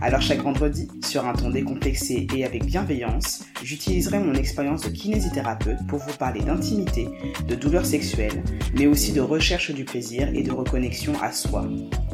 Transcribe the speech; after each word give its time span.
Alors 0.00 0.20
chaque 0.20 0.42
vendredi, 0.42 0.88
sur 1.04 1.26
un 1.26 1.32
ton 1.32 1.50
décomplexé 1.50 2.26
et 2.34 2.44
avec 2.44 2.64
bienveillance, 2.64 3.44
j'utiliserai 3.62 4.18
mon 4.20 4.34
expérience 4.34 4.82
de 4.82 4.90
kinésithérapeute 4.90 5.86
pour 5.88 5.98
vous 5.98 6.16
parler 6.16 6.40
d'intimité, 6.40 7.08
de 7.48 7.54
douleurs 7.54 7.86
sexuelles, 7.86 8.42
mais 8.74 8.86
aussi 8.86 9.12
de 9.12 9.20
recherche 9.20 9.72
du 9.72 9.84
plaisir 9.84 10.28
et 10.34 10.42
de 10.42 10.52
reconnexion 10.52 11.12
à 11.20 11.32
soi. 11.32 11.68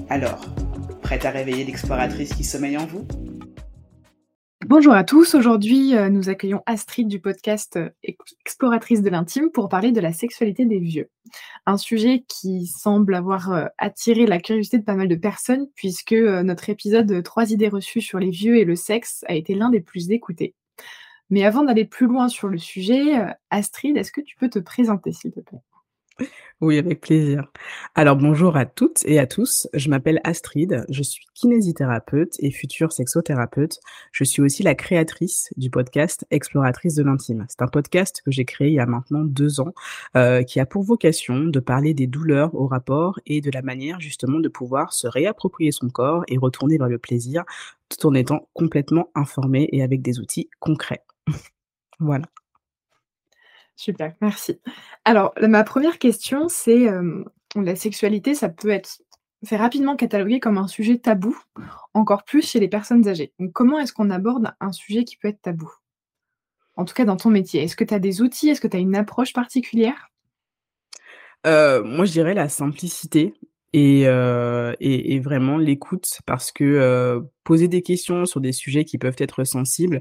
Alors, 0.08 0.46
prête 1.02 1.24
à 1.24 1.30
réveiller 1.30 1.64
l'exploratrice 1.64 2.32
qui 2.34 2.44
sommeille 2.44 2.78
en 2.78 2.86
vous? 2.86 3.06
Bonjour 4.66 4.94
à 4.94 5.04
tous, 5.04 5.34
aujourd'hui 5.34 5.94
euh, 5.94 6.08
nous 6.08 6.30
accueillons 6.30 6.62
Astrid 6.64 7.06
du 7.06 7.20
podcast 7.20 7.76
euh, 7.76 7.90
Exploratrice 8.02 9.02
de 9.02 9.10
l'intime 9.10 9.50
pour 9.50 9.68
parler 9.68 9.92
de 9.92 10.00
la 10.00 10.14
sexualité 10.14 10.64
des 10.64 10.78
vieux. 10.78 11.10
Un 11.66 11.76
sujet 11.76 12.24
qui 12.28 12.66
semble 12.66 13.14
avoir 13.14 13.52
euh, 13.52 13.66
attiré 13.76 14.24
la 14.24 14.40
curiosité 14.40 14.78
de 14.78 14.84
pas 14.84 14.94
mal 14.94 15.08
de 15.08 15.16
personnes 15.16 15.66
puisque 15.74 16.14
notre 16.14 16.70
épisode 16.70 17.22
3 17.22 17.50
idées 17.50 17.68
reçues 17.68 18.00
sur 18.00 18.18
les 18.18 18.30
vieux 18.30 18.56
et 18.56 18.64
le 18.64 18.74
sexe 18.74 19.22
a 19.28 19.34
été 19.34 19.54
l'un 19.54 19.68
des 19.68 19.80
plus 19.80 20.10
écoutés. 20.10 20.54
Mais 21.28 21.44
avant 21.44 21.64
d'aller 21.64 21.84
plus 21.84 22.06
loin 22.06 22.28
sur 22.28 22.48
le 22.48 22.56
sujet, 22.56 23.22
Astrid, 23.50 23.98
est-ce 23.98 24.12
que 24.12 24.22
tu 24.22 24.34
peux 24.36 24.48
te 24.48 24.58
présenter 24.58 25.12
s'il 25.12 25.32
te 25.32 25.40
plaît? 25.40 25.60
Oui, 26.60 26.78
avec 26.78 27.00
plaisir. 27.00 27.50
Alors 27.94 28.16
bonjour 28.16 28.56
à 28.56 28.64
toutes 28.64 29.04
et 29.04 29.18
à 29.18 29.26
tous. 29.26 29.68
Je 29.74 29.88
m'appelle 29.90 30.20
Astrid, 30.24 30.84
je 30.88 31.02
suis 31.02 31.26
kinésithérapeute 31.34 32.34
et 32.38 32.50
future 32.50 32.92
sexothérapeute. 32.92 33.80
Je 34.12 34.24
suis 34.24 34.40
aussi 34.40 34.62
la 34.62 34.74
créatrice 34.74 35.50
du 35.56 35.70
podcast 35.70 36.24
Exploratrice 36.30 36.94
de 36.94 37.02
l'intime. 37.02 37.44
C'est 37.48 37.62
un 37.62 37.68
podcast 37.68 38.22
que 38.24 38.30
j'ai 38.30 38.44
créé 38.44 38.68
il 38.68 38.74
y 38.74 38.80
a 38.80 38.86
maintenant 38.86 39.24
deux 39.24 39.60
ans, 39.60 39.74
euh, 40.16 40.42
qui 40.42 40.60
a 40.60 40.66
pour 40.66 40.84
vocation 40.84 41.44
de 41.44 41.60
parler 41.60 41.94
des 41.94 42.06
douleurs 42.06 42.54
au 42.54 42.66
rapport 42.66 43.18
et 43.26 43.40
de 43.40 43.50
la 43.50 43.62
manière 43.62 44.00
justement 44.00 44.38
de 44.38 44.48
pouvoir 44.48 44.92
se 44.92 45.08
réapproprier 45.08 45.72
son 45.72 45.88
corps 45.88 46.22
et 46.28 46.38
retourner 46.38 46.78
vers 46.78 46.88
le 46.88 46.98
plaisir 46.98 47.44
tout 47.88 48.06
en 48.06 48.14
étant 48.14 48.48
complètement 48.54 49.10
informé 49.14 49.68
et 49.72 49.82
avec 49.82 50.02
des 50.02 50.20
outils 50.20 50.48
concrets. 50.60 51.04
voilà. 51.98 52.26
Super, 53.76 54.14
merci. 54.20 54.60
Alors, 55.04 55.34
ma 55.40 55.64
première 55.64 55.98
question, 55.98 56.48
c'est 56.48 56.88
la 57.56 57.76
sexualité, 57.76 58.34
ça 58.34 58.48
peut 58.48 58.70
être 58.70 59.00
c'est 59.44 59.56
rapidement 59.56 59.96
catalogué 59.96 60.40
comme 60.40 60.58
un 60.58 60.66
sujet 60.66 60.98
tabou, 60.98 61.38
encore 61.92 62.24
plus 62.24 62.48
chez 62.48 62.60
les 62.60 62.68
personnes 62.68 63.06
âgées. 63.08 63.32
Donc, 63.38 63.52
comment 63.52 63.78
est-ce 63.78 63.92
qu'on 63.92 64.10
aborde 64.10 64.54
un 64.60 64.72
sujet 64.72 65.04
qui 65.04 65.16
peut 65.16 65.28
être 65.28 65.42
tabou? 65.42 65.70
En 66.76 66.84
tout 66.84 66.94
cas, 66.94 67.04
dans 67.04 67.16
ton 67.16 67.30
métier. 67.30 67.62
Est-ce 67.62 67.76
que 67.76 67.84
tu 67.84 67.94
as 67.94 67.98
des 67.98 68.22
outils? 68.22 68.48
Est-ce 68.48 68.60
que 68.60 68.68
tu 68.68 68.76
as 68.76 68.80
une 68.80 68.96
approche 68.96 69.32
particulière? 69.32 70.10
Moi, 71.44 72.06
je 72.06 72.12
dirais 72.12 72.34
la 72.34 72.48
simplicité 72.48 73.34
et, 73.74 74.02
et, 74.04 75.20
vraiment 75.20 75.58
l'écoute 75.58 76.20
parce 76.24 76.50
que 76.50 77.22
poser 77.44 77.68
des 77.68 77.82
questions 77.82 78.26
sur 78.26 78.40
des 78.40 78.52
sujets 78.52 78.84
qui 78.84 78.98
peuvent 78.98 79.16
être 79.18 79.44
sensibles, 79.44 80.00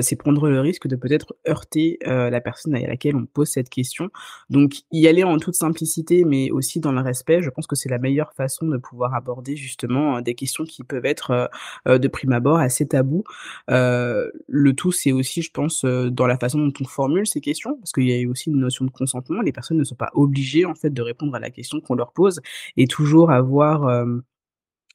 c'est 0.00 0.16
prendre 0.16 0.48
le 0.48 0.60
risque 0.60 0.86
de 0.86 0.96
peut-être 0.96 1.34
heurter 1.48 1.98
la 2.04 2.40
personne 2.40 2.74
à 2.74 2.80
laquelle 2.86 3.16
on 3.16 3.26
pose 3.26 3.48
cette 3.48 3.70
question. 3.70 4.10
Donc 4.50 4.82
y 4.92 5.08
aller 5.08 5.24
en 5.24 5.38
toute 5.38 5.54
simplicité, 5.54 6.24
mais 6.24 6.50
aussi 6.50 6.80
dans 6.80 6.92
le 6.92 7.00
respect, 7.00 7.42
je 7.42 7.50
pense 7.50 7.66
que 7.66 7.76
c'est 7.76 7.88
la 7.88 7.98
meilleure 7.98 8.32
façon 8.34 8.66
de 8.66 8.76
pouvoir 8.76 9.14
aborder 9.14 9.56
justement 9.56 10.20
des 10.20 10.34
questions 10.34 10.64
qui 10.64 10.84
peuvent 10.84 11.06
être 11.06 11.50
de 11.86 12.08
prime 12.08 12.32
abord 12.32 12.58
assez 12.58 12.86
tabous. 12.86 13.24
le 13.68 14.72
tout, 14.72 14.92
c'est 14.92 15.12
aussi, 15.12 15.42
je 15.42 15.50
pense, 15.50 15.84
dans 15.84 16.26
la 16.26 16.38
façon 16.38 16.58
dont 16.58 16.72
on 16.80 16.84
formule 16.84 17.26
ces 17.26 17.40
questions, 17.40 17.76
parce 17.78 17.92
qu'il 17.92 18.08
y 18.08 18.24
a 18.24 18.28
aussi 18.28 18.50
une 18.50 18.58
notion 18.58 18.84
de 18.84 18.90
consentement. 18.90 19.40
Les 19.40 19.52
personnes 19.52 19.78
ne 19.78 19.84
sont 19.84 19.94
pas 19.94 20.10
obligées 20.14 20.64
en 20.64 20.74
fait 20.74 20.90
de 20.90 21.02
répondre 21.02 21.34
à 21.34 21.40
la 21.40 21.50
question 21.50 21.80
qu'on 21.80 21.94
leur 21.94 22.12
pose, 22.12 22.40
et 22.76 22.86
toujours 22.86 23.30
avoir 23.30 24.06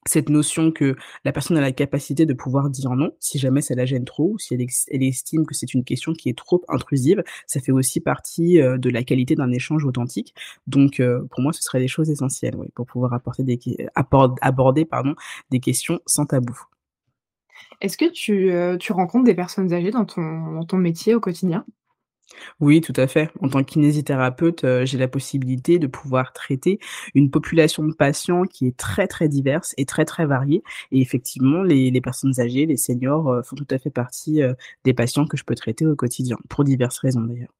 cette 0.07 0.29
notion 0.29 0.72
que 0.72 0.95
la 1.25 1.31
personne 1.31 1.57
a 1.57 1.62
la 1.62 1.72
capacité 1.72 2.25
de 2.25 2.34
pouvoir 2.34 2.69
dire 2.69 2.91
non 2.91 3.12
si 3.19 3.40
jamais 3.40 3.62
ça 3.62 3.75
la 3.75 3.85
gêne 3.85 4.06
trop, 4.06 4.34
ou 4.34 4.40
si 4.40 4.53
elle, 4.53 5.03
estime 5.03 5.45
que 5.45 5.53
c'est 5.53 5.73
une 5.73 5.84
question 5.84 6.13
qui 6.13 6.29
est 6.29 6.38
trop 6.38 6.63
intrusive, 6.69 7.23
ça 7.45 7.59
fait 7.59 7.72
aussi 7.72 8.00
partie 8.00 8.57
de 8.57 8.90
la 8.90 9.03
qualité 9.03 9.35
d'un 9.35 9.51
échange 9.51 9.85
authentique. 9.85 10.34
Donc 10.67 11.01
pour 11.29 11.41
moi, 11.41 11.53
ce 11.53 11.62
serait 11.62 11.79
des 11.79 11.88
choses 11.88 12.09
essentielles 12.09 12.56
pour 12.75 12.85
pouvoir 12.85 13.13
apporter 13.13 13.44
des, 13.44 13.59
aborder 13.96 14.85
pardon, 14.85 15.16
des 15.51 15.59
questions 15.59 16.00
sans 16.06 16.25
tabou. 16.25 16.57
Est-ce 17.81 17.97
que 17.97 18.09
tu, 18.12 18.51
tu, 18.79 18.91
rencontres 18.91 19.25
des 19.25 19.35
personnes 19.35 19.73
âgées 19.73 19.91
dans 19.91 20.06
ton, 20.06 20.53
dans 20.53 20.66
ton 20.66 20.78
métier 20.78 21.16
au 21.16 21.19
quotidien? 21.19 21.66
Oui, 22.60 22.82
tout 22.82 22.94
à 22.96 23.08
fait. 23.08 23.32
En 23.42 23.50
tant 23.50 23.64
que 23.64 23.72
kinésithérapeute, 23.72 24.66
j'ai 24.84 24.98
la 24.98 25.08
possibilité 25.08 25.80
de 25.80 25.88
pouvoir 25.88 26.34
traiter 26.34 26.80
une 27.16 27.32
population 27.32 27.84
de 27.84 27.94
patients 27.94 28.44
qui 28.44 28.68
est 28.68 28.78
très, 28.78 29.08
très 29.08 29.30
diverse 29.30 29.74
et 29.78 29.86
très, 29.86 30.06
très 30.06 30.26
variée 30.26 30.64
et 30.92 31.02
effectivement, 31.02 31.64
les 31.64 32.02
personnes 32.02 32.40
âgées, 32.40 32.66
les 32.66 32.78
seniors, 32.78 33.46
font 33.46 33.56
tout 33.56 33.68
à 33.72 33.78
fait 33.78 33.90
partie, 33.90 34.42
des 34.84 34.94
patients 34.94 35.26
que 35.26 35.38
je 35.38 35.44
peux 35.44 35.56
traiter 35.56 35.86
au 35.86 35.96
quotidien, 35.96 36.38
pour 36.50 36.64
diverses 36.64 37.00
raisons 37.00 37.22
d'ailleurs. 37.22 37.54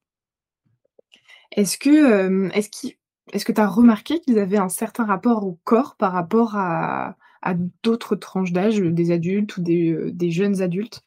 Est-ce 1.52 1.78
que, 1.78 2.50
est-ce 2.54 3.52
tu 3.52 3.62
as 3.62 3.68
remarqué 3.68 4.20
qu'ils 4.20 4.38
avaient 4.38 4.58
un 4.58 4.70
certain 4.70 5.06
rapport 5.06 5.46
au 5.46 5.58
corps 5.64 5.96
par 5.96 6.12
rapport 6.12 6.56
à 6.56 7.16
d'autres 7.84 8.16
tranches 8.16 8.52
d'âge, 8.52 8.80
des 8.80 9.12
adultes 9.12 9.56
ou 9.58 9.62
des 9.62 10.32
jeunes 10.32 10.62
adultes? 10.62 11.02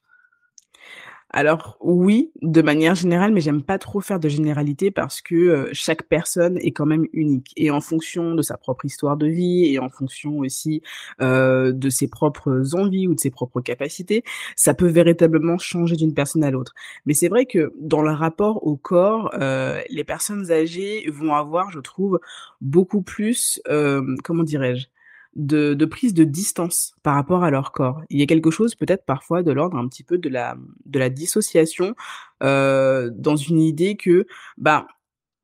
Alors 1.32 1.76
oui, 1.80 2.32
de 2.42 2.60
manière 2.60 2.96
générale, 2.96 3.32
mais 3.32 3.40
j'aime 3.40 3.62
pas 3.62 3.78
trop 3.78 4.00
faire 4.00 4.18
de 4.18 4.28
généralité 4.28 4.90
parce 4.90 5.20
que, 5.20 5.68
chaque 5.72 6.02
personne 6.08 6.58
est 6.58 6.72
quand 6.72 6.86
même 6.86 7.06
unique 7.12 7.52
et 7.56 7.70
en 7.70 7.80
fonction 7.80 8.34
de 8.34 8.42
sa 8.42 8.56
propre 8.56 8.84
histoire 8.84 9.16
de 9.16 9.28
vie 9.28 9.66
et 9.72 9.78
en 9.78 9.88
fonction 9.90 10.38
aussi, 10.38 10.82
de 11.20 11.88
ses 11.90 12.08
propres 12.08 12.74
envies 12.74 13.06
ou 13.06 13.14
de 13.14 13.20
ses 13.20 13.30
propres 13.30 13.60
capacités, 13.60 14.24
ça 14.56 14.74
peut 14.74 14.88
véritablement 14.88 15.56
changer 15.58 15.94
d'une 15.94 16.14
personne 16.14 16.42
à 16.42 16.50
l'autre. 16.50 16.74
Mais 17.06 17.14
c'est 17.14 17.28
vrai 17.28 17.46
que 17.46 17.72
dans 17.78 18.02
le 18.02 18.10
rapport 18.10 18.66
au 18.66 18.76
corps, 18.76 19.30
les 19.88 20.04
personnes 20.04 20.50
âgées 20.50 21.08
vont 21.12 21.34
avoir, 21.34 21.70
je 21.70 21.78
trouve, 21.78 22.18
beaucoup 22.60 23.02
plus, 23.02 23.62
comment 24.24 24.42
dirais-je? 24.42 24.86
De, 25.36 25.84
prise 25.84 26.14
de 26.14 26.24
distance 26.24 26.94
par 27.02 27.14
rapport 27.14 27.44
à 27.44 27.50
leur 27.50 27.72
corps. 27.72 28.02
Il 28.10 28.18
y 28.18 28.22
a 28.22 28.26
quelque 28.26 28.50
chose 28.50 28.74
peut-être 28.74 29.04
parfois 29.04 29.42
de 29.42 29.52
l'ordre 29.52 29.76
un 29.76 29.88
petit 29.88 30.04
peu 30.04 30.18
de 30.18 30.28
la, 30.28 30.56
de 30.86 30.98
la 30.98 31.10
dissociation 31.10 31.94
euh, 32.42 33.10
dans 33.14 33.36
une 33.36 33.60
idée 33.60 33.96
que 33.96 34.26
bah, 34.58 34.86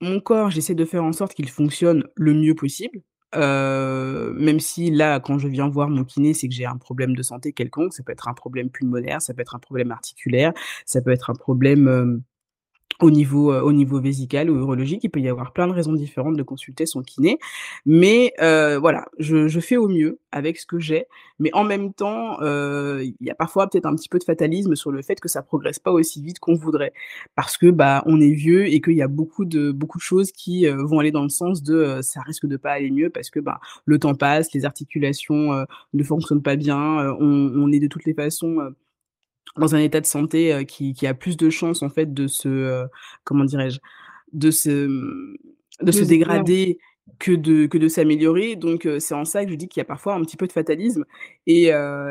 mon 0.01 0.21
corps, 0.21 0.51
j'essaie 0.51 0.75
de 0.75 0.85
faire 0.85 1.05
en 1.05 1.13
sorte 1.13 1.35
qu'il 1.35 1.49
fonctionne 1.49 2.05
le 2.17 2.35
mieux 2.35 2.55
possible. 2.55 3.01
Euh, 3.35 4.33
même 4.35 4.61
si 4.61 4.91
là, 4.91 5.21
quand 5.21 5.39
je 5.39 5.49
viens 5.49 5.69
voir 5.69 5.89
mon 5.89 6.05
kiné, 6.05 6.33
c'est 6.33 6.49
que 6.49 6.55
j'ai 6.55 6.65
un 6.65 6.77
problème 6.77 7.15
de 7.15 7.23
santé 7.23 7.53
quelconque, 7.53 7.93
ça 7.93 8.03
peut 8.03 8.13
être 8.13 8.29
un 8.29 8.35
problème 8.35 8.71
pulmonaire, 8.71 9.21
ça 9.21 9.35
peut 9.35 9.43
être 9.43 9.55
un 9.55 9.59
problème 9.59 9.91
articulaire, 9.91 10.53
ça 10.87 11.03
peut 11.03 11.11
être 11.11 11.31
un 11.31 11.35
problème 11.35 11.89
euh, 11.89 12.19
au 13.01 13.11
niveau, 13.11 13.53
au 13.55 13.73
niveau 13.73 14.01
vésical 14.01 14.51
ou 14.51 14.59
urologique, 14.59 15.05
il 15.05 15.11
peut 15.11 15.21
y 15.21 15.29
avoir 15.29 15.53
plein 15.53 15.67
de 15.67 15.73
raisons 15.73 15.93
différentes 15.93 16.37
de 16.37 16.43
consulter 16.43 16.87
son 16.87 17.03
kiné. 17.03 17.39
Mais 17.85 18.33
voilà, 18.39 19.07
je 19.19 19.49
je 19.49 19.61
fais 19.61 19.77
au 19.77 19.89
mieux 19.89 20.19
avec 20.33 20.59
ce 20.59 20.67
que 20.67 20.79
j'ai, 20.79 21.07
mais 21.39 21.51
en 21.55 21.65
même 21.65 21.93
temps, 21.93 22.39
il 22.43 23.15
y 23.21 23.31
a 23.31 23.35
parfois 23.35 23.69
peut-être 23.69 23.87
un 23.87 23.95
petit 23.95 24.09
peu 24.09 24.19
de 24.19 24.25
fatalisme 24.25 24.75
sur 24.75 24.91
le 24.91 25.03
fait 25.03 25.21
que 25.21 25.29
ça 25.29 25.43
progresse 25.43 25.79
pas 25.79 25.93
aussi 25.93 26.23
vite 26.23 26.39
qu'on 26.39 26.55
voudrait. 26.55 26.93
Parce 27.35 27.57
que, 27.57 27.71
bah, 27.71 28.03
on 28.07 28.21
est 28.21 28.31
vieux 28.33 28.67
et 28.67 28.81
qu'il 28.81 28.95
y 28.95 29.03
a 29.03 29.09
beaucoup 29.09 29.45
de 29.45 29.73
beaucoup 29.73 29.99
de 29.99 30.03
choses 30.03 30.33
qui, 30.33 30.67
vont 30.67 30.99
aller 31.01 31.13
dans 31.13 31.23
le 31.23 31.29
sens 31.29 31.63
de, 31.63 32.01
ça 32.03 32.21
risque 32.23 32.47
de 32.47 32.57
pas 32.57 32.73
aller 32.73 32.91
mieux 32.91 33.11
parce 33.11 33.31
que, 33.31 33.41
bah, 33.41 33.61
le 33.85 33.99
temps 33.99 34.15
passe, 34.15 34.53
les 34.55 34.65
articulations, 34.65 35.67
ne 35.95 36.03
fonctionnent 36.05 36.43
pas 36.43 36.57
bien, 36.57 37.17
on 37.21 37.53
on 37.57 37.73
est 37.73 37.81
de 37.81 37.87
toutes 37.89 38.05
les 38.05 38.15
façons, 38.15 38.59
dans 39.57 39.75
un 39.75 39.79
état 39.79 40.01
de 40.01 40.07
santé 40.07 40.65
qui, 40.67 40.93
qui, 40.93 41.07
a 41.07 41.15
plus 41.15 41.37
de 41.37 41.51
chances 41.51 41.83
en 41.83 41.89
fait 41.89 42.13
de 42.13 42.27
se 42.27 42.87
comment 43.25 43.45
dirais-je 43.45 43.79
de 44.33 44.51
se 44.51 44.87
mmh, 44.87 45.37
de 45.83 45.93
se 45.93 46.05
dégrader 46.05 46.79
que 47.19 47.33
de 47.33 47.67
que 47.67 47.79
de 47.79 47.89
s'améliorer. 47.89 48.57
Donc 48.57 48.89
c'est 48.99 49.15
en 49.15 49.25
ça 49.25 49.45
que 49.45 49.51
je 49.51 49.57
dis 49.57 49.69
qu'il 49.69 49.81
y 49.81 49.83
a 49.83 49.87
parfois 49.87 50.15
un 50.15 50.23
petit 50.23 50.37
peu 50.37 50.47
de 50.47 50.53
fatalisme. 50.53 51.05
Et, 51.47 51.67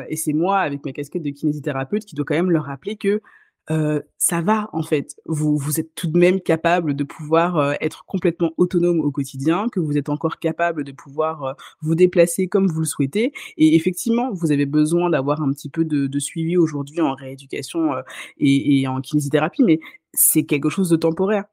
et 0.08 0.16
c'est 0.16 0.32
moi 0.32 0.58
avec 0.58 0.84
ma 0.84 0.92
casquette 0.92 1.22
de 1.22 1.30
kinésithérapeute 1.30 2.04
qui 2.04 2.14
doit 2.14 2.24
quand 2.24 2.34
même 2.34 2.50
leur 2.50 2.64
rappeler 2.64 2.96
que 2.96 3.20
ça 3.68 4.40
va 4.42 4.68
en 4.72 4.82
fait. 4.82 5.16
Vous, 5.26 5.56
vous 5.56 5.80
êtes 5.80 5.94
tout 5.94 6.06
de 6.06 6.18
même 6.18 6.40
capable 6.40 6.94
de 6.94 7.04
pouvoir 7.04 7.76
être 7.80 8.04
complètement 8.06 8.52
autonome 8.56 9.00
au 9.00 9.10
quotidien, 9.10 9.68
que 9.70 9.80
vous 9.80 9.98
êtes 9.98 10.08
encore 10.08 10.38
capable 10.38 10.84
de 10.84 10.92
pouvoir 10.92 11.56
vous 11.82 11.94
déplacer 11.94 12.48
comme 12.48 12.68
vous 12.68 12.80
le 12.80 12.86
souhaitez. 12.86 13.32
Et 13.56 13.74
effectivement, 13.74 14.32
vous 14.32 14.52
avez 14.52 14.66
besoin 14.66 15.10
d'avoir 15.10 15.42
un 15.42 15.52
petit 15.52 15.68
peu 15.68 15.84
de, 15.84 16.06
de 16.06 16.18
suivi 16.18 16.56
aujourd'hui 16.56 17.00
en 17.00 17.14
rééducation 17.14 17.92
et, 18.38 18.80
et, 18.80 18.88
en 18.88 19.00
kinésithérapie, 19.00 19.62
mais 19.62 19.80
c'est 20.12 20.44
quelque 20.44 20.68
chose 20.70 20.88
de 20.88 20.96
temporaire. 20.96 21.44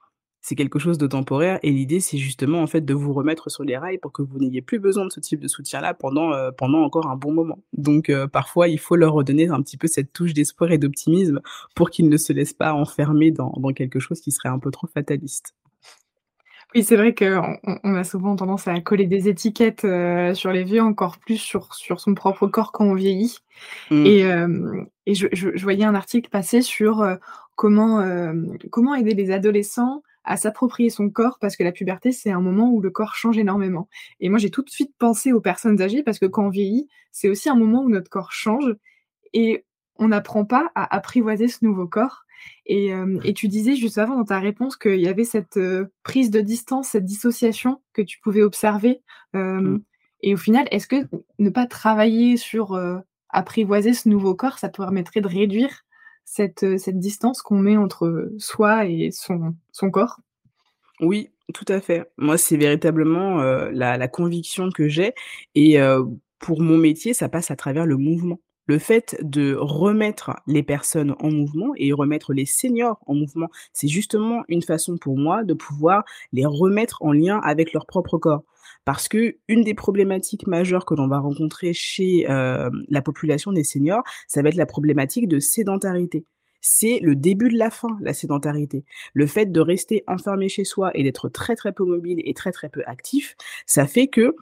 C'est 0.44 0.56
quelque 0.56 0.78
chose 0.78 0.98
de 1.00 1.08
temporaire 1.08 1.58
et 1.64 1.72
l'idée, 1.72 2.02
c'est 2.02 2.18
justement, 2.20 2.62
en 2.62 2.68
fait, 2.68 2.82
de 2.82 2.94
vous 2.94 3.14
remettre 3.14 3.50
sur 3.50 3.64
les 3.64 3.78
rails 3.78 3.98
pour 3.98 4.12
que 4.12 4.22
vous 4.22 4.38
n'ayez 4.40 4.62
plus 4.62 4.78
besoin 4.78 5.06
de 5.06 5.12
ce 5.12 5.22
type 5.22 5.40
de 5.40 5.48
soutien-là 5.48 5.94
pendant, 5.96 6.34
heu, 6.34 6.52
pendant 6.56 6.82
encore 6.84 7.08
un 7.08 7.16
bon 7.16 7.32
moment. 7.32 7.60
Donc 7.74 8.10
heu, 8.10 8.28
parfois, 8.28 8.68
il 8.68 8.78
faut 8.80 8.98
leur 8.98 9.14
redonner 9.14 9.48
un 9.48 9.62
petit 9.62 9.78
peu 9.78 9.88
cette 9.88 10.14
touche 10.14 10.34
d'espoir 10.34 10.72
et 10.72 10.78
d'optimisme 10.78 11.42
pour 11.76 11.90
qu'ils 11.90 12.10
ne 12.10 12.18
se 12.18 12.34
laissent 12.34 12.54
pas 12.54 12.74
enfermer 12.74 13.32
dans 13.32 13.54
dans 13.58 13.72
quelque 13.74 14.00
chose 14.00 14.20
qui 14.22 14.32
serait 14.32 14.50
un 14.50 14.60
peu 14.60 14.70
trop 14.70 14.88
fataliste. 14.88 15.56
Oui, 16.76 16.84
c'est 16.84 16.96
vrai 16.96 17.14
qu'on 17.14 17.58
on 17.64 17.78
on 17.84 17.96
a 17.96 18.04
souvent 18.04 18.36
tendance 18.36 18.68
à 18.68 18.80
coller 18.82 19.06
des 19.06 19.30
étiquettes, 19.30 19.86
heu, 19.86 20.34
sur 20.34 20.52
les 20.52 20.64
vieux, 20.64 20.82
encore 20.82 21.20
plus 21.20 21.38
sur 21.38 21.74
sur 21.76 22.00
son 22.00 22.16
propre 22.16 22.48
corps 22.48 22.72
quand 22.72 22.86
on 22.86 22.96
vieillit 22.96 23.38
Mmh. 23.92 24.06
et 24.06 24.24
et 25.06 25.16
je 25.16 25.28
je 25.34 25.50
je 25.56 25.64
voyais 25.64 25.86
un 25.86 25.96
article 25.96 26.30
passer 26.30 26.62
sur, 26.62 27.06
comment 27.56 28.02
aider 28.96 29.14
les 29.14 29.32
adolescents 29.32 30.04
à 30.24 30.38
s'approprier 30.38 30.90
son 30.90 31.10
corps 31.10 31.38
parce 31.40 31.56
que 31.56 31.64
la 31.64 31.72
puberté, 31.72 32.12
c'est 32.12 32.32
un 32.32 32.42
moment 32.42 32.72
où 32.72 32.82
le 32.82 32.90
corps 32.90 33.16
change 33.16 33.38
énormément 33.38 33.90
et 34.20 34.30
moi, 34.30 34.40
j'ai 34.40 34.50
tout 34.50 34.62
de 34.64 34.70
suite 34.70 34.94
pensé 34.98 35.34
aux 35.34 35.42
personnes 35.42 35.82
âgées 35.82 36.04
parce 36.04 36.20
que 36.20 36.26
quand 36.26 36.46
on 36.46 36.50
vieillit, 36.50 36.88
c'est 37.12 37.30
aussi 37.30 37.50
un 37.50 37.56
moment 37.56 37.84
où 37.84 37.90
notre 37.90 38.10
corps 38.10 38.32
change 38.32 38.76
et 39.34 39.66
on 39.98 40.08
n'apprend 40.10 40.46
pas 40.46 40.72
à 40.76 40.96
apprivoiser 40.96 41.48
ce 41.48 41.64
nouveau 41.66 41.88
corps 41.88 42.24
et 42.66 42.92
et 43.24 43.34
tu 43.34 43.48
disais 43.48 43.76
juste 43.76 43.98
avant 43.98 44.18
dans 44.18 44.26
ta 44.26 44.40
réponse 44.40 44.76
qu'il 44.76 45.00
y 45.00 45.08
avait 45.08 45.24
cette, 45.24 45.56
heu, 45.58 45.92
prise 46.04 46.30
de 46.30 46.42
distance, 46.42 46.90
cette 46.90 47.06
dissociation 47.06 47.82
que 47.94 48.02
tu 48.02 48.20
pouvais 48.20 48.42
observer, 48.44 49.02
Mmh. 49.34 49.40
hem 49.40 49.84
et 50.26 50.34
au 50.34 50.38
final, 50.38 50.68
est-ce 50.72 50.88
que 50.88 51.06
ne 51.40 51.50
pas 51.50 51.66
travailler 51.68 52.38
sur, 52.38 52.80
apprivoiser 53.34 53.94
ce 53.94 54.08
nouveau 54.08 54.36
corps, 54.36 54.58
ça 54.60 54.70
permettrait 54.70 55.22
de 55.22 55.28
réduire 55.28 55.84
cette, 56.26 56.64
heu, 56.64 56.78
cette 56.78 57.00
distance 57.00 57.42
qu'on 57.42 57.60
met 57.60 57.78
entre, 57.78 58.32
soi 58.40 58.86
et 58.88 59.12
son 59.12 59.56
son 59.72 59.92
corps? 59.92 60.20
Oui, 61.02 61.30
tout 61.54 61.66
à 61.68 61.82
fait. 61.82 62.10
Moi, 62.18 62.38
c'est 62.38 62.58
véritablement, 62.58 63.42
heu, 63.42 63.70
la 63.72 63.98
la 63.98 64.08
conviction 64.08 64.70
que 64.70 64.88
j'ai 64.88 65.14
et 65.56 65.80
heu, 65.80 66.06
pour 66.40 66.62
mon 66.62 66.78
métier, 66.78 67.14
ça 67.14 67.30
passe 67.30 67.52
à 67.52 67.56
travers 67.56 67.86
le 67.86 67.98
mouvement. 67.98 68.40
Le 68.68 68.80
fait 68.80 69.18
de 69.22 69.56
remettre 69.56 70.32
les 70.48 70.64
personnes 70.64 71.16
en 71.20 71.32
mouvement 71.32 71.74
et 71.76 71.92
remettre 71.92 72.34
les 72.34 72.46
seniors 72.46 73.00
en 73.08 73.16
mouvement, 73.16 73.50
c'est 73.74 73.88
justement 73.88 74.44
une 74.48 74.62
façon 74.62 74.98
pour 74.98 75.18
moi 75.18 75.44
de 75.44 75.54
pouvoir 75.54 76.04
les 76.32 76.46
remettre 76.46 77.02
en 77.02 77.12
lien 77.12 77.40
avec 77.44 77.74
leur 77.74 77.86
propre 77.86 78.18
corps. 78.18 78.44
Parce 78.86 79.08
qu'une 79.08 79.64
des 79.64 79.74
problématiques 79.74 80.48
majeures 80.48 80.86
que 80.86 80.94
l'on 80.94 81.08
va 81.08 81.20
rencontrer 81.20 81.74
chez, 81.74 82.24
hem, 82.24 82.84
la 82.90 83.02
population 83.02 83.52
des 83.52 83.64
seniors, 83.64 84.04
ça 84.28 84.42
va 84.42 84.50
être 84.50 84.56
la 84.56 84.66
problématique 84.66 85.28
de 85.28 85.40
sédentarité. 85.40 86.26
C'est 86.62 87.00
le 87.02 87.16
début 87.16 87.50
de 87.50 87.58
la 87.58 87.70
fin, 87.70 87.98
la 88.02 88.14
sédentarité. 88.14 88.86
Le 89.14 89.28
fait 89.28 89.52
de 89.52 89.60
rester 89.60 90.04
enfermé 90.08 90.48
chez 90.48 90.64
soi 90.64 90.92
et 90.96 91.04
d'être 91.04 91.28
très, 91.28 91.56
très 91.56 91.74
peu 91.74 91.84
mobile 91.84 92.22
et 92.24 92.34
très, 92.34 92.52
très 92.52 92.70
peu 92.70 92.84
actif, 92.86 93.36
ça 93.66 93.86
fait 93.86 94.08
que 94.08 94.36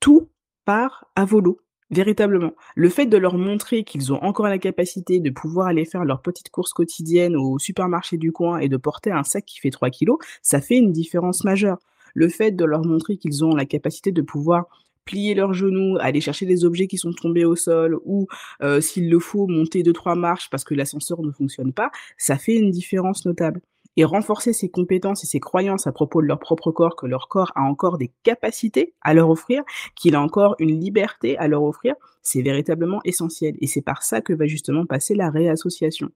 tout 0.00 0.28
part 0.64 1.06
à 1.14 1.24
volo, 1.24 1.60
véritablement. 1.90 2.52
Le 2.74 2.88
fait 2.88 3.06
de 3.06 3.16
leur 3.16 3.36
montrer 3.38 3.84
qu'ils 3.84 4.12
ont 4.12 4.22
encore 4.22 4.46
la 4.48 4.58
capacité 4.58 5.20
de 5.20 5.30
pouvoir 5.30 5.68
aller 5.68 5.84
faire 5.84 6.04
leurs 6.04 6.20
petites 6.22 6.50
courses 6.50 6.72
quotidiennes 6.72 7.36
au 7.36 7.58
supermarché 7.58 8.16
du 8.16 8.32
coin 8.32 8.58
et 8.58 8.68
de 8.68 8.76
porter 8.76 9.10
un 9.10 9.24
sac 9.24 9.44
qui 9.46 9.58
fait 9.60 9.70
3 9.70 9.90
kilogrammes, 9.90 10.26
ça 10.42 10.60
fait 10.60 10.76
une 10.76 10.92
différence 10.92 11.44
majeure. 11.44 11.78
Le 12.14 12.28
fait 12.28 12.52
de 12.52 12.64
leur 12.64 12.84
montrer 12.84 13.16
qu'ils 13.16 13.44
ont 13.44 13.54
la 13.54 13.64
capacité 13.64 14.12
de 14.12 14.22
pouvoir 14.22 14.66
plier 15.04 15.34
leurs 15.34 15.54
genoux, 15.54 15.96
aller 16.00 16.20
chercher 16.20 16.44
des 16.44 16.66
objets 16.66 16.86
qui 16.86 16.98
sont 16.98 17.12
tombés 17.12 17.46
au 17.46 17.56
sol 17.56 17.98
ou, 18.04 18.26
heu, 18.62 18.80
s'il 18.82 19.08
le 19.08 19.18
faut, 19.18 19.46
monter 19.46 19.82
deux 19.82 19.94
trois 19.94 20.14
marches 20.14 20.50
parce 20.50 20.64
que 20.64 20.74
l'ascenseur 20.74 21.22
ne 21.22 21.30
fonctionne 21.32 21.72
pas, 21.72 21.90
ça 22.18 22.36
fait 22.36 22.56
une 22.56 22.70
différence 22.70 23.24
notable 23.24 23.62
et 23.98 24.04
renforcer 24.04 24.52
ses 24.52 24.68
compétences 24.68 25.24
et 25.24 25.26
ses 25.26 25.40
croyances 25.40 25.88
à 25.88 25.92
propos 25.92 26.22
de 26.22 26.28
leur 26.28 26.38
propre 26.38 26.70
corps, 26.70 26.94
que 26.94 27.06
leur 27.06 27.26
corps 27.26 27.50
a 27.56 27.62
encore 27.62 27.98
des 27.98 28.12
capacités 28.22 28.94
à 29.00 29.12
leur 29.12 29.28
offrir, 29.28 29.64
qu'il 29.96 30.14
a 30.14 30.22
encore 30.22 30.54
une 30.60 30.80
liberté 30.80 31.36
à 31.36 31.48
leur 31.48 31.64
offrir, 31.64 31.96
c'est 32.22 32.40
véritablement 32.40 33.00
essentiel 33.04 33.56
et 33.60 33.66
c'est 33.66 33.82
par 33.82 34.04
ça 34.04 34.20
que 34.20 34.32
va 34.32 34.46
justement 34.46 34.86
passer 34.86 35.16
la 35.16 35.30
réassociation. 35.30 36.10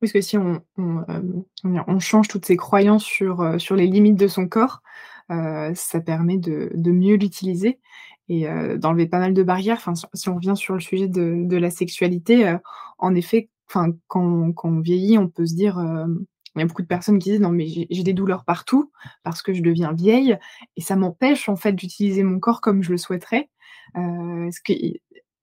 Parce 0.00 0.12
que 0.12 0.20
si 0.20 0.36
on 0.36 0.60
on, 0.76 1.98
change 2.00 2.28
toutes 2.28 2.44
ces 2.44 2.58
croyances 2.58 3.02
sur, 3.02 3.40
heu, 3.40 3.58
sur 3.58 3.74
les 3.74 3.86
limites 3.86 4.18
de 4.18 4.28
son 4.28 4.46
corps, 4.46 4.82
heu, 5.30 5.72
ça 5.74 6.00
permet 6.00 6.36
de 6.36 6.90
mieux 6.92 7.16
l'utiliser 7.16 7.78
et 8.28 8.46
d'enlever 8.76 9.06
pas 9.06 9.20
mal 9.20 9.32
de 9.32 9.42
barrières. 9.42 9.78
Enfin, 9.78 9.94
si 10.12 10.28
on 10.28 10.34
revient 10.34 10.54
sur 10.54 10.74
le 10.74 10.80
sujet 10.80 11.08
de 11.08 11.56
la 11.56 11.70
sexualité, 11.70 12.58
en 12.98 13.14
effet, 13.14 13.48
quand 13.66 13.94
on 14.08 14.80
vieillit, 14.80 15.16
on 15.16 15.28
peut 15.28 15.46
se 15.46 15.54
dire, 15.54 15.78
il 16.56 16.60
y 16.60 16.62
a 16.62 16.66
beaucoup 16.66 16.82
de 16.82 16.86
personnes 16.88 17.18
qui 17.18 17.30
disent: 17.30 17.40
«Non, 17.40 17.50
mais 17.50 17.66
j'ai 17.68 18.02
des 18.02 18.12
douleurs 18.14 18.44
partout 18.44 18.90
parce 19.24 19.42
que 19.42 19.52
je 19.54 19.62
deviens 19.62 19.92
vieille 19.92 20.38
et 20.76 20.80
ça 20.80 20.96
m'empêche, 20.96 21.48
en 21.48 21.56
fait, 21.56 21.72
d'utiliser 21.72 22.22
mon 22.24 22.40
corps 22.40 22.60
comme 22.60 22.82
je 22.82 22.90
le 22.92 22.98
souhaiterais». 22.98 23.50
Heu, 23.96 24.46
est-ce 24.48 24.60
que 24.62 24.72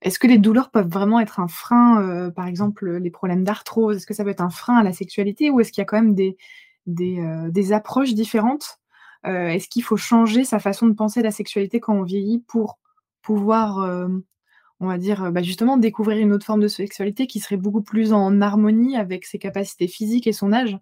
est-ce 0.01 0.19
que 0.19 0.27
les 0.27 0.37
douleurs 0.37 0.69
peuvent 0.71 0.89
vraiment 0.89 1.19
être 1.19 1.39
un 1.39 1.47
frein, 1.47 2.01
heu, 2.27 2.31
par 2.31 2.45
exemple, 2.47 2.97
les 2.97 3.09
problèmes 3.09 3.43
d'arthrose, 3.43 3.97
est-ce 3.97 4.05
que 4.05 4.13
ça 4.13 4.23
peut 4.23 4.29
être 4.29 4.41
un 4.41 4.49
frein 4.49 4.77
à 4.77 4.83
la 4.83 4.93
sexualité 4.93 5.49
ou 5.49 5.59
est-ce 5.59 5.71
qu'il 5.71 5.81
y 5.81 5.83
a 5.83 5.85
quand 5.85 5.97
même 6.01 6.15
des 6.15 6.37
des, 6.85 7.19
des 7.49 7.73
approches 7.73 8.13
différentes? 8.13 8.79
Est-ce 9.25 9.67
qu'il 9.69 9.81
faut 9.83 9.97
changer 9.97 10.43
sa 10.45 10.59
façon 10.59 10.85
de 10.87 10.93
penser 10.93 11.23
la 11.23 11.31
sexualité 11.31 11.79
quand 11.79 11.95
on 11.95 12.03
vieillit 12.03 12.43
pour 12.47 12.77
pouvoir, 13.23 13.79
on 14.79 14.87
va 14.87 14.97
dire, 14.97 15.31
bah, 15.31 15.41
justement 15.43 15.77
découvrir 15.77 16.19
une 16.19 16.33
autre 16.33 16.45
forme 16.45 16.61
de 16.61 16.67
sexualité 16.67 17.27
qui 17.27 17.39
serait 17.39 17.57
beaucoup 17.57 17.81
plus 17.83 18.13
en 18.13 18.41
harmonie 18.41 18.97
avec 18.97 19.25
ses 19.25 19.39
capacités 19.39 19.87
physiques 19.87 20.27
et 20.27 20.33
son 20.33 20.53
âge? 20.53 20.77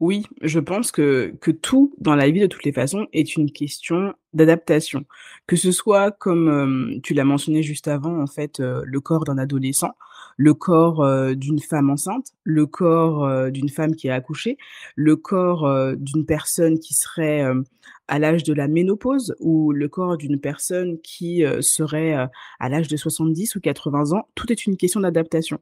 Oui, 0.00 0.24
je 0.40 0.58
pense 0.60 0.92
que 0.92 1.34
que 1.42 1.50
tout 1.50 1.94
dans 1.98 2.14
la 2.16 2.30
vie, 2.30 2.40
de 2.40 2.46
toutes 2.46 2.64
les 2.64 2.72
façons, 2.72 3.06
est 3.12 3.36
une 3.36 3.50
question 3.52 4.14
d'adaptation. 4.32 5.04
Que 5.46 5.56
ce 5.56 5.72
soit 5.72 6.10
comme, 6.10 6.48
hem, 6.48 7.00
tu 7.02 7.12
l'as 7.12 7.24
mentionné 7.24 7.62
juste 7.62 7.86
avant, 7.86 8.18
en 8.22 8.26
fait, 8.26 8.60
heu, 8.60 8.80
le 8.86 9.00
corps 9.00 9.24
d'un 9.24 9.36
adolescent, 9.36 9.92
le 10.38 10.54
corps, 10.54 11.04
heu, 11.04 11.36
d'une 11.36 11.58
femme 11.60 11.90
enceinte, 11.90 12.28
le 12.44 12.64
corps, 12.64 13.50
d'une 13.50 13.68
femme 13.68 13.94
qui 13.94 14.08
a 14.08 14.14
accouché, 14.14 14.56
le 14.96 15.16
corps, 15.16 15.68
d'une 15.98 16.24
personne 16.24 16.78
qui 16.78 16.94
serait, 16.94 17.44
à 18.08 18.18
l'âge 18.18 18.42
de 18.44 18.54
la 18.54 18.68
ménopause 18.68 19.34
ou 19.38 19.70
le 19.72 19.88
corps 19.88 20.16
d'une 20.16 20.40
personne 20.40 20.98
qui, 21.02 21.44
serait, 21.60 22.14
à 22.58 22.68
l'âge 22.70 22.88
de 22.88 22.96
70 22.96 23.54
ou 23.56 23.60
80 23.60 24.12
ans. 24.12 24.26
Tout 24.34 24.50
est 24.50 24.64
une 24.66 24.78
question 24.78 25.00
d'adaptation. 25.00 25.60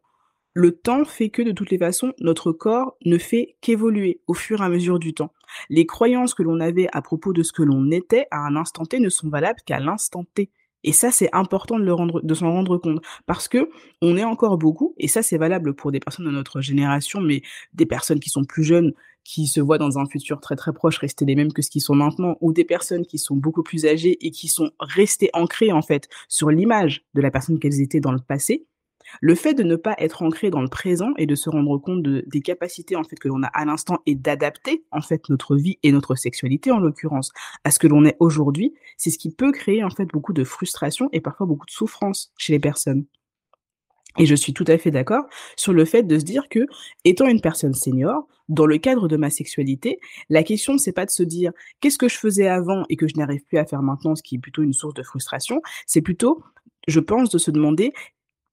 Le 0.60 0.72
temps 0.72 1.05
fait 1.05 1.31
que 1.31 1.40
de 1.40 1.52
toutes 1.52 1.70
les 1.70 1.78
façons, 1.78 2.14
notre 2.19 2.50
corps 2.50 2.96
ne 3.05 3.16
fait 3.16 3.55
qu'évoluer 3.60 4.22
au 4.26 4.34
fur 4.34 4.60
et 4.60 4.64
à 4.64 4.69
mesure 4.69 4.99
du 4.99 5.14
temps. 5.14 5.32
Les 5.70 5.87
croyances 5.87 6.34
que 6.34 6.43
l'on 6.43 6.58
avait 6.58 6.88
à 6.93 7.00
propos 7.00 7.32
de 7.32 7.44
ce 7.44 7.52
que 7.52 7.62
l'on 7.62 7.93
était 7.93 8.26
à 8.32 8.38
un 8.38 8.56
instant 8.56 8.84
T 8.84 8.99
ne 8.99 9.08
sont 9.08 9.28
valables 9.28 9.60
qu'à 9.64 9.78
l'instant 9.78 10.25
T. 10.35 10.50
Et 10.83 10.92
ça, 10.92 11.12
c'est 11.12 11.28
important 11.33 11.78
de 11.78 11.85
le 11.85 11.94
rendre 11.94 12.23
de 12.23 12.35
s'en 12.35 12.50
rendre 12.50 12.76
compte 12.76 13.00
parce 13.25 13.47
que 13.47 13.71
on 14.02 14.16
est 14.16 14.25
encore 14.25 14.59
beaucoup 14.59 14.94
et 14.97 15.06
ça, 15.06 15.23
c'est 15.23 15.38
valable 15.38 15.75
pour 15.75 15.92
des 15.92 16.00
personnes 16.00 16.26
de 16.26 16.33
notre 16.33 16.61
génération, 16.61 17.21
mais 17.21 17.42
des 17.73 17.87
personnes 17.87 18.18
qui 18.18 18.28
sont 18.28 18.42
plus 18.42 18.64
jeunes, 18.64 18.94
qui 19.23 19.47
se 19.47 19.61
voient 19.61 19.78
dans 19.78 20.00
un 20.00 20.06
futur 20.06 20.40
très, 20.40 20.56
très 20.56 20.73
proche 20.73 20.99
rester 20.99 21.25
les 21.25 21.37
mêmes 21.37 21.52
que 21.52 21.62
ce 21.62 21.71
qu'ils 21.71 21.83
sont 21.83 21.94
maintenant 21.94 22.37
ou 22.40 22.52
des 22.52 22.64
personnes 22.64 23.06
qui 23.06 23.18
sont 23.18 23.37
beaucoup 23.37 23.62
plus 23.62 23.87
âgées 23.87 24.18
et 24.26 24.33
qui 24.33 24.49
sont 24.49 24.73
restées 24.80 25.30
ancrées, 25.35 25.71
en 25.71 25.83
fait, 25.83 26.09
sur 26.26 26.50
l'image 26.50 27.04
de 27.14 27.21
la 27.21 27.30
personne 27.30 27.61
qu'elles 27.61 27.80
étaient 27.80 28.00
dans 28.00 28.11
le 28.11 28.18
passé, 28.18 28.66
le 29.21 29.35
fait 29.35 29.55
de 29.55 29.62
ne 29.62 29.77
pas 29.77 29.95
être 29.99 30.23
ancré 30.23 30.50
dans 30.50 30.62
le 30.62 30.69
présent 30.69 31.12
et 31.17 31.27
de 31.27 31.35
se 31.35 31.50
rendre 31.50 31.79
compte 31.79 32.03
de 32.03 32.25
des 32.27 32.41
capacités, 32.41 32.97
en 32.97 33.05
fait, 33.05 33.17
que 33.19 33.29
l'on 33.29 33.43
a 33.43 33.49
à 33.49 33.65
l'instant 33.65 33.99
et 34.07 34.15
d'adapter, 34.15 34.85
en 34.91 35.00
fait, 35.00 35.29
notre 35.29 35.57
vie 35.57 35.79
et 35.83 35.93
notre 35.93 36.15
sexualité, 36.15 36.71
en 36.71 36.79
l'occurrence, 36.79 37.33
à 37.65 37.71
ce 37.71 37.79
que 37.79 37.87
l'on 37.87 38.05
est 38.05 38.17
aujourd'hui, 38.21 38.75
c'est 38.97 39.11
ce 39.11 39.19
qui 39.19 39.31
peut 39.31 39.53
créer, 39.53 39.83
en 39.85 39.91
fait, 39.91 40.07
beaucoup 40.07 40.33
de 40.33 40.45
frustration 40.45 41.09
et 41.12 41.21
parfois 41.21 41.47
beaucoup 41.47 41.67
de 41.67 41.71
souffrance 41.71 42.33
chez 42.37 42.53
les 42.53 42.61
personnes. 42.61 43.05
Et 44.19 44.27
je 44.27 44.35
suis 44.35 44.53
tout 44.53 44.65
à 44.67 44.79
fait 44.79 44.91
d'accord 44.91 45.27
sur 45.55 45.73
le 45.73 45.85
fait 45.85 46.03
de 46.03 46.19
se 46.19 46.25
dire 46.25 46.49
que, 46.49 46.67
étant 47.05 47.29
une 47.29 47.41
personne 47.41 47.75
senior, 47.75 48.27
dans 48.49 48.67
le 48.67 48.79
cadre 48.79 49.07
de 49.07 49.17
ma 49.17 49.31
sexualité, 49.31 50.00
la 50.29 50.43
question 50.43 50.79
c'est 50.79 50.93
pas 50.93 51.05
de 51.05 51.11
se 51.11 51.23
dire: 51.23 51.53
«Qu'est-ce 51.81 51.99
que 51.99 52.09
je 52.09 52.17
faisais 52.17 52.49
avant 52.49 52.85
et 52.88 52.97
que 52.97 53.07
je 53.07 53.15
n'arrive 53.17 53.45
plus 53.45 53.59
à 53.59 53.65
faire 53.65 53.83
maintenant?» 53.83 54.17
ce 54.17 54.23
qui 54.23 54.37
est 54.37 54.38
plutôt 54.38 54.62
une 54.62 54.73
source 54.73 54.95
de 54.95 55.03
frustration. 55.03 55.61
C'est 55.87 56.00
plutôt, 56.00 56.43
je 56.88 56.99
pense, 56.99 57.31
de 57.31 57.38
se 57.38 57.50
demander: 57.50 57.93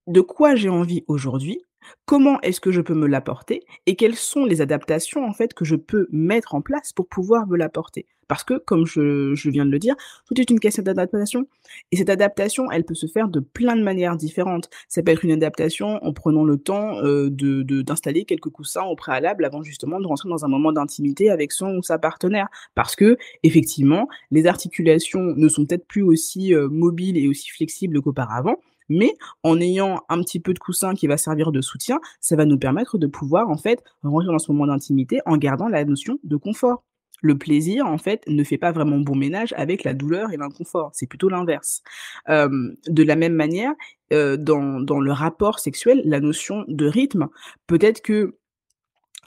de 0.07 0.21
quoi 0.21 0.55
j'ai 0.55 0.69
envie 0.69 1.03
aujourd'hui, 1.07 1.61
comment 2.05 2.39
est-ce 2.41 2.61
que 2.61 2.71
je 2.71 2.81
peux 2.81 2.93
me 2.93 3.07
l'apporter 3.07 3.63
et 3.85 3.95
quelles 3.95 4.15
sont 4.15 4.45
les 4.45 4.61
adaptations 4.61 5.25
en 5.25 5.33
fait 5.33 5.53
que 5.53 5.65
je 5.65 5.75
peux 5.75 6.07
mettre 6.11 6.55
en 6.55 6.61
place 6.61 6.93
pour 6.93 7.07
pouvoir 7.07 7.47
me 7.47 7.57
l'apporter. 7.57 8.05
Parce 8.27 8.43
que 8.43 8.57
comme 8.57 8.87
je 8.87 9.49
viens 9.49 9.67
de 9.67 9.69
le 9.69 9.77
dire, 9.77 9.95
tout 10.25 10.39
est 10.41 10.49
une 10.49 10.59
question 10.59 10.81
d'adaptation 10.81 11.47
et 11.91 11.97
cette 11.97 12.09
adaptation, 12.09 12.71
elle 12.71 12.83
peut 12.83 12.95
se 12.95 13.05
faire 13.05 13.27
de 13.27 13.39
plein 13.39 13.75
de 13.75 13.83
manières 13.83 14.17
différentes. 14.17 14.67
Ça 14.87 15.03
peut 15.03 15.11
être 15.11 15.23
une 15.23 15.33
adaptation 15.33 16.03
en 16.03 16.11
prenant 16.11 16.43
le 16.43 16.57
temps, 16.57 17.01
de 17.03 17.61
d'installer 17.83 18.25
quelques 18.25 18.49
coussins 18.49 18.83
au 18.85 18.95
préalable 18.95 19.45
avant 19.45 19.61
justement 19.61 19.99
de 19.99 20.07
rentrer 20.07 20.29
dans 20.29 20.43
un 20.43 20.47
moment 20.47 20.71
d'intimité 20.71 21.29
avec 21.29 21.51
son 21.51 21.75
ou 21.77 21.83
sa 21.83 21.99
partenaire. 21.99 22.47
Parce 22.73 22.95
que 22.95 23.17
effectivement, 23.43 24.07
les 24.31 24.47
articulations 24.47 25.21
ne 25.35 25.47
sont 25.47 25.65
peut-être 25.67 25.87
plus 25.87 26.01
aussi, 26.01 26.53
heu, 26.55 26.67
mobiles 26.67 27.17
et 27.17 27.27
aussi 27.27 27.49
flexibles 27.49 28.01
qu'auparavant 28.01 28.57
Mais 28.89 29.13
en 29.43 29.59
ayant 29.59 30.03
un 30.09 30.21
petit 30.21 30.39
peu 30.39 30.53
de 30.53 30.59
coussin 30.59 30.93
qui 30.93 31.07
va 31.07 31.17
servir 31.17 31.51
de 31.51 31.61
soutien, 31.61 31.99
ça 32.19 32.35
va 32.35 32.45
nous 32.45 32.57
permettre 32.57 32.97
de 32.97 33.07
pouvoir 33.07 33.49
en 33.49 33.57
fait 33.57 33.83
rentrer 34.03 34.27
dans 34.27 34.39
ce 34.39 34.51
moment 34.51 34.67
d'intimité 34.67 35.21
en 35.25 35.37
gardant 35.37 35.67
la 35.67 35.83
notion 35.85 36.19
de 36.23 36.35
confort. 36.35 36.83
Le 37.21 37.37
plaisir, 37.37 37.87
en 37.87 37.97
fait, 37.97 38.23
ne 38.27 38.43
fait 38.43 38.57
pas 38.57 38.71
vraiment 38.71 38.99
bon 38.99 39.15
ménage 39.15 39.53
avec 39.57 39.83
la 39.83 39.93
douleur 39.93 40.31
et 40.31 40.37
l'inconfort. 40.37 40.91
C'est 40.93 41.07
plutôt 41.07 41.29
l'inverse. 41.29 41.81
de 42.27 43.03
la 43.03 43.15
même 43.15 43.33
manière, 43.33 43.73
dans, 44.11 44.79
dans 44.81 44.99
le 44.99 45.11
rapport 45.11 45.59
sexuel, 45.59 46.01
la 46.05 46.19
notion 46.19 46.65
de 46.67 46.85
rythme, 46.85 47.29
peut-être 47.67 48.01
que 48.01 48.35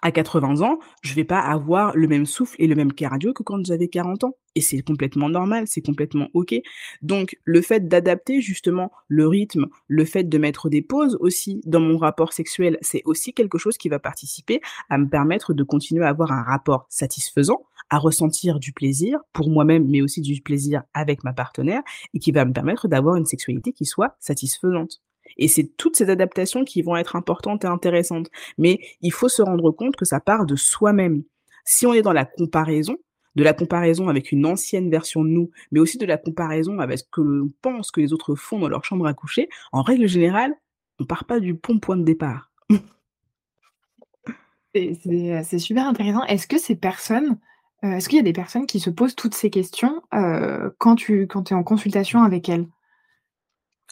à 0.03 0.13
80 0.13 0.63
ans, 0.63 0.79
je 1.03 1.15
vais 1.15 1.25
pas 1.25 1.41
avoir 1.41 1.97
le 1.97 2.09
même 2.09 2.27
souffle 2.27 2.57
et 2.59 2.67
le 2.67 2.75
même 2.75 2.93
cardio 2.93 3.33
que 3.33 3.43
quand 3.43 3.65
j'avais 3.65 3.89
40 3.89 4.25
ans. 4.25 4.37
Et 4.55 4.61
c'est 4.61 4.83
complètement 4.83 5.29
normal, 5.29 5.65
c'est 5.67 5.83
complètement 5.83 6.29
OK. 6.35 6.55
Donc, 7.03 7.37
le 7.45 7.63
fait 7.63 7.87
d'adapter 7.87 8.41
justement 8.41 8.91
le 9.07 9.29
rythme, 9.29 9.67
le 9.87 10.05
fait 10.05 10.25
de 10.25 10.39
mettre 10.39 10.69
des 10.69 10.83
pauses 10.83 11.17
aussi 11.21 11.61
dans 11.65 11.81
mon 11.81 11.97
rapport 11.97 12.33
sexuel, 12.33 12.79
c'est 12.81 13.03
aussi 13.05 13.33
quelque 13.33 13.59
chose 13.59 13.79
qui 13.79 13.89
va 13.89 13.99
participer 13.99 14.61
à 14.89 14.99
me 14.99 15.09
permettre 15.09 15.55
de 15.55 15.63
continuer 15.63 16.05
à 16.05 16.09
avoir 16.09 16.33
un 16.33 16.43
rapport 16.43 16.87
satisfaisant, 16.89 17.63
à 17.91 17.99
ressentir 17.99 18.59
du 18.59 18.73
plaisir 18.73 19.21
pour 19.33 19.49
moi-même, 19.49 19.87
mais 19.89 20.03
aussi 20.03 20.21
du 20.21 20.41
plaisir 20.43 20.83
avec 20.93 21.25
ma 21.25 21.33
partenaire, 21.33 21.83
et 22.15 22.19
qui 22.19 22.33
va 22.33 22.45
me 22.45 22.53
permettre 22.53 22.89
d'avoir 22.89 23.17
une 23.17 23.27
sexualité 23.27 23.73
qui 23.73 23.85
soit 23.85 24.17
satisfaisante. 24.19 25.01
Et 25.37 25.49
c'est 25.49 25.77
toutes 25.77 25.97
ces 25.97 26.11
adaptations 26.11 26.65
qui 26.65 26.83
vont 26.83 26.97
être 26.97 27.17
importantes 27.17 27.65
et 27.65 27.69
intéressantes. 27.69 28.29
Mais 28.57 28.79
il 29.03 29.13
faut 29.13 29.29
se 29.29 29.43
rendre 29.43 29.71
compte 29.71 29.97
que 29.97 30.05
ça 30.05 30.21
part 30.21 30.47
de 30.47 30.57
soi-même. 30.57 31.23
Si 31.65 31.87
on 31.87 31.93
est 31.93 32.03
dans 32.03 32.13
la 32.13 32.25
comparaison, 32.25 32.97
de 33.39 33.45
la 33.45 33.55
comparaison 33.55 34.09
avec 34.09 34.33
une 34.33 34.45
ancienne 34.47 34.91
version 34.91 35.23
de 35.23 35.29
nous, 35.29 35.51
mais 35.71 35.79
aussi 35.79 35.97
de 35.97 36.07
la 36.07 36.17
comparaison 36.17 36.81
avec 36.81 36.99
ce 36.99 37.05
que 37.05 37.21
l'on 37.21 37.53
pense 37.63 37.93
que 37.93 38.01
les 38.01 38.13
autres 38.13 38.35
font 38.35 38.59
dans 38.59 38.69
leur 38.69 38.85
chambre 38.85 39.07
à 39.07 39.15
coucher, 39.15 39.49
en 39.71 39.83
règle 39.83 40.09
générale, 40.09 40.55
on 40.99 41.05
part 41.05 41.25
pas 41.25 41.39
du 41.39 41.55
bon 41.55 41.79
point 41.79 41.97
de 41.97 42.03
départ. 42.03 42.51
c'est 44.75 45.59
super 45.59 45.87
intéressant. 45.87 46.25
Est-ce 46.25 46.49
que 46.49 46.59
ces 46.59 46.75
personnes, 46.75 47.39
euh, 47.85 47.93
est-ce 47.93 48.09
qu'il 48.09 48.17
y 48.17 48.21
a 48.21 48.25
des 48.25 48.33
personnes 48.33 48.67
qui 48.67 48.81
se 48.81 48.91
posent 48.91 49.15
toutes 49.15 49.35
ces 49.35 49.51
questions 49.51 50.03
euh, 50.15 50.71
quand 50.79 50.97
tu 50.97 51.29
quand 51.29 51.53
es 51.53 51.55
en 51.55 51.63
consultation 51.63 52.23
avec 52.23 52.49
elles? 52.49 52.67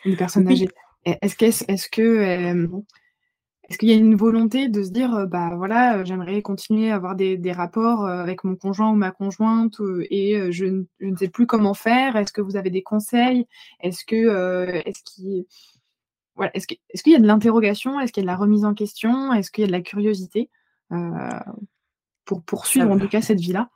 Les 0.04 0.16
personnes 0.16 0.48
âgées? 0.48 0.68
Est-ce 1.06 1.36
que, 1.36 1.44
est-ce 1.44 1.88
que, 1.88 2.68
est-ce 3.68 3.78
qu'il 3.78 3.88
y 3.88 3.92
a 3.92 3.96
une 3.96 4.16
volonté 4.16 4.68
de 4.68 4.82
se 4.82 4.90
dire, 4.90 5.26
bah 5.26 5.52
voilà, 5.56 6.04
j'aimerais 6.04 6.42
continuer 6.42 6.90
à 6.90 6.96
avoir 6.96 7.16
des, 7.16 7.52
rapports 7.52 8.06
avec 8.06 8.44
mon 8.44 8.56
conjoint 8.56 8.90
ou 8.90 8.94
ma 8.94 9.10
conjointe 9.10 9.80
et 10.10 10.52
je, 10.52 10.84
ne 11.00 11.16
sais 11.16 11.28
plus 11.28 11.46
comment 11.46 11.74
faire? 11.74 12.16
Est-ce 12.16 12.32
que 12.32 12.40
vous 12.40 12.56
avez 12.56 12.70
des 12.70 12.82
conseils? 12.82 13.46
Est-ce 13.80 14.04
que, 14.04 14.82
est-ce 14.86 15.02
qu'il, 15.04 15.46
voilà, 16.34 16.50
est-ce, 16.54 16.66
est-ce 16.90 17.02
qu'il 17.02 17.12
y 17.12 17.16
a 17.16 17.20
de 17.20 17.26
l'interrogation? 17.26 17.98
Est-ce 18.00 18.12
qu'il 18.12 18.22
y 18.22 18.24
a 18.24 18.28
de 18.28 18.32
la 18.32 18.36
remise 18.36 18.64
en 18.64 18.74
question? 18.74 19.32
Est-ce 19.32 19.50
qu'il 19.50 19.62
y 19.62 19.64
a 19.64 19.68
de 19.68 19.72
la 19.72 19.82
curiosité 19.82 20.50
pour 22.24 22.42
poursuivre 22.42 22.90
en 22.90 22.98
tout 22.98 23.08
cas 23.08 23.22
cette 23.22 23.40
vie-là? 23.40 23.70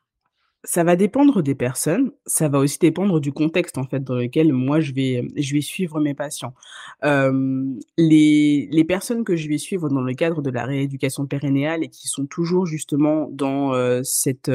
Ça 0.62 0.84
va 0.84 0.94
dépendre 0.94 1.42
des 1.42 1.54
personnes, 1.54 2.12
ça 2.26 2.48
va 2.50 2.58
aussi 2.58 2.78
dépendre 2.78 3.18
du 3.18 3.32
contexte 3.32 3.78
en 3.78 3.84
fait 3.84 4.04
dans 4.04 4.14
lequel 4.16 4.52
moi 4.52 4.80
je 4.80 4.92
vais 4.92 5.26
je 5.36 5.54
vais 5.54 5.62
suivre 5.62 6.00
mes 6.00 6.14
patients. 6.14 6.54
les 7.02 8.68
les 8.70 8.84
personnes 8.84 9.24
que 9.24 9.36
je 9.36 9.48
vais 9.48 9.58
suivre 9.58 9.88
dans 9.88 10.02
le 10.02 10.12
cadre 10.14 10.42
de 10.42 10.50
la 10.50 10.64
rééducation 10.66 11.26
périnéale 11.26 11.82
et 11.82 11.88
qui 11.88 12.08
sont 12.08 12.26
toujours 12.26 12.66
justement 12.66 13.28
dans 13.32 13.72
cette 14.04 14.50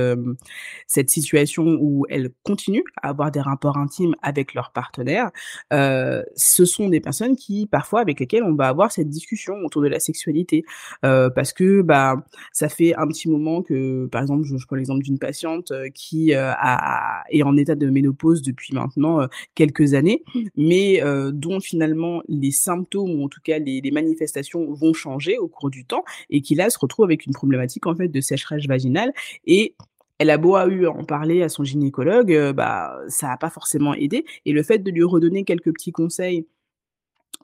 cette 0.87 1.09
situation 1.09 1.77
où 1.81 2.05
elles 2.09 2.29
continuent 2.43 2.83
à 3.01 3.09
avoir 3.09 3.31
des 3.31 3.41
rapports 3.41 3.77
intimes 3.77 4.15
avec 4.21 4.53
leur 4.53 4.71
partenaire, 4.71 5.31
ce 5.71 6.65
sont 6.65 6.89
des 6.89 6.99
personnes 6.99 7.35
qui 7.35 7.65
parfois 7.67 8.01
avec 8.01 8.19
lesquelles 8.19 8.43
on 8.43 8.53
va 8.53 8.67
avoir 8.67 8.91
cette 8.91 9.09
discussion 9.09 9.55
autour 9.65 9.81
de 9.81 9.87
la 9.87 9.99
sexualité 9.99 10.63
parce 11.01 11.51
que 11.53 11.81
bah 11.81 12.23
ça 12.53 12.69
fait 12.69 12.95
un 12.95 13.07
petit 13.07 13.27
moment 13.29 13.63
que 13.63 14.05
par 14.07 14.21
exemple 14.21 14.43
je 14.43 14.65
prends 14.67 14.75
l'exemple 14.75 15.03
d'une 15.03 15.19
patiente 15.19 15.71
qui 15.95 16.35
euh, 16.35 16.51
a, 16.55 17.23
est 17.31 17.41
en 17.41 17.57
état 17.57 17.73
de 17.73 17.89
ménopause 17.89 18.43
depuis 18.43 18.75
maintenant 18.75 19.21
euh, 19.21 19.27
quelques 19.55 19.95
années, 19.95 20.23
mmh. 20.35 20.39
mais 20.57 21.01
euh, 21.01 21.31
dont 21.31 21.59
finalement 21.59 22.21
les 22.27 22.51
symptômes 22.51 23.19
ou 23.19 23.25
en 23.25 23.29
tout 23.29 23.41
cas 23.43 23.57
les, 23.57 23.81
manifestations 23.95 24.73
vont 24.73 24.93
changer 24.93 25.37
au 25.37 25.47
cours 25.47 25.69
du 25.69 25.85
temps 25.85 26.03
et 26.29 26.41
qui 26.41 26.53
là 26.53 26.69
se 26.69 26.77
retrouve 26.77 27.05
avec 27.05 27.25
une 27.25 27.31
problématique 27.31 27.87
en 27.87 27.95
fait 27.95 28.09
de 28.09 28.19
sécheresse 28.19 28.67
vaginale 28.67 29.13
et 29.45 29.73
elle 30.19 30.29
a 30.29 30.37
beau 30.37 30.55
à 30.55 30.67
eu 30.67 30.85
en 30.85 31.05
parler 31.05 31.41
à 31.43 31.49
son 31.49 31.63
gynécologue, 31.63 32.51
bah 32.51 32.97
ça 33.07 33.27
n'a 33.27 33.37
pas 33.37 33.49
forcément 33.49 33.93
aidé. 33.93 34.25
Et 34.45 34.53
le 34.53 34.63
fait 34.63 34.79
de 34.79 34.89
lui 34.89 35.03
redonner 35.03 35.43
quelques 35.43 35.73
petits 35.73 35.91
conseils 35.91 36.45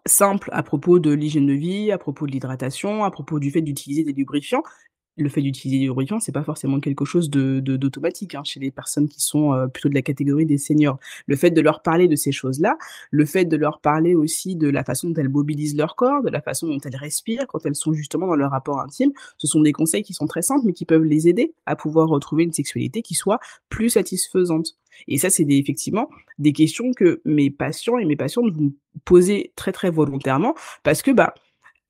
simples 0.05 0.49
à 0.53 0.63
propos 0.63 0.99
de 0.99 1.11
l'hygiène 1.11 1.47
de 1.47 1.53
vie, 1.53 1.91
à 1.91 1.97
propos 1.97 2.25
de 2.25 2.31
l'hydratation, 2.31 3.03
à 3.03 3.11
propos 3.11 3.39
du 3.39 3.51
fait 3.51 3.61
d'utiliser 3.61 4.03
des 4.03 4.13
lubrifiants, 4.13 4.63
le 5.17 5.29
fait 5.29 5.41
d'utiliser 5.41 5.79
du 5.79 5.85
lubrifiant, 5.85 6.19
c'est 6.19 6.31
pas 6.31 6.43
forcément 6.43 6.79
quelque 6.79 7.05
chose 7.05 7.29
de 7.29 7.59
d'automatique 7.59 8.35
hein, 8.35 8.43
chez 8.43 8.59
les 8.59 8.71
personnes 8.71 9.07
qui 9.07 9.21
sont 9.21 9.53
euh, 9.53 9.67
plutôt 9.67 9.89
de 9.89 9.93
la 9.93 10.01
catégorie 10.01 10.45
des 10.45 10.57
seniors. 10.57 10.99
Le 11.25 11.35
fait 11.35 11.51
de 11.51 11.61
leur 11.61 11.81
parler 11.81 12.07
de 12.07 12.15
ces 12.15 12.31
choses-là, 12.31 12.77
le 13.11 13.25
fait 13.25 13.45
de 13.45 13.57
leur 13.57 13.81
parler 13.81 14.15
aussi 14.15 14.55
de 14.55 14.69
la 14.69 14.83
façon 14.83 15.09
dont 15.09 15.21
elles 15.21 15.29
mobilisent 15.29 15.75
leur 15.75 15.95
corps, 15.95 16.23
de 16.23 16.29
la 16.29 16.41
façon 16.41 16.67
dont 16.67 16.79
elles 16.79 16.95
respirent 16.95 17.45
quand 17.47 17.65
elles 17.65 17.75
sont 17.75 17.93
justement 17.93 18.27
dans 18.27 18.35
leur 18.35 18.51
rapport 18.51 18.79
intime, 18.79 19.11
ce 19.37 19.47
sont 19.47 19.61
des 19.61 19.73
conseils 19.73 20.03
qui 20.03 20.13
sont 20.13 20.27
très 20.27 20.41
simples 20.41 20.65
mais 20.65 20.73
qui 20.73 20.85
peuvent 20.85 21.03
les 21.03 21.27
aider 21.27 21.53
à 21.65 21.75
pouvoir 21.75 22.07
retrouver 22.07 22.43
une 22.43 22.53
sexualité 22.53 23.01
qui 23.01 23.15
soit 23.15 23.39
plus 23.69 23.89
satisfaisante. 23.89 24.77
Et 25.07 25.17
ça, 25.17 25.29
c'est 25.29 25.45
effectivement 25.49 26.09
des 26.37 26.53
questions 26.53 26.91
que 26.93 27.21
mes 27.25 27.49
patients 27.49 27.97
et 27.97 28.05
mes 28.05 28.15
patientes 28.15 28.51
vont 28.53 28.73
poser 29.05 29.53
très 29.55 29.71
très 29.71 29.89
volontairement 29.89 30.53
parce 30.83 31.01
que 31.01 31.11
bah 31.11 31.33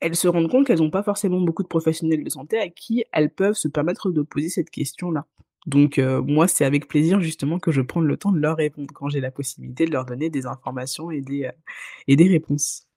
elles 0.02 0.16
se 0.16 0.28
rendent 0.28 0.50
compte 0.50 0.68
qu'elles 0.68 0.80
n'ont 0.80 0.90
pas 0.90 1.04
forcément 1.04 1.40
beaucoup 1.40 1.64
de 1.64 1.68
professionnels 1.68 2.24
de 2.24 2.30
santé 2.30 2.60
à 2.60 2.68
qui 2.70 3.06
elles 3.14 3.30
peuvent 3.30 3.54
se 3.54 3.68
permettre 3.68 4.12
de 4.12 4.22
poser 4.24 4.50
cette 4.50 4.72
question-là. 4.72 5.26
Donc 5.68 6.00
euh, 6.00 6.22
moi, 6.22 6.48
c'est 6.48 6.66
avec 6.66 6.88
plaisir 6.88 7.22
justement 7.22 7.60
que 7.60 7.72
je 7.72 7.82
prends 7.82 8.02
le 8.02 8.18
temps 8.18 8.32
de 8.32 8.40
leur 8.40 8.58
répondre 8.58 8.92
quand 8.94 9.10
j'ai 9.10 9.22
la 9.22 9.32
possibilité 9.32 9.86
de 9.86 9.92
leur 9.92 10.06
donner 10.06 10.30
des 10.30 10.48
informations 10.48 11.12
et 11.12 11.22
des, 11.22 11.46
euh, 11.46 11.52
et 12.08 12.16
des 12.16 12.28
réponses. 12.28 12.88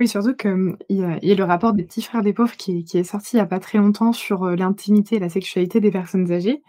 Oui, 0.00 0.08
surtout 0.08 0.34
qu'il 0.34 0.76
y, 0.88 1.04
a, 1.04 1.24
y 1.24 1.30
a 1.30 1.34
le 1.36 1.44
rapport 1.44 1.72
des 1.72 1.84
petits 1.84 2.02
frères 2.02 2.22
des 2.22 2.32
pauvres 2.32 2.56
qui, 2.56 2.84
est 2.92 3.04
sorti 3.04 3.36
il 3.36 3.38
n'y 3.38 3.42
a 3.42 3.46
pas 3.46 3.60
très 3.60 3.78
longtemps 3.78 4.12
sur 4.12 4.42
euh, 4.42 4.56
l'intimité 4.56 5.16
et 5.16 5.20
la 5.20 5.28
sexualité 5.28 5.78
des 5.78 5.92
personnes 5.92 6.32
âgées. 6.32 6.62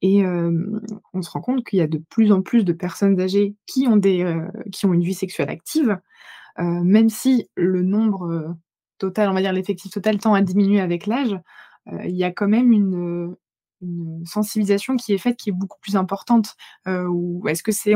Et 0.00 0.22
on 0.24 1.22
se 1.22 1.28
rend 1.28 1.40
compte 1.40 1.66
qu'il 1.66 1.80
y 1.80 1.82
a 1.82 1.88
de 1.88 1.98
plus 1.98 2.30
en 2.30 2.40
plus 2.40 2.64
de 2.64 2.72
personnes 2.72 3.20
âgées 3.20 3.56
qui 3.66 3.88
ont, 3.88 3.96
des, 3.96 4.32
qui 4.70 4.86
ont 4.86 4.94
une 4.94 5.02
vie 5.02 5.12
sexuelle 5.12 5.50
active, 5.50 5.98
même 6.56 7.08
si 7.08 7.48
le 7.56 7.82
nombre 7.82 8.56
total, 8.98 9.28
on 9.30 9.34
va 9.34 9.40
dire 9.40 9.52
l'effectif 9.52 9.92
total 9.92 10.18
tend 10.18 10.34
à 10.34 10.42
diminuer 10.42 10.80
avec 10.80 11.06
l'âge, 11.06 11.38
euh, 11.92 12.04
il 12.04 12.16
y 12.16 12.24
a 12.24 12.30
quand 12.30 12.48
même 12.48 12.72
une, 12.72 13.36
sensibilisation 14.24 14.96
qui 14.96 15.12
est 15.12 15.18
faite 15.18 15.36
qui 15.36 15.50
est 15.50 15.52
beaucoup 15.52 15.78
plus 15.80 15.94
importante. 15.94 16.56
Euh, 16.88 17.08
est-ce 17.46 17.62
que 17.62 17.70
c'est 17.70 17.92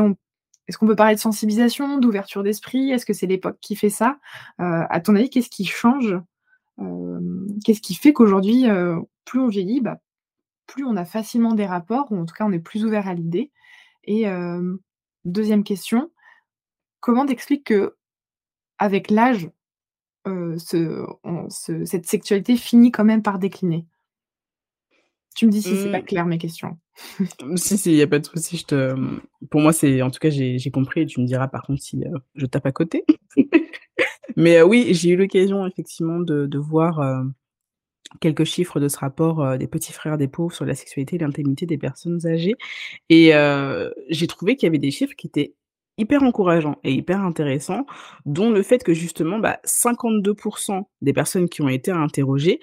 est-ce 0.67 0.77
qu'on 0.77 0.87
peut 0.87 0.95
parler 0.95 1.15
de 1.15 1.19
sensibilisation, 1.19 1.97
d'ouverture 1.97 2.41
d'esprit? 2.41 2.91
Est-ce 2.91 3.05
que 3.05 3.11
c'est 3.11 3.27
l'époque 3.27 3.57
qui 3.59 3.75
fait 3.75 3.89
ça? 3.89 4.17
Euh, 4.61 4.85
À 4.89 5.01
ton 5.01 5.13
avis, 5.13 5.29
qu'est-ce 5.29 5.49
qui 5.49 5.65
change 5.65 6.15
Qu'est-ce 7.65 7.81
qui 7.81 7.95
fait 7.95 8.13
qu'aujourd'hui, 8.13 8.65
plus 9.25 9.41
on 9.41 9.47
vieillit, 9.47 9.81
bah, 9.81 9.99
plus 10.67 10.85
on 10.85 10.95
a 10.95 11.03
facilement 11.03 11.53
des 11.53 11.65
rapports, 11.65 12.11
ou 12.11 12.17
en 12.17 12.25
tout 12.25 12.33
cas 12.33 12.45
on 12.45 12.51
est 12.53 12.59
plus 12.59 12.85
ouvert 12.85 13.09
à 13.09 13.13
l'idée? 13.13 13.51
Et 14.05 14.25
deuxième 15.25 15.65
question, 15.65 16.11
comment 17.01 17.25
t'expliques 17.25 17.65
que 17.65 17.97
avec 18.79 19.11
l'âge, 19.11 19.49
cette 20.57 22.05
sexualité 22.05 22.55
finit 22.57 22.91
quand 22.91 23.03
même 23.03 23.21
par 23.21 23.39
décliner. 23.39 23.85
Tu 25.35 25.47
me 25.47 25.51
dis 25.51 25.61
si 25.61 25.75
c'est 25.75 25.91
pas 25.91 26.01
mmh. 26.01 26.05
clair 26.05 26.25
mes 26.25 26.37
questions. 26.37 26.77
Mmh, 27.19 27.57
si, 27.57 27.77
si, 27.77 27.91
il 27.91 27.95
n'y 27.95 28.01
a 28.03 28.07
pas 28.07 28.19
de 28.19 28.25
souci. 28.25 28.57
Je 28.57 28.65
te... 28.65 28.95
Pour 29.49 29.61
moi, 29.61 29.73
c'est 29.73 30.01
en 30.01 30.11
tout 30.11 30.19
cas, 30.19 30.29
j'ai 30.29 30.71
compris 30.71 31.01
et 31.01 31.05
tu 31.05 31.21
me 31.21 31.25
diras 31.25 31.47
par 31.47 31.63
contre 31.63 31.81
si 31.81 32.03
je 32.35 32.45
tape 32.45 32.65
à 32.65 32.71
côté. 32.71 33.03
Mais 34.35 34.61
oui, 34.61 34.89
j'ai 34.91 35.09
eu 35.09 35.15
l'occasion 35.15 35.65
effectivement 35.65 36.19
de, 36.19 36.45
de 36.45 36.57
voir 36.57 37.23
quelques 38.19 38.43
chiffres 38.43 38.79
de 38.79 38.87
ce 38.87 38.97
rapport 38.97 39.57
des 39.57 39.67
petits 39.67 39.91
frères 39.91 40.17
des 40.17 40.27
pauvres 40.27 40.53
sur 40.53 40.65
la 40.65 40.75
sexualité 40.75 41.15
et 41.15 41.19
l'intimité 41.19 41.65
des 41.65 41.77
personnes 41.77 42.25
âgées. 42.27 42.55
Et 43.09 43.31
j'ai 44.09 44.27
trouvé 44.27 44.55
qu'il 44.55 44.67
y 44.67 44.69
avait 44.69 44.77
des 44.77 44.91
chiffres 44.91 45.15
qui 45.15 45.27
étaient 45.27 45.55
hyper 45.97 46.23
encourageant 46.23 46.77
et 46.83 46.91
hyper 46.91 47.21
intéressant, 47.21 47.85
dont 48.25 48.49
le 48.49 48.63
fait 48.63 48.83
que 48.83 48.93
justement, 48.93 49.39
bah, 49.39 49.59
52% 49.65 50.83
des 51.01 51.13
personnes 51.13 51.49
qui 51.49 51.61
ont 51.61 51.69
été 51.69 51.91
interrogées 51.91 52.59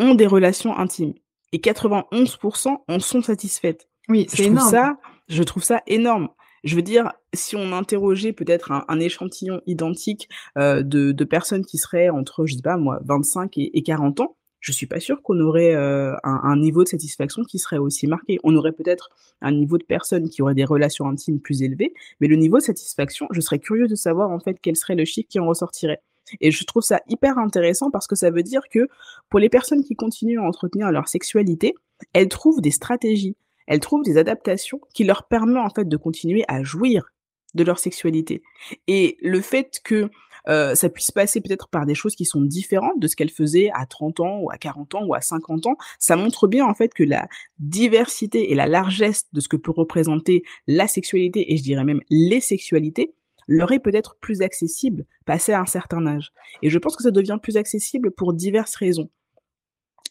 ont 0.00 0.14
des 0.14 0.26
relations 0.26 0.76
intimes 0.76 1.14
et 1.52 1.58
91% 1.58 2.84
en 2.88 3.00
sont 3.00 3.22
satisfaites. 3.22 3.88
Oui, 4.08 4.26
c'est 4.28 4.44
énorme. 4.44 4.70
Ça, 4.70 4.98
je 5.28 5.42
trouve 5.42 5.62
ça 5.62 5.82
énorme. 5.86 6.28
Je 6.64 6.74
veux 6.74 6.82
dire, 6.82 7.12
si 7.32 7.54
on 7.54 7.72
interrogeait 7.72 8.32
peut-être 8.32 8.72
un, 8.72 9.00
échantillon 9.00 9.60
identique 9.66 10.28
euh, 10.58 10.82
de, 10.82 11.12
de, 11.12 11.24
personnes 11.24 11.64
qui 11.64 11.78
seraient 11.78 12.08
entre, 12.08 12.44
je 12.44 12.56
sais 12.56 12.62
pas 12.62 12.76
moi, 12.76 12.98
25 13.04 13.56
et, 13.58 13.78
et 13.78 13.82
40 13.82 14.20
ans, 14.20 14.36
je 14.66 14.72
suis 14.72 14.86
pas 14.86 14.98
sûre 14.98 15.22
qu'on 15.22 15.38
aurait 15.40 15.74
un, 15.74 16.18
un, 16.24 16.56
niveau 16.56 16.82
de 16.82 16.88
satisfaction 16.88 17.44
qui 17.44 17.60
serait 17.60 17.78
aussi 17.78 18.08
marqué. 18.08 18.40
On 18.42 18.56
aurait 18.56 18.72
peut-être 18.72 19.10
un 19.40 19.52
niveau 19.52 19.78
de 19.78 19.84
personnes 19.84 20.28
qui 20.28 20.42
auraient 20.42 20.56
des 20.56 20.64
relations 20.64 21.08
intimes 21.08 21.40
plus 21.40 21.62
élevées, 21.62 21.94
mais 22.20 22.26
le 22.26 22.34
niveau 22.34 22.56
de 22.56 22.62
satisfaction, 22.62 23.28
je 23.30 23.40
serais 23.40 23.60
curieux 23.60 23.86
de 23.86 23.94
savoir 23.94 24.30
en 24.30 24.40
fait 24.40 24.58
quel 24.60 24.74
serait 24.74 24.96
le 24.96 25.04
chiffre 25.04 25.28
qui 25.28 25.38
en 25.38 25.46
ressortirait. 25.46 26.02
Et 26.40 26.50
je 26.50 26.64
trouve 26.64 26.82
ça 26.82 27.00
hyper 27.08 27.38
intéressant 27.38 27.92
parce 27.92 28.08
que 28.08 28.16
ça 28.16 28.32
veut 28.32 28.42
dire 28.42 28.62
que 28.68 28.88
pour 29.30 29.38
les 29.38 29.48
personnes 29.48 29.84
qui 29.84 29.94
continuent 29.94 30.40
à 30.40 30.42
entretenir 30.42 30.90
leur 30.90 31.06
sexualité, 31.06 31.74
elles 32.12 32.28
trouvent 32.28 32.60
des 32.60 32.72
stratégies, 32.72 33.36
elles 33.68 33.78
trouvent 33.78 34.02
des 34.02 34.18
adaptations 34.18 34.80
qui 34.92 35.04
leur 35.04 35.28
permettent 35.28 35.64
en 35.64 35.70
fait 35.70 35.88
de 35.88 35.96
continuer 35.96 36.44
à 36.48 36.64
jouir 36.64 37.12
de 37.54 37.62
leur 37.62 37.78
sexualité. 37.78 38.42
Et 38.88 39.16
le 39.22 39.40
fait 39.40 39.80
que 39.84 40.10
euh, 40.48 40.74
ça 40.74 40.88
puisse 40.88 41.10
passer 41.10 41.40
peut-être 41.40 41.68
par 41.68 41.86
des 41.86 41.94
choses 41.94 42.14
qui 42.14 42.24
sont 42.24 42.40
différentes 42.40 42.98
de 42.98 43.06
ce 43.08 43.16
qu'elles 43.16 43.30
faisaient 43.30 43.70
à 43.74 43.86
30 43.86 44.20
ans 44.20 44.38
ou 44.40 44.50
à 44.50 44.58
40 44.58 44.94
ans 44.94 45.04
ou 45.04 45.14
à 45.14 45.20
50 45.20 45.66
ans, 45.66 45.76
ça 45.98 46.16
montre 46.16 46.46
bien 46.46 46.66
en 46.66 46.74
fait 46.74 46.94
que 46.94 47.04
la 47.04 47.28
diversité 47.58 48.50
et 48.52 48.54
la 48.54 48.66
largesse 48.66 49.24
de 49.32 49.40
ce 49.40 49.48
que 49.48 49.56
peut 49.56 49.72
représenter 49.72 50.42
la 50.66 50.88
sexualité 50.88 51.52
et 51.52 51.56
je 51.56 51.62
dirais 51.62 51.84
même 51.84 52.00
les 52.10 52.40
sexualités 52.40 53.14
leur 53.48 53.72
est 53.72 53.78
peut-être 53.78 54.16
plus 54.20 54.42
accessible 54.42 55.04
passé 55.24 55.52
à 55.52 55.60
un 55.60 55.66
certain 55.66 56.04
âge. 56.06 56.32
Et 56.62 56.70
je 56.70 56.78
pense 56.78 56.96
que 56.96 57.02
ça 57.02 57.10
devient 57.10 57.38
plus 57.40 57.56
accessible 57.56 58.10
pour 58.10 58.32
diverses 58.32 58.74
raisons. 58.74 59.08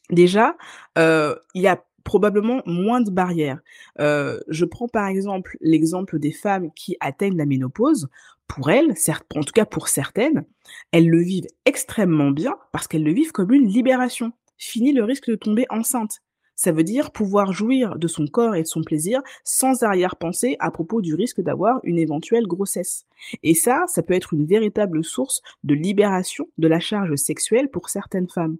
Déjà, 0.09 0.55
euh, 0.97 1.35
il 1.53 1.61
y 1.61 1.67
a 1.67 1.83
probablement 2.03 2.61
moins 2.65 3.01
de 3.01 3.09
barrières. 3.09 3.59
Euh, 3.99 4.39
je 4.47 4.63
prends 4.63 4.87
par 4.87 5.07
exemple 5.07 5.57
l'exemple 5.59 6.19
des 6.19 6.31
femmes 6.31 6.71
qui 6.75 6.95
atteignent 6.99 7.37
la 7.37 7.47
ménopause. 7.47 8.07
Pour 8.47 8.69
elles, 8.69 8.95
certes, 8.95 9.25
en 9.35 9.41
tout 9.41 9.53
cas 9.53 9.65
pour 9.65 9.87
certaines, 9.87 10.45
elles 10.91 11.09
le 11.09 11.21
vivent 11.21 11.47
extrêmement 11.65 12.31
bien 12.31 12.55
parce 12.71 12.87
qu'elles 12.87 13.03
le 13.03 13.13
vivent 13.13 13.31
comme 13.31 13.53
une 13.53 13.67
libération. 13.67 14.31
Fini 14.57 14.93
le 14.93 15.03
risque 15.03 15.29
de 15.29 15.35
tomber 15.35 15.65
enceinte. 15.69 16.21
Ça 16.55 16.71
veut 16.71 16.83
dire 16.83 17.11
pouvoir 17.11 17.51
jouir 17.51 17.97
de 17.97 18.07
son 18.07 18.27
corps 18.27 18.55
et 18.55 18.63
de 18.63 18.67
son 18.67 18.81
plaisir 18.81 19.21
sans 19.43 19.83
arrière-pensée 19.83 20.55
à 20.59 20.71
propos 20.71 21.01
du 21.01 21.13
risque 21.13 21.41
d'avoir 21.41 21.81
une 21.83 21.99
éventuelle 21.99 22.47
grossesse. 22.47 23.05
Et 23.43 23.53
ça, 23.53 23.83
ça 23.87 24.03
peut 24.03 24.13
être 24.13 24.33
une 24.33 24.45
véritable 24.45 25.03
source 25.03 25.41
de 25.65 25.73
libération 25.73 26.47
de 26.57 26.69
la 26.69 26.79
charge 26.79 27.15
sexuelle 27.15 27.69
pour 27.69 27.89
certaines 27.89 28.29
femmes. 28.29 28.57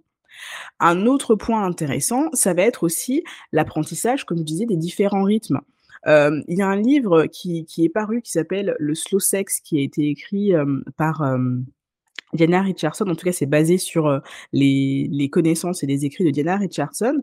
Un 0.78 1.06
autre 1.06 1.34
point 1.34 1.64
intéressant, 1.64 2.28
ça 2.34 2.52
va 2.52 2.62
être 2.62 2.82
aussi 2.82 3.24
l'apprentissage, 3.52 4.24
comme 4.24 4.38
je 4.38 4.42
disais, 4.42 4.66
des 4.66 4.76
différents 4.76 5.24
rythmes. 5.24 5.60
Euh, 6.06 6.42
il 6.48 6.58
y 6.58 6.62
a 6.62 6.68
un 6.68 6.76
livre 6.76 7.26
qui, 7.26 7.64
qui 7.64 7.84
est 7.84 7.88
paru 7.88 8.22
qui 8.22 8.30
s'appelle 8.30 8.76
Le 8.78 8.94
Slow 8.94 9.20
Sex, 9.20 9.60
qui 9.60 9.78
a 9.78 9.82
été 9.82 10.08
écrit 10.08 10.54
euh, 10.54 10.80
par 10.96 11.22
euh, 11.22 11.38
Diana 12.32 12.62
Richardson, 12.62 13.06
en 13.08 13.14
tout 13.14 13.24
cas 13.24 13.32
c'est 13.32 13.46
basé 13.46 13.78
sur 13.78 14.20
les, 14.52 15.08
les, 15.10 15.30
connaissances 15.30 15.82
et 15.82 15.86
les 15.86 16.04
écrits 16.04 16.24
de 16.24 16.30
Diana 16.30 16.56
Richardson, 16.56 17.22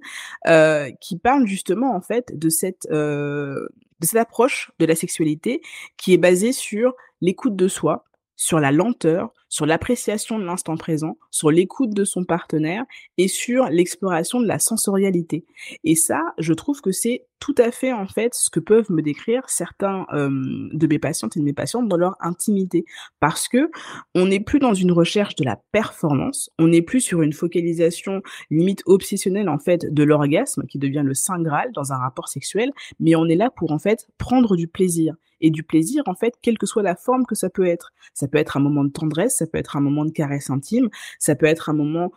qui 1.01 1.17
parle 1.17 1.45
justement 1.45 1.93
en 1.93 2.01
fait 2.01 2.37
de 2.37 2.49
cette, 2.49 2.87
de 2.89 3.69
cette 4.01 4.15
approche 4.15 4.71
de 4.79 4.85
la 4.85 4.95
sexualité 4.95 5.61
qui 5.97 6.13
est 6.13 6.17
basée 6.17 6.53
sur 6.53 6.95
l'écoute 7.21 7.55
de 7.55 7.67
soi, 7.67 8.05
sur 8.37 8.59
la 8.59 8.71
lenteur, 8.71 9.33
sur 9.53 9.67
l'appréciation 9.67 10.39
de 10.39 10.45
l'instant 10.45 10.77
présent, 10.77 11.19
sur 11.29 11.51
l'écoute 11.51 11.91
de 11.91 12.05
son 12.05 12.23
partenaire 12.23 12.85
et 13.19 13.27
sur 13.27 13.65
l'exploration 13.65 14.41
de 14.41 14.47
la 14.47 14.57
sensorialité. 14.57 15.45
Et 15.83 15.93
ça, 15.93 16.23
je 16.39 16.53
trouve 16.53 16.81
que 16.81 16.91
c'est 16.91 17.27
tout 17.37 17.53
à 17.59 17.69
fait 17.69 17.93
en 17.93 18.07
fait 18.07 18.33
ce 18.33 18.49
que 18.49 18.59
peuvent 18.59 18.91
me 18.91 19.03
décrire 19.03 19.43
certains 19.47 20.07
de 20.11 20.87
mes 20.87 20.97
patientes 20.97 21.37
et 21.37 21.39
de 21.39 21.45
mes 21.45 21.53
patientes 21.53 21.87
dans 21.87 21.97
leur 21.97 22.15
intimité, 22.19 22.83
parce 23.19 23.47
que 23.47 23.69
on 24.15 24.25
n'est 24.25 24.39
plus 24.39 24.57
dans 24.57 24.73
une 24.73 24.91
recherche 24.91 25.35
de 25.35 25.43
la 25.43 25.61
performance, 25.71 26.49
on 26.57 26.69
n'est 26.69 26.81
plus 26.81 27.01
sur 27.01 27.21
une 27.21 27.33
focalisation 27.33 28.23
limite 28.49 28.81
obsessionnelle 28.87 29.49
en 29.49 29.59
fait 29.59 29.85
de 29.93 30.03
l'orgasme 30.03 30.65
qui 30.65 30.79
devient 30.79 31.03
le 31.05 31.13
saint 31.13 31.39
graal 31.39 31.71
dans 31.73 31.93
un 31.93 31.97
rapport 31.97 32.27
sexuel, 32.27 32.71
mais 32.99 33.13
on 33.13 33.27
est 33.27 33.35
là 33.35 33.51
pour 33.55 33.71
en 33.71 33.77
fait 33.77 34.07
prendre 34.17 34.55
du 34.55 34.67
plaisir 34.67 35.13
et 35.43 35.51
du 35.51 35.61
plaisir, 35.61 36.03
en 36.07 36.15
fait, 36.15 36.35
quelle 36.41 36.57
que 36.57 36.65
soit 36.65 36.83
la 36.83 36.95
forme 36.95 37.25
que 37.25 37.35
ça 37.35 37.49
peut 37.49 37.67
être. 37.67 37.91
Ça 38.13 38.29
peut 38.29 38.37
être 38.37 38.55
un 38.55 38.61
moment 38.61 38.85
de 38.85 38.91
tendresse, 38.91 39.42
ça 39.43 39.47
peut 39.47 39.57
être 39.57 39.75
un 39.75 39.81
moment 39.81 40.05
de 40.05 40.11
caresse 40.11 40.49
intime, 40.49 40.89
ça 41.19 41.35
peut 41.35 41.45
être 41.45 41.69
un 41.69 41.73
moment 41.73 42.11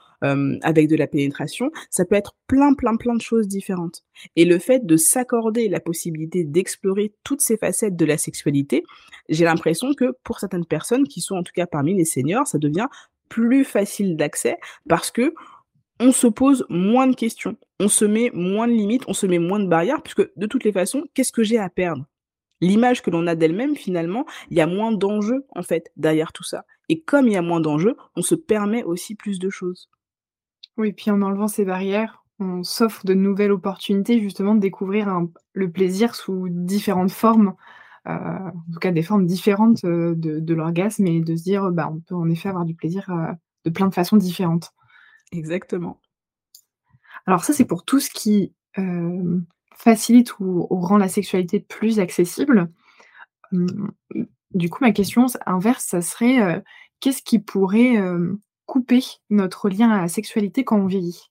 avec 0.63 0.89
de 0.89 0.97
la 0.97 1.07
pénétration, 1.07 1.71
ça 1.91 2.05
peut 2.05 2.15
être 2.15 2.35
plein, 2.47 2.75
plein, 2.75 2.97
plein 2.97 3.15
de 3.15 3.21
choses 3.21 3.47
différentes. 3.47 4.05
Et 4.35 4.45
le 4.45 4.59
fait 4.59 4.85
de 4.85 4.97
s'accorder 4.97 5.69
la 5.69 5.81
possibilité 5.81 6.45
d'explorer 6.45 7.13
toutes 7.23 7.41
ces 7.41 7.57
facettes 7.57 7.97
de 7.97 8.05
la 8.05 8.19
sexualité, 8.19 8.85
j'ai 9.29 9.45
l'impression 9.45 9.95
que 9.95 10.17
pour 10.25 10.41
certaines 10.41 10.65
personnes 10.65 11.07
qui 11.07 11.21
sont 11.21 11.37
en 11.37 11.43
tout 11.43 11.53
cas 11.55 11.67
parmi 11.67 11.95
les 11.95 12.05
seniors, 12.05 12.47
ça 12.47 12.59
devient 12.59 12.87
plus 13.29 13.65
facile 13.65 14.17
d'accès 14.17 14.57
parce 14.89 15.11
que 15.11 15.35
on 16.01 16.13
se 16.13 16.27
pose 16.27 16.67
moins 16.69 17.07
de 17.07 17.15
questions, 17.15 17.57
on 17.81 17.89
se 17.89 18.05
met 18.05 18.31
moins 18.35 18.69
de 18.69 18.73
limites, 18.73 19.05
on 19.09 19.15
se 19.15 19.27
met 19.27 19.39
moins 19.39 19.61
de 19.61 19.69
barrières, 19.69 20.03
puisque 20.03 20.29
de 20.37 20.47
toutes 20.47 20.65
les 20.65 20.73
façons, 20.73 21.05
qu'est-ce 21.15 21.33
que 21.33 21.43
j'ai 21.43 21.59
à 21.59 21.71
perdre? 21.71 22.05
L'image 22.61 23.03
que 23.03 23.11
l'on 23.11 23.27
a 23.27 23.35
d'elle-même, 23.35 23.77
finalement, 23.77 24.25
il 24.51 24.57
y 24.57 24.61
a 24.61 24.67
moins 24.67 24.93
d'enjeux, 24.93 25.45
en 25.55 25.63
fait, 25.63 25.91
derrière 25.97 26.33
tout 26.33 26.45
ça. 26.45 26.65
Et 26.89 27.01
comme 27.03 27.27
il 27.27 27.33
y 27.33 27.37
a 27.37 27.43
moins 27.43 27.61
d'enjeux, 27.61 27.97
on 28.15 28.23
se 28.23 28.35
permet 28.35 28.85
aussi 28.85 29.15
plus 29.15 29.39
de 29.39 29.51
choses. 29.51 29.89
Oui, 30.77 30.93
puis 30.93 31.11
en 31.11 31.23
enlevant 31.23 31.49
ces 31.49 31.65
barrières, 31.65 32.23
on 32.39 32.63
s'offre 32.63 33.05
de 33.07 33.15
nouvelles 33.15 33.53
opportunités, 33.53 34.21
justement, 34.21 34.55
de 34.55 34.61
découvrir 34.61 35.23
le 35.53 35.71
plaisir 35.71 36.15
sous 36.15 36.49
différentes 36.51 37.11
formes, 37.11 37.55
euh, 38.07 38.13
en 38.13 38.73
tout 38.73 38.79
cas 38.79 38.93
des 38.93 39.03
formes 39.03 39.27
différentes 39.27 39.85
euh, 39.85 40.15
de, 40.17 40.55
l'orgasme, 40.55 41.07
et 41.07 41.21
de 41.21 41.35
se 41.35 41.43
dire, 41.43 41.71
bah, 41.73 41.89
on 41.91 42.01
peut 42.01 42.15
en 42.15 42.29
effet 42.29 42.49
avoir 42.49 42.65
du 42.65 42.75
plaisir 42.75 43.09
euh, 43.11 43.33
de 43.65 43.71
plein 43.71 43.89
de 43.89 43.95
façons 43.95 44.17
différentes. 44.17 44.73
Exactement. 45.33 46.01
Alors 47.27 47.45
ça, 47.45 47.53
c'est 47.53 47.65
pour 47.65 47.85
tout 47.85 47.99
ce 47.99 48.11
qui 48.11 48.53
facilite 49.77 50.39
ou, 50.41 50.67
rend 50.71 50.99
la 50.99 51.09
sexualité 51.09 51.61
plus 51.61 52.01
accessible. 52.01 52.71
Du 53.53 54.71
coup, 54.71 54.79
ma 54.83 54.93
question 54.93 55.27
inverse, 55.45 55.85
ça 55.85 56.01
serait 56.01 56.65
qu'est-ce 57.01 57.23
qui 57.23 57.39
pourrait 57.39 58.01
couper 58.65 59.03
notre 59.31 59.69
lien 59.69 59.91
à 59.91 60.01
la 60.03 60.09
sexualité 60.09 60.65
quand 60.65 60.79
on 60.79 60.87
vieillit? 60.87 61.31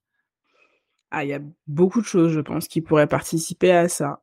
Ah, 1.12 1.24
il 1.24 1.30
y 1.30 1.34
a 1.34 1.42
beaucoup 1.68 2.02
de 2.02 2.06
choses, 2.06 2.32
je 2.32 2.40
pense, 2.40 2.68
qui 2.68 2.82
pourraient 2.82 3.08
participer 3.08 3.72
à 3.72 3.90
ça. 3.90 4.22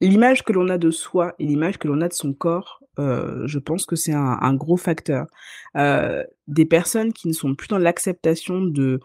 l'image 0.00 0.44
que 0.44 0.52
l'on 0.52 0.68
a 0.68 0.78
de 0.78 0.90
soi 0.90 1.34
et 1.38 1.46
l'image 1.46 1.78
que 1.78 1.88
l'on 1.88 2.00
a 2.00 2.08
de 2.08 2.14
son 2.14 2.32
corps, 2.32 2.80
je 2.96 3.58
pense 3.58 3.86
que 3.86 3.96
c'est 3.96 4.14
un, 4.14 4.54
gros 4.54 4.76
facteur. 4.76 5.26
des 5.74 6.66
personnes 6.66 7.12
qui 7.12 7.28
ne 7.28 7.32
sont 7.32 7.54
plus 7.54 7.68
dans 7.68 7.78
l'acceptation 7.78 8.60
de 8.60 9.00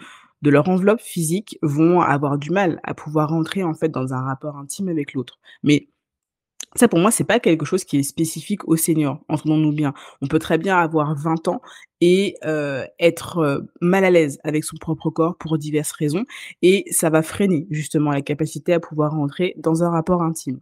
de 0.48 0.52
leur 0.52 0.70
enveloppe 0.70 1.02
physique 1.02 1.60
vont 1.62 2.00
avoir 2.00 2.38
du 2.38 2.52
mal 2.52 2.80
à 2.84 2.94
pouvoir 2.94 3.30
rentrer 3.32 3.64
en 3.64 3.74
fait 3.74 3.90
dans 3.90 4.14
un 4.14 4.22
rapport 4.22 4.56
intime 4.56 4.88
avec 4.88 5.14
l'autre. 5.14 5.40
Mais 5.62 5.90
ça, 6.76 6.88
pour 6.88 7.00
moi, 7.00 7.12
c'est 7.12 7.26
pas 7.26 7.42
quelque 7.42 7.66
chose 7.66 7.84
qui 7.84 7.98
est 7.98 8.04
spécifique 8.04 8.66
aux 8.66 8.78
seniors. 8.78 9.20
Entendons-nous 9.28 9.74
bien. 9.74 9.94
On 10.22 10.28
peut 10.28 10.40
très 10.40 10.58
bien 10.58 10.78
avoir 10.78 11.16
20 11.16 11.50
ans 11.50 11.62
et 12.00 12.38
euh, 12.46 12.86
être 12.98 13.40
euh, 13.40 13.60
mal 13.82 14.06
à 14.06 14.10
l'aise 14.10 14.40
avec 14.46 14.64
son 14.64 14.78
propre 14.78 15.10
corps 15.10 15.36
pour 15.38 15.58
diverses 15.58 15.92
raisons, 15.92 16.24
et 16.62 16.86
ça 16.92 17.10
va 17.10 17.24
freiner 17.24 17.68
justement 17.72 18.12
la 18.12 18.22
capacité 18.22 18.72
à 18.74 18.80
pouvoir 18.80 19.12
rentrer 19.12 19.54
dans 19.58 19.84
un 19.84 19.90
rapport 19.90 20.22
intime. 20.22 20.62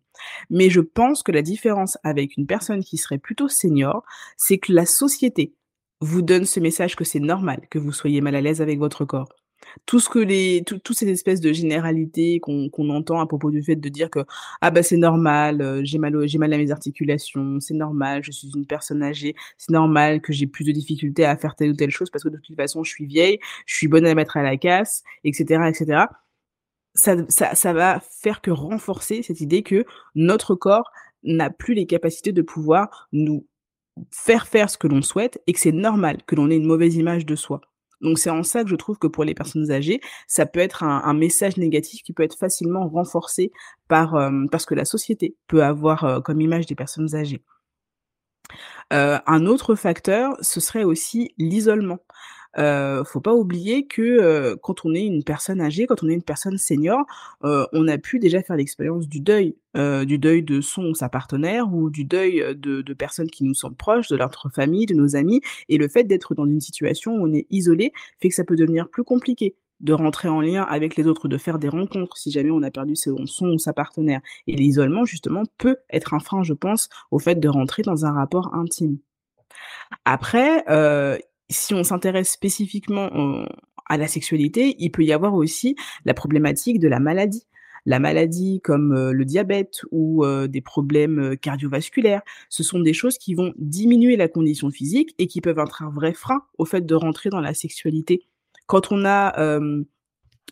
Mais 0.50 0.71
je 0.71 0.82
pense 0.82 1.21
que 1.21 1.32
la 1.32 1.43
différence 1.43 1.98
avec 2.04 2.38
une 2.38 2.48
personne 2.48 2.84
qui 2.84 2.98
serait 2.98 3.19
plutôt 3.19 3.50
senior, 3.50 4.04
c'est 4.38 4.58
que 4.58 4.74
la 4.74 4.88
société 4.88 5.54
vous 6.02 6.24
donne 6.24 6.45
ce 6.45 6.60
message 6.60 6.95
que 6.95 7.04
c'est 7.04 7.19
normal 7.19 7.67
que 7.69 7.80
vous 7.80 7.91
soyez 7.91 8.21
mal 8.21 8.36
à 8.36 8.41
l'aise 8.41 8.62
avec 8.62 8.80
votre 8.80 9.06
corps 9.06 9.30
tout 9.86 10.00
ce 10.00 10.10
que 10.10 10.20
les 10.20 10.63
toutes 10.65 10.98
ces 10.98 11.10
espèces 11.10 11.41
de 11.41 11.54
généralités 11.54 12.39
qu'on 12.39 12.89
entend 12.89 13.20
à 13.20 13.26
propos 13.28 13.52
du 13.52 13.63
fait 13.63 13.76
de 13.76 13.89
dire 13.89 14.10
que 14.10 14.20
ah 14.62 14.72
bah 14.72 14.84
c'est 14.84 14.98
normal, 14.98 15.62
euh, 15.62 15.82
j'ai 15.84 15.98
mal 15.98 16.28
j'ai 16.28 16.38
mal 16.38 16.54
à 16.54 16.58
mes 16.58 16.72
articulations, 16.72 17.60
c'est 17.60 17.74
normal, 17.74 18.24
je 18.24 18.32
suis 18.32 18.52
une 18.56 18.65
personne 18.65 19.04
âgée, 19.04 19.36
c'est 19.58 19.72
normal 19.72 20.22
que 20.22 20.34
j'ai 20.34 20.48
plus 20.48 20.63
de 20.65 20.72
difficultés 20.72 21.26
à 21.26 21.38
faire 21.38 21.56
telle 21.56 21.72
ou 21.72 21.76
telle 21.76 21.91
chose 21.91 22.10
parce 22.10 22.24
que 22.24 22.30
de 22.30 22.38
toute 22.38 22.56
façon 22.56 22.84
je 22.84 22.91
suis 22.91 23.06
vieille, 23.06 23.39
je 23.65 23.76
suis 23.76 23.88
bonne 23.88 24.06
à 24.06 24.15
mettre 24.15 24.38
à 24.38 24.44
la 24.44 24.58
casse, 24.58 25.04
etc., 25.24 25.62
etc. 25.70 26.06
Ça, 26.94 27.15
ça, 27.30 27.56
ça 27.56 27.74
va 27.74 28.00
faire 28.00 28.41
que 28.41 28.52
renforcer 28.52 29.22
cette 29.22 29.41
idée 29.41 29.63
que 29.63 29.86
notre 30.15 30.56
corps 30.56 30.91
n'a 31.24 31.50
plus 31.50 31.74
les 31.74 31.86
capacités 31.86 32.32
de 32.32 32.41
pouvoir 32.41 33.10
nous 33.12 33.46
faire 34.12 34.48
faire 34.48 34.70
ce 34.70 34.78
que 34.78 34.88
l'on 34.88 35.02
souhaite 35.02 35.41
et 35.48 35.54
que 35.54 35.60
c'est 35.60 35.72
normal 35.72 36.18
que 36.26 36.36
l'on 36.36 36.50
ait 36.50 36.58
une 36.58 36.68
mauvaise 36.68 36.96
image 36.96 37.26
de 37.26 37.36
soi. 37.36 37.62
Donc 38.06 38.20
c'est 38.20 38.30
en 38.30 38.44
ça 38.44 38.63
que 38.63 38.70
je 38.70 38.76
trouve 38.76 39.00
que 39.00 39.08
pour 39.08 39.24
les 39.24 39.34
personnes 39.34 39.72
âgées, 39.72 40.00
ça 40.28 40.46
peut 40.46 40.60
être 40.60 40.84
un, 40.84 41.13
message 41.15 41.58
négatif 41.58 42.04
qui 42.04 42.13
peut 42.13 42.24
être 42.24 42.38
facilement 42.38 42.88
renforcé 42.88 43.52
par 43.88 44.13
euh, 44.15 44.46
parce 44.52 44.65
que 44.68 44.76
la 44.76 44.86
société 44.86 45.36
peut 45.48 45.63
avoir 45.63 46.04
euh, 46.04 46.22
comme 46.22 46.39
image 46.39 46.68
des 46.68 46.76
personnes 46.76 47.15
âgées. 47.15 47.41
Euh, 48.94 49.18
un 49.26 49.48
autre 49.48 49.74
facteur, 49.74 50.38
ce 50.41 50.60
serait 50.60 50.84
aussi 50.84 51.34
l'isolement. 51.39 51.98
Euh, 52.58 53.04
faut 53.04 53.22
pas 53.22 53.34
oublier 53.34 53.86
que 53.86 54.02
euh, 54.02 54.56
quand 54.62 54.86
on 54.86 54.94
est 54.94 55.06
une 55.06 55.24
personne 55.24 55.62
âgée, 55.62 55.88
quand 55.88 56.04
on 56.04 56.10
est 56.10 56.13
une 56.13 56.24
personne 56.24 56.58
senior, 56.58 57.06
euh, 57.44 57.65
on 57.74 57.88
a 57.88 57.98
pu 57.98 58.20
déjà 58.20 58.41
faire 58.41 58.56
l'expérience 58.56 59.08
du 59.08 59.20
deuil, 59.20 59.56
euh, 59.76 60.06
du 60.06 60.18
deuil 60.18 60.44
de 60.44 60.62
son 60.62 60.86
ou 60.86 60.96
sa 60.96 61.10
partenaire 61.10 61.74
ou 61.74 61.89
du 61.89 62.06
deuil 62.06 62.44
de, 62.56 62.94
personnes 62.94 63.30
qui 63.30 63.44
nous 63.44 63.54
sont 63.54 63.74
proches, 63.74 64.08
de 64.08 64.18
notre 64.18 64.50
famille, 64.50 64.86
de 64.86 64.96
nos 64.96 65.15
amis. 65.15 65.41
Et 65.70 65.78
le 65.78 65.88
fait 65.89 66.04
d'être 66.06 66.34
dans 66.34 66.46
une 66.46 66.62
situation 66.62 67.13
où 67.15 67.28
on 67.28 67.34
est 67.34 67.48
isolé 67.50 67.91
fait 68.20 68.30
que 68.30 68.36
ça 68.36 68.46
peut 68.46 68.56
devenir 68.56 68.89
plus 68.89 69.04
compliqué 69.04 69.56
de 69.82 69.91
rentrer 69.91 70.30
en 70.30 70.39
lien 70.39 70.63
avec 70.63 70.96
les 70.96 71.06
autres, 71.06 71.28
de 71.28 71.38
faire 71.38 71.60
des 71.60 71.68
rencontres 71.68 72.15
si 72.18 72.32
jamais 72.32 72.52
on 72.52 72.63
a 72.63 72.72
perdu 72.72 72.96
son, 72.96 73.26
ou 73.41 73.60
sa 73.60 73.74
partenaire. 73.74 74.22
Et 74.48 74.56
l'isolement, 74.56 75.04
justement, 75.04 75.44
peut 75.58 75.78
être 75.89 76.13
un 76.13 76.20
frein, 76.20 76.44
je 76.44 76.54
pense, 76.54 76.88
au 77.12 77.20
fait 77.20 77.36
de 77.36 77.50
rentrer 77.50 77.84
dans 77.84 78.06
un 78.06 78.12
rapport 78.13 78.56
intime. 78.56 78.98
Après, 80.06 80.63
si 81.49 81.73
on 81.73 81.84
s'intéresse 81.84 82.31
spécifiquement 82.31 83.10
euh, 83.13 83.45
à 83.88 83.97
la 83.97 84.08
sexualité, 84.08 84.75
il 84.79 84.91
peut 84.91 85.03
y 85.03 85.13
avoir 85.13 85.34
aussi 85.34 85.75
la 86.05 86.13
problématique 86.13 86.79
de 86.79 86.88
la 86.88 86.99
maladie. 86.99 87.45
La 87.86 87.99
maladie 87.99 88.62
comme 88.63 88.93
euh, 88.93 89.12
le 89.12 89.25
diabète 89.25 89.81
ou 89.91 90.25
des 90.47 90.62
problèmes 90.62 91.38
cardiovasculaires, 91.38 92.21
ce 92.49 92.63
sont 92.63 92.79
des 92.79 92.93
choses 92.93 93.17
qui 93.17 93.36
vont 93.36 93.53
diminuer 93.58 94.15
la 94.15 94.27
condition 94.27 94.71
physique 94.71 95.13
et 95.19 95.27
qui 95.27 95.41
peuvent 95.41 95.60
être 95.60 95.84
un 95.84 95.91
vrai 95.91 96.13
frein 96.13 96.41
au 96.58 96.65
fait 96.65 96.86
de 96.86 96.95
rentrer 96.95 97.29
dans 97.29 97.41
la 97.41 97.53
sexualité. 97.53 98.23
Quand 98.65 98.91
on 98.91 99.05
a 99.05 99.60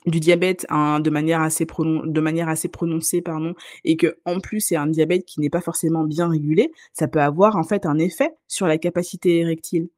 du 0.05 0.19
diabète 0.19 0.65
hein, 0.69 0.99
de 0.99 1.09
manière 1.09 1.41
assez 1.41 1.65
de 1.65 2.21
manière 2.21 2.49
assez 2.49 2.67
prononcée 2.67 3.21
pardon 3.21 3.53
et 3.83 3.95
que 3.97 4.17
en 4.25 4.39
plus 4.39 4.59
c'est 4.59 4.75
un 4.75 4.87
diabète 4.87 5.25
qui 5.25 5.39
n'est 5.39 5.49
pas 5.49 5.61
forcément 5.61 6.03
bien 6.03 6.29
régulé, 6.29 6.71
ça 6.93 7.07
peut 7.07 7.21
avoir 7.21 7.55
en 7.57 7.63
fait 7.63 7.85
un 7.85 7.97
effet 7.97 8.31
sur 8.47 8.67
la 8.67 8.77
capacité 8.77 9.39
érectile. 9.39 9.89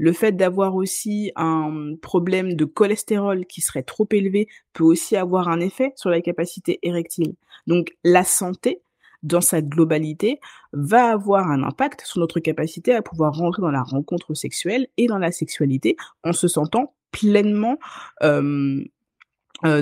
Le 0.00 0.14
fait 0.14 0.32
d'avoir 0.32 0.76
aussi 0.76 1.30
un 1.36 1.94
problème 2.00 2.54
de 2.54 2.64
cholestérol 2.64 3.44
qui 3.44 3.60
serait 3.60 3.82
trop 3.82 4.08
élevé 4.12 4.48
peut 4.72 4.82
aussi 4.82 5.14
avoir 5.14 5.48
un 5.48 5.60
effet 5.60 5.92
sur 5.94 6.08
la 6.08 6.22
capacité 6.22 6.78
érectile. 6.82 7.34
Donc 7.66 7.94
la 8.02 8.24
santé 8.24 8.80
dans 9.22 9.42
sa 9.42 9.60
globalité 9.60 10.40
va 10.72 11.10
avoir 11.10 11.50
un 11.50 11.62
impact 11.64 12.00
sur 12.06 12.18
notre 12.18 12.40
capacité 12.40 12.94
à 12.94 13.02
pouvoir 13.02 13.34
rentrer 13.34 13.60
dans 13.60 13.70
la 13.70 13.82
rencontre 13.82 14.32
sexuelle 14.32 14.88
et 14.96 15.06
dans 15.06 15.18
la 15.18 15.32
sexualité 15.32 15.98
en 16.24 16.32
se 16.32 16.48
sentant 16.48 16.94
pleinement 17.12 17.76
euh, 18.22 18.82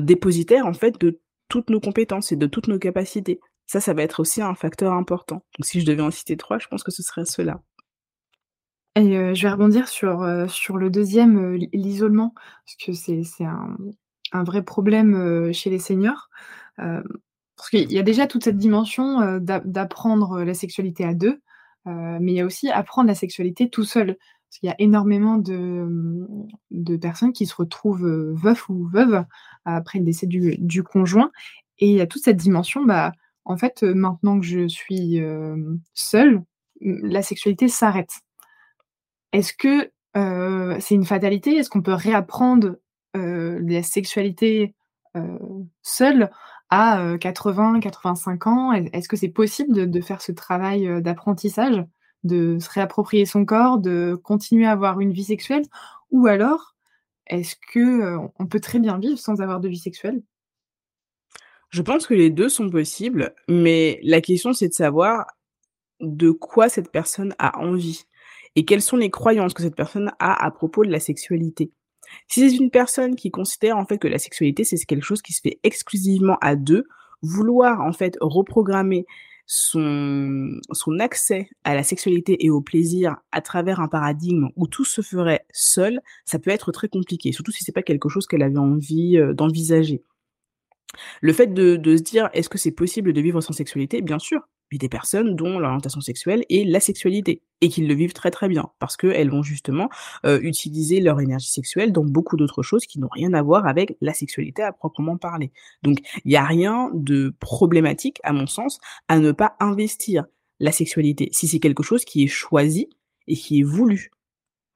dépositaire 0.01 0.67
en 0.67 0.75
fait 0.75 1.01
de 1.01 1.21
toutes 1.49 1.71
nos 1.71 1.79
compétences 1.79 2.33
et 2.33 2.37
de 2.37 2.49
toutes 2.49 2.67
nos 2.67 2.81
capacités. 2.81 3.39
Ça, 3.67 3.79
ça 3.79 3.95
va 3.95 4.03
être 4.03 4.19
aussi 4.19 4.43
un 4.43 4.57
facteur 4.57 4.95
important. 4.95 5.45
Donc 5.59 5.65
si 5.65 5.81
je 5.81 5.87
devais 5.87 6.03
en 6.03 6.11
citer 6.11 6.37
trois, 6.37 6.59
je 6.59 6.67
pense 6.67 6.83
que 6.83 6.91
ce 6.91 7.05
serait 7.05 7.25
cela. 7.25 7.63
Et 8.99 9.35
je 9.35 9.43
vais 9.43 9.53
rebondir 9.53 9.87
sur, 9.87 10.27
sur 10.49 10.77
le 10.77 10.91
deuxième, 10.91 11.55
l'isolement, 11.73 12.35
parce 12.35 12.77
que 12.85 12.93
c'est 12.93 13.45
un, 13.45 14.43
vrai 14.43 14.63
problème 14.65 15.53
chez 15.53 15.71
les 15.71 15.79
seniors. 15.79 16.29
parce 16.77 17.71
qu'il 17.71 17.93
y 17.93 17.99
a 17.99 18.03
déjà 18.03 18.27
toute 18.27 18.43
cette 18.43 18.57
dimension 18.57 19.39
d'apprendre 19.39 20.43
la 20.43 20.53
sexualité 20.53 21.05
à 21.05 21.15
deux, 21.15 21.41
mais 21.87 22.33
il 22.33 22.35
y 22.35 22.41
a 22.41 22.45
aussi 22.45 22.71
apprendre 22.71 23.07
la 23.07 23.15
sexualité 23.15 23.71
tout 23.71 23.85
seul. 23.85 24.17
Parce 24.17 24.59
qu'il 24.61 24.69
y 24.69 24.73
a 24.73 24.77
énormément 24.79 25.37
de, 25.37 25.55
mmh, 25.55 26.49
de, 26.71 26.97
personnes 26.97 27.35
qui 27.35 27.45
se 27.45 27.55
retrouvent 27.55 28.09
veufs 28.35 28.69
ou 28.71 28.89
veuves 28.89 29.27
après 29.67 29.99
le 29.99 30.07
décès 30.07 30.27
du, 30.27 30.57
du, 30.59 30.83
conjoint. 30.83 31.31
Et 31.79 31.91
il 31.91 31.97
y 31.97 32.01
a 32.01 32.07
toute 32.07 32.23
cette 32.25 32.39
dimension, 32.39 32.83
bah, 32.83 33.13
en 33.45 33.59
fait, 33.59 33.83
maintenant 33.83 34.41
que 34.41 34.47
je 34.47 34.67
suis 34.67 35.21
seule, 35.95 36.43
la 36.81 37.23
sexualité 37.23 37.69
s'arrête. 37.69 38.23
Est-ce 39.33 39.53
que 39.53 39.91
c'est 40.81 40.95
une 40.95 41.05
fatalité? 41.05 41.57
Est-ce 41.57 41.71
qu'on 41.71 41.83
peut 41.83 41.95
réapprendre 41.95 42.77
la 43.15 43.83
sexualité 43.83 44.75
seule 45.83 46.31
à 46.71 47.17
80, 47.21 47.81
85 47.81 48.47
ans? 48.47 48.73
Est-ce 48.73 49.09
que 49.09 49.17
c'est 49.17 49.29
possible 49.29 49.91
de, 49.91 50.01
faire 50.01 50.23
ce 50.23 50.33
travail 50.33 51.03
d'apprentissage 51.03 51.85
de 52.25 52.59
se 52.59 52.69
réapproprier 52.71 53.27
son 53.27 53.45
corps, 53.45 53.79
de 53.79 54.19
continuer 54.23 54.67
à 54.67 54.73
avoir 54.73 55.01
une 55.01 55.13
vie 55.13 55.25
sexuelle? 55.25 55.63
Ou 56.11 56.27
alors, 56.27 56.75
est-ce 57.27 57.57
que 57.73 58.17
on 58.39 58.47
peut 58.47 58.61
très 58.61 58.79
bien 58.79 58.99
vivre 58.99 59.19
sans 59.19 59.41
avoir 59.41 59.61
de 59.61 59.69
vie 59.69 59.79
sexuelle? 59.79 60.23
Je 61.71 61.83
pense 61.83 62.07
que 62.07 62.15
les 62.15 62.31
deux 62.31 62.49
sont 62.49 62.71
possibles, 62.71 63.35
mais 63.47 64.01
la 64.03 64.21
question 64.21 64.53
c'est 64.53 64.69
de 64.69 64.75
savoir 64.75 65.27
de 66.01 66.31
quoi 66.31 66.69
cette 66.69 66.91
personne 66.91 67.35
a 67.39 67.59
envie 67.59 68.07
et 68.57 68.65
quelles 68.65 68.83
sont 68.83 68.97
les 68.97 69.11
croyances 69.11 69.55
que 69.55 69.63
cette 69.63 69.77
personne 69.77 70.11
a 70.19 70.45
à 70.45 70.51
propos 70.51 70.85
de 70.85 70.91
la 70.91 71.01
sexualité? 71.01 71.71
Si 72.27 72.49
c'est 72.49 72.57
une 72.57 72.71
personne 72.71 73.17
qui 73.17 73.31
considère 73.31 73.77
en 73.77 73.85
fait 73.85 73.99
que 73.99 74.09
la 74.09 74.19
sexualité 74.19 74.65
c'est 74.65 74.79
quelque 74.85 75.05
chose 75.05 75.23
qui 75.23 75.33
se 75.33 75.41
fait 75.43 75.59
exclusivement 75.63 76.39
à 76.41 76.57
deux, 76.57 76.85
vouloir 77.23 77.81
en 77.81 77.93
fait 77.93 78.17
reprogrammer 78.21 79.07
son, 79.47 80.61
son 80.73 80.99
accès 81.01 81.49
à 81.65 81.75
la 81.75 81.83
sexualité 81.83 82.45
et 82.45 82.51
au 82.51 82.61
plaisir 82.61 83.17
à 83.33 83.41
travers 83.41 83.81
un 83.81 83.89
paradigme 83.89 84.49
où 84.57 84.67
tout 84.67 84.85
se 84.85 85.01
ferait 85.01 85.47
seul, 85.53 86.01
ça 86.27 86.39
peut 86.39 86.51
être 86.51 86.71
très 86.71 86.89
compliqué, 86.89 87.33
surtout 87.33 87.51
si 87.51 87.65
c'est 87.65 87.73
pas 87.73 87.83
quelque 87.83 88.11
chose 88.11 88.27
qu'elle 88.27 88.43
avait 88.43 88.59
envie 88.59 89.17
euh, 89.17 89.33
d'envisager. 89.33 90.03
Le 91.23 91.33
fait 91.33 91.49
de, 91.49 91.77
de 91.77 91.97
se 91.97 92.03
dire 92.03 92.29
est-ce 92.35 92.51
que 92.51 92.59
c'est 92.59 92.73
possible 92.73 93.13
de 93.13 93.21
vivre 93.21 93.41
sans 93.41 93.55
sexualité? 93.55 94.03
Bien 94.03 94.19
sûr, 94.19 94.47
mais 94.71 94.79
des 94.79 94.89
personnes 94.89 95.35
dont 95.35 95.59
l'orientation 95.59 96.01
sexuelle 96.01 96.45
est 96.51 96.65
la 96.65 96.81
sexualité 96.81 97.43
et 97.61 97.69
qui 97.69 97.87
le 97.87 97.95
vivent 97.95 98.13
très 98.13 98.31
très 98.31 98.49
bien 98.49 98.71
parce 98.79 98.97
qu'elles 98.97 99.31
vont 99.31 99.43
justement 99.43 99.89
euh, 100.25 100.39
utiliser 100.43 101.01
leur 101.01 101.21
énergie 101.21 101.51
sexuelle 101.51 101.93
dans 101.93 102.05
beaucoup 102.05 102.37
d'autres 102.37 102.63
choses 102.63 102.87
qui 102.87 103.01
n'ont 103.01 103.09
rien 103.11 103.33
à 103.35 103.43
voir 103.43 103.67
avec 103.67 103.97
la 104.01 104.15
sexualité 104.15 104.63
à 104.63 104.73
proprement 104.73 105.17
parler. 105.17 105.53
Donc 105.83 105.99
il 106.25 106.31
n'y 106.31 106.37
a 106.37 106.45
rien 106.45 106.91
de 106.95 107.35
problématique 107.41 108.21
à 108.23 108.33
mon 108.33 108.47
sens 108.47 108.81
à 109.09 109.19
ne 109.19 109.33
pas 109.33 109.57
investir 109.61 110.27
la 110.61 110.73
sexualité 110.73 111.29
si 111.33 111.49
c'est 111.49 111.61
quelque 111.61 111.83
chose 111.83 112.05
qui 112.05 112.25
est 112.25 112.29
choisi 112.29 112.89
et 113.27 113.37
qui 113.37 113.61
est 113.61 113.65
voulu. 113.65 114.11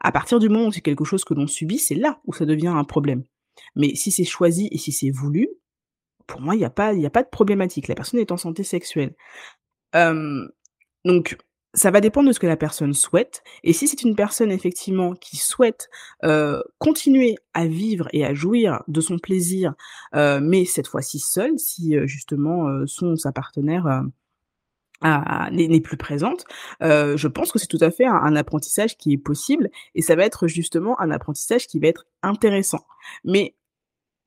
À 0.00 0.10
partir 0.10 0.40
du 0.40 0.48
moment 0.48 0.66
où 0.66 0.72
c'est 0.72 0.80
quelque 0.80 1.04
chose 1.04 1.24
que 1.24 1.34
l'on 1.34 1.46
subit, 1.46 1.78
c'est 1.78 1.94
là 1.94 2.20
où 2.26 2.32
ça 2.32 2.44
devient 2.44 2.68
un 2.68 2.84
problème. 2.84 3.22
Mais 3.76 3.94
si 3.94 4.10
c'est 4.10 4.24
choisi 4.24 4.68
et 4.72 4.78
si 4.78 4.90
c'est 4.90 5.10
voulu, 5.10 5.48
pour 6.26 6.40
moi, 6.40 6.54
il 6.54 6.58
n'y 6.58 6.64
a, 6.64 6.70
pas, 6.70 6.92
a 6.92 7.10
pas 7.10 7.22
de 7.22 7.28
problématique. 7.28 7.88
La 7.88 7.94
personne 7.94 8.20
est 8.20 8.32
en 8.32 8.36
santé 8.36 8.64
sexuelle 8.64 9.14
donc 9.94 11.36
ça 11.74 11.90
va 11.90 12.02
dépendre 12.02 12.28
de 12.28 12.32
ce 12.32 12.38
que 12.38 12.46
la 12.46 12.58
personne 12.58 12.92
souhaite 12.92 13.42
et 13.64 13.72
si 13.72 13.88
c'est 13.88 14.02
une 14.02 14.14
personne 14.14 14.50
effectivement 14.50 15.14
qui 15.14 15.36
souhaite, 15.36 15.88
continuer 16.78 17.36
à 17.54 17.66
vivre 17.66 18.08
et 18.12 18.24
à 18.24 18.34
jouir 18.34 18.82
de 18.88 19.00
son 19.00 19.18
plaisir, 19.18 19.74
mais 20.12 20.64
cette 20.64 20.86
fois-ci 20.86 21.18
seule, 21.18 21.58
si, 21.58 21.96
justement, 22.06 22.86
son 22.86 23.16
sa 23.16 23.32
partenaire, 23.32 24.02
n'est 25.02 25.80
plus 25.80 25.96
présente, 25.96 26.44
je 26.80 27.26
pense 27.26 27.50
que 27.52 27.58
c'est 27.58 27.66
tout 27.66 27.78
à 27.80 27.90
fait 27.90 28.06
un 28.06 28.36
apprentissage 28.36 28.96
qui 28.98 29.14
est 29.14 29.18
possible 29.18 29.70
et 29.94 30.02
ça 30.02 30.14
va 30.14 30.24
être 30.24 30.46
justement 30.48 31.00
un 31.00 31.10
apprentissage 31.10 31.66
qui 31.66 31.80
va 31.80 31.88
être 31.88 32.04
intéressant. 32.22 32.86
Mais 33.24 33.54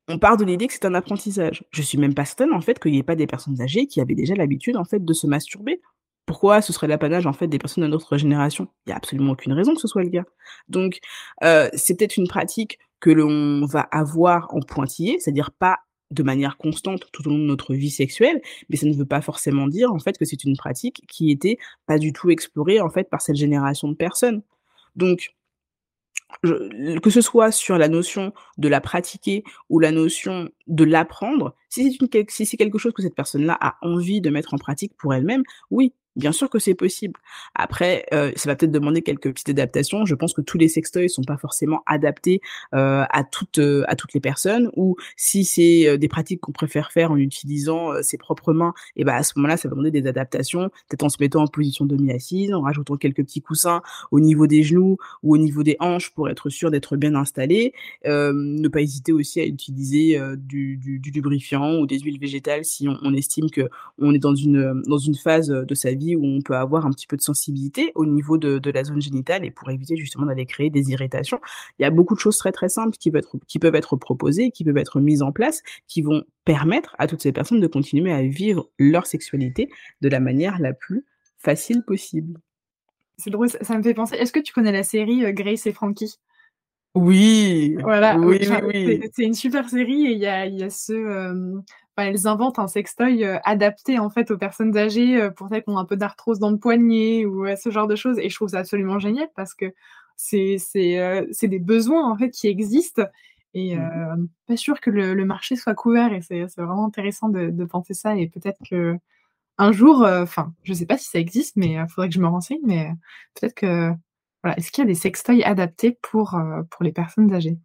on 0.08 0.20
part 0.20 0.38
de 0.38 0.46
l'idée 0.46 0.68
que 0.68 0.74
c'est 0.74 0.86
un 0.86 0.94
apprentissage. 0.94 1.64
Je 1.72 1.82
suis 1.82 1.98
même 1.98 2.14
pas 2.14 2.26
certaine 2.26 2.54
en 2.54 2.62
fait 2.62 2.80
qu'il 2.80 2.92
n'y 2.92 3.00
ait 3.00 3.04
pas 3.04 3.16
des 3.16 3.28
personnes 3.28 3.60
âgées 3.62 3.88
qui 3.88 4.02
avaient 4.02 4.16
déjà 4.16 4.36
l'habitude 4.36 4.78
en 4.78 4.86
fait 4.86 5.04
de 5.04 5.14
se 5.14 5.28
masturber. 5.28 5.82
Pourquoi 6.26 6.62
ce 6.62 6.74
serait 6.74 6.88
l'apanage 6.88 7.28
en 7.28 7.34
fait 7.34 7.48
des 7.48 7.60
personnes 7.60 7.84
de 7.84 7.90
notre 7.90 8.18
génération? 8.18 8.68
Il 8.86 8.92
y 8.92 8.94
a 8.94 8.96
absolument 8.96 9.34
aucune 9.34 9.54
raison 9.54 9.74
que 9.74 9.82
ce 9.82 9.88
soit 9.88 10.04
le 10.04 10.10
cas. 10.10 10.24
Donc 10.70 11.00
euh, 11.44 11.70
c'est 11.74 11.98
peut-être 11.98 12.18
une 12.18 12.28
pratique 12.28 12.80
que 13.00 13.10
l'on 13.10 13.66
va 13.66 13.82
avoir 13.92 14.54
en 14.54 14.62
pointillé, 14.62 15.20
c'est-à-dire 15.20 15.52
pas 15.52 15.80
de 16.12 16.24
manière 16.24 16.58
constante 16.58 17.06
tout 17.12 17.28
au 17.28 17.32
long 17.32 17.40
de 17.40 17.44
notre 17.44 17.74
vie 17.74 17.90
sexuelle, 17.90 18.42
mais 18.70 18.78
ça 18.78 18.86
ne 18.86 18.94
veut 18.94 19.06
pas 19.06 19.22
forcément 19.22 19.68
dire 19.68 19.92
en 19.92 20.00
fait 20.00 20.18
que 20.18 20.26
c'est 20.26 20.44
une 20.44 20.56
pratique 20.56 21.04
qui 21.08 21.32
était 21.32 21.58
pas 21.88 21.98
du 21.98 22.14
tout 22.14 22.30
explorée 22.30 22.80
en 22.80 22.90
fait 22.90 23.10
par 23.10 23.22
cette 23.22 23.36
génération 23.36 23.88
de 23.88 23.96
personnes. 23.96 24.44
Donc 24.96 25.36
que 26.44 27.10
ce 27.10 27.22
soit 27.22 27.52
sur 27.52 27.78
la 27.78 27.88
notion 27.88 28.34
de 28.58 28.68
la 28.68 28.82
pratiquer 28.82 29.44
ou 29.70 29.80
la 29.80 29.92
notion 29.92 30.50
de 30.68 30.84
l'apprendre, 30.84 31.56
si 31.70 31.98
c'est 32.30 32.58
quelque 32.58 32.78
chose 32.78 32.94
que 32.94 33.02
cette 33.02 33.16
personne-là 33.16 33.58
a 33.60 33.78
envie 33.82 34.22
de 34.22 34.30
mettre 34.30 34.54
en 34.54 34.58
pratique 34.58 34.94
pour 34.98 35.14
elle-même, 35.14 35.44
oui, 35.72 35.94
Bien 36.16 36.32
sûr 36.32 36.50
que 36.50 36.60
c'est 36.60 36.76
possible. 36.76 37.20
Après, 37.56 38.06
euh, 38.14 38.32
ça 38.38 38.50
va 38.50 38.56
peut-être 38.56 38.72
demander 38.72 39.02
quelques 39.02 39.34
petites 39.34 39.50
adaptations. 39.50 40.06
Je 40.06 40.16
pense 40.16 40.34
que 40.34 40.40
tous 40.40 40.58
les 40.58 40.70
sextoys 40.70 41.10
sont 41.10 41.24
pas 41.24 41.36
forcément 41.36 41.84
adaptés 41.88 42.40
euh, 42.74 43.04
à 43.10 43.26
toutes 43.26 43.60
euh, 43.60 43.84
à 43.88 43.98
toutes 43.98 44.14
les 44.14 44.22
personnes. 44.22 44.70
Ou 44.78 44.96
si 45.18 45.44
c'est 45.44 45.90
euh, 45.90 45.98
des 45.98 46.08
pratiques 46.08 46.40
qu'on 46.40 46.54
préfère 46.54 46.94
faire 46.94 47.12
en 47.12 47.18
utilisant 47.18 47.92
euh, 47.92 48.02
ses 48.02 48.18
propres 48.18 48.54
mains, 48.54 48.74
et 48.96 49.04
ben 49.04 49.14
à 49.14 49.24
ce 49.24 49.34
moment-là, 49.36 49.58
ça 49.58 49.68
va 49.68 49.72
demander 49.72 49.92
des 49.92 50.08
adaptations, 50.08 50.70
peut-être 50.88 51.04
en 51.04 51.10
se 51.10 51.18
mettant 51.20 51.44
en 51.44 51.48
position 51.48 51.86
demi-assise, 51.86 52.54
en 52.54 52.62
rajoutant 52.62 52.96
quelques 52.96 53.24
petits 53.24 53.42
coussins 53.42 53.82
au 54.12 54.22
niveau 54.22 54.48
des 54.48 54.64
genoux 54.64 54.98
ou 55.22 55.34
au 55.34 55.38
niveau 55.38 55.64
des 55.64 55.76
hanches 55.82 56.12
pour 56.12 56.30
être 56.30 56.50
sûr 56.50 56.72
d'être 56.72 56.96
bien 56.96 57.16
installé. 57.16 57.74
ne 58.06 58.68
pas 58.70 58.82
hésiter 58.82 59.12
aussi 59.12 59.42
à 59.42 59.46
utiliser 59.46 60.20
du, 60.38 60.78
du, 60.78 61.00
du, 61.00 61.12
lubrifiant 61.12 61.80
ou 61.80 61.88
des 61.88 62.00
huiles 62.00 62.20
végétales 62.20 62.64
si 62.64 62.88
on, 62.88 62.98
on 63.02 63.14
estime 63.14 63.50
que 63.50 63.70
on 64.00 64.14
est 64.14 64.20
dans 64.20 64.36
une 64.36 64.82
dans 64.84 64.98
une 64.98 65.16
phase 65.16 65.50
de 65.50 65.76
sa 65.76 65.92
vie 65.94 66.05
où 66.14 66.26
on 66.26 66.42
peut 66.42 66.56
avoir 66.56 66.86
un 66.86 66.92
petit 66.92 67.08
peu 67.08 67.16
de 67.18 67.22
sensibilité 67.22 67.92
au 67.96 68.06
niveau 68.06 68.38
de, 68.38 68.70
la 68.70 68.84
zone 68.84 69.02
génitale 69.02 69.46
et 69.46 69.52
pour 69.52 69.70
éviter 69.70 69.96
justement 69.96 70.26
d'aller 70.26 70.46
créer 70.46 70.70
des 70.70 70.92
irritations. 70.92 71.40
Il 71.80 71.84
y 71.84 71.86
a 71.86 71.90
beaucoup 71.90 72.16
de 72.16 72.20
choses 72.20 72.38
très 72.38 72.52
très 72.52 72.70
simples 72.70 72.98
qui 72.98 73.12
peuvent 73.12 73.20
être, 73.20 73.38
qui 73.48 73.60
peuvent 73.60 73.76
être 73.76 73.96
proposées, 73.96 74.52
qui 74.52 74.66
peuvent 74.66 74.78
être 74.78 75.00
mises 75.00 75.22
en 75.22 75.32
place, 75.32 75.64
qui 75.88 76.02
vont 76.02 76.24
permettre 76.44 76.96
à 77.00 77.08
toutes 77.08 77.22
ces 77.22 77.32
personnes 77.32 77.62
de 77.62 77.68
continuer 77.68 78.12
à 78.12 78.22
vivre 78.22 78.70
leur 78.78 79.06
sexualité 79.08 79.70
de 80.02 80.10
la 80.10 80.20
manière 80.20 80.60
la 80.60 80.74
plus 80.74 81.06
facile 81.38 81.84
possible. 81.84 82.40
C'est 83.18 83.30
drôle, 83.30 83.50
ça, 83.50 83.78
me 83.78 83.84
fait 83.84 83.94
penser. 83.94 84.16
Est-ce 84.16 84.34
que 84.34 84.40
tu 84.40 84.52
connais 84.52 84.74
la 84.74 84.84
série 84.84 85.24
euh, 85.24 85.32
Grace 85.32 85.66
et 85.68 85.72
Frankie? 85.72 86.20
Oui, 86.96 87.76
Voilà, 87.82 88.18
oui, 88.18 88.40
oui, 88.64 89.02
c'est 89.14 89.26
une 89.26 89.34
super 89.34 89.70
série 89.70 90.08
et 90.08 90.12
il 90.14 90.20
y 90.20 90.28
a 90.28 90.48
y 90.48 90.64
a 90.64 90.70
ce, 90.70 90.94
hem, 90.94 91.62
enfin, 91.98 92.08
elles 92.10 92.28
inventent 92.28 92.60
un 92.60 92.68
sextoy, 92.68 93.24
heu, 93.26 93.38
adapté, 93.44 94.00
en 94.00 94.10
fait, 94.10 94.32
aux 94.32 94.38
personnes 94.38 94.76
âgées, 94.78 95.22
heu, 95.22 95.32
pour 95.34 95.50
celles 95.50 95.64
qui 95.64 95.70
ont 95.70 95.78
un 95.78 95.86
peu 95.86 95.98
d'arthrose 95.98 96.40
dans 96.40 96.52
le 96.52 96.58
poignet 96.58 97.26
ou, 97.26 97.46
heu, 97.48 97.56
ce 97.56 97.70
genre 97.72 97.88
de 97.88 97.96
choses. 97.96 98.20
Et 98.20 98.30
je 98.30 98.36
trouve 98.36 98.50
ça 98.50 98.60
absolument 98.60 99.00
génial 99.00 99.30
parce 99.36 99.54
que 99.56 99.74
c'est 100.18 100.58
c'est, 100.60 100.98
heu, 101.00 101.28
c'est 101.32 101.48
des 101.48 101.60
besoins, 101.60 102.10
en 102.12 102.18
fait, 102.18 102.30
qui 102.32 102.48
existent. 102.48 103.04
Et 103.54 103.76
Mmh 103.78 104.28
pas 104.48 104.58
sûr 104.58 104.80
que 104.82 104.90
le 104.92 105.14
le 105.14 105.26
marché 105.26 105.56
soit 105.56 105.76
couvert. 105.76 106.14
Et 106.14 106.22
c'est 106.22 106.48
c'est 106.50 106.62
vraiment 106.62 106.86
intéressant 106.86 107.30
de 107.30 107.50
de 107.50 107.66
penser 107.66 107.94
ça. 107.94 108.16
Et 108.18 108.28
peut-être 108.30 108.60
qu'un 108.64 109.00
jour, 109.72 110.04
heu, 110.06 110.22
enfin, 110.24 110.54
je 110.64 110.74
sais 110.74 110.86
pas 110.86 110.98
si 110.98 111.10
ça 111.10 111.20
existe, 111.20 111.56
mais 111.58 111.78
heu, 111.80 111.88
faudrait 111.90 112.10
que 112.10 112.16
je 112.16 112.22
me 112.22 112.28
renseigne, 112.28 112.60
mais 112.66 112.92
peut-être 113.36 113.56
que 113.56 113.92
voilà, 114.44 114.58
est-ce 114.58 114.72
qu'il 114.72 114.84
y 114.84 114.86
a 114.86 114.88
des 114.88 114.96
sextoys 114.96 115.44
adaptés 115.44 115.98
pour, 116.02 116.38
pour 116.72 116.84
les 116.84 116.92
personnes 116.94 117.34
âgées? 117.34 117.58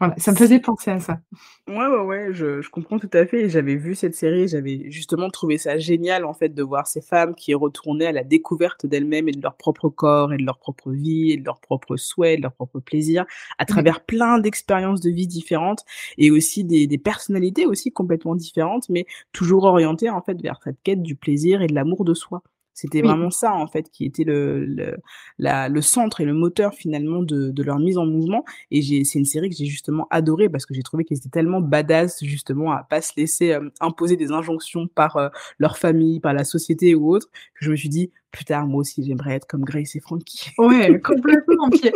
Voilà, 0.00 0.14
ça 0.18 0.32
me 0.32 0.36
faisait 0.36 0.58
penser 0.58 0.90
à 0.90 0.98
ça. 1.00 1.20
Ouais, 1.68 1.86
ouais, 1.86 2.00
ouais, 2.00 2.28
je 2.34 2.60
je 2.60 2.68
comprends 2.68 2.98
tout 2.98 3.08
à 3.12 3.24
fait 3.26 3.42
et 3.44 3.48
j'avais 3.48 3.76
vu 3.76 3.94
cette 3.94 4.14
série, 4.14 4.48
j'avais 4.48 4.90
justement 4.90 5.30
trouvé 5.30 5.56
ça 5.56 5.78
génial, 5.78 6.24
en 6.24 6.34
fait, 6.34 6.48
de 6.50 6.62
voir 6.62 6.86
ces 6.88 7.00
femmes 7.00 7.34
qui 7.34 7.54
retournaient 7.54 8.06
à 8.08 8.12
la 8.12 8.24
découverte 8.24 8.84
d'elles-mêmes 8.86 9.28
et 9.28 9.32
de 9.32 9.40
leur 9.40 9.56
propre 9.56 9.88
corps 9.88 10.32
et 10.32 10.36
de 10.36 10.44
leur 10.44 10.58
propre 10.58 10.90
vie 10.90 11.30
et 11.30 11.36
de 11.38 11.44
leurs 11.44 11.60
propres 11.60 11.96
souhaits, 11.96 12.38
de 12.38 12.42
leurs 12.42 12.52
propres 12.54 12.80
plaisirs, 12.80 13.24
à 13.58 13.64
travers 13.66 14.04
plein 14.04 14.38
d'expériences 14.40 15.00
de 15.00 15.10
vie 15.10 15.26
différentes 15.28 15.84
et 16.18 16.30
aussi 16.30 16.64
des 16.64 16.86
des 16.86 16.98
personnalités 16.98 17.64
aussi 17.64 17.92
complètement 17.92 18.34
différentes, 18.34 18.88
mais 18.90 19.06
toujours 19.32 19.64
orientées, 19.64 20.10
en 20.10 20.20
fait, 20.22 20.40
vers 20.42 20.60
cette 20.64 20.82
quête 20.82 21.02
du 21.02 21.14
plaisir 21.16 21.62
et 21.62 21.66
de 21.68 21.74
l'amour 21.74 22.04
de 22.04 22.14
soi. 22.14 22.42
C'était 22.74 23.02
Oui. 23.02 23.08
vraiment 23.08 23.30
ça, 23.30 23.54
en 23.54 23.66
fait, 23.68 23.90
qui 23.90 24.04
était 24.04 24.24
le 24.24 24.64
le 24.66 24.96
la 25.38 25.68
le 25.68 25.80
centre 25.82 26.20
et 26.20 26.24
le 26.24 26.34
moteur, 26.34 26.74
finalement, 26.74 27.22
de 27.22 27.50
de 27.50 27.62
leur 27.62 27.78
mise 27.78 27.98
en 27.98 28.06
mouvement 28.06 28.44
et 28.70 28.82
j'ai 28.82 29.04
c'est 29.04 29.18
une 29.20 29.24
série 29.24 29.48
que 29.50 29.56
j'ai 29.56 29.66
justement 29.66 30.06
adorée 30.10 30.48
parce 30.48 30.66
que 30.66 30.74
j'ai 30.74 30.82
trouvé 30.82 31.04
qu'ils 31.04 31.16
étaient 31.18 31.28
tellement 31.30 31.60
badass 31.60 32.22
justement 32.24 32.72
à 32.72 32.82
pas 32.84 33.00
se 33.00 33.12
laisser, 33.16 33.46
hem, 33.48 33.70
imposer 33.80 34.16
des 34.16 34.32
injonctions 34.32 34.88
par, 34.88 35.16
heu, 35.18 35.30
leur 35.58 35.78
famille, 35.78 36.20
par 36.20 36.34
la 36.34 36.44
société 36.44 36.94
ou 36.94 37.10
autre, 37.14 37.28
que 37.54 37.64
je 37.64 37.70
me 37.70 37.76
suis 37.76 37.88
dit: 37.88 38.10
«Plus 38.32 38.44
tard, 38.44 38.66
moi 38.66 38.80
aussi, 38.80 39.04
j'aimerais 39.04 39.34
être 39.36 39.46
comme 39.46 39.64
Grace 39.64 39.94
et 39.96 40.00
Frankie». 40.00 40.50
Ouais, 40.58 41.00
complètement, 41.02 41.68
puis 41.70 41.90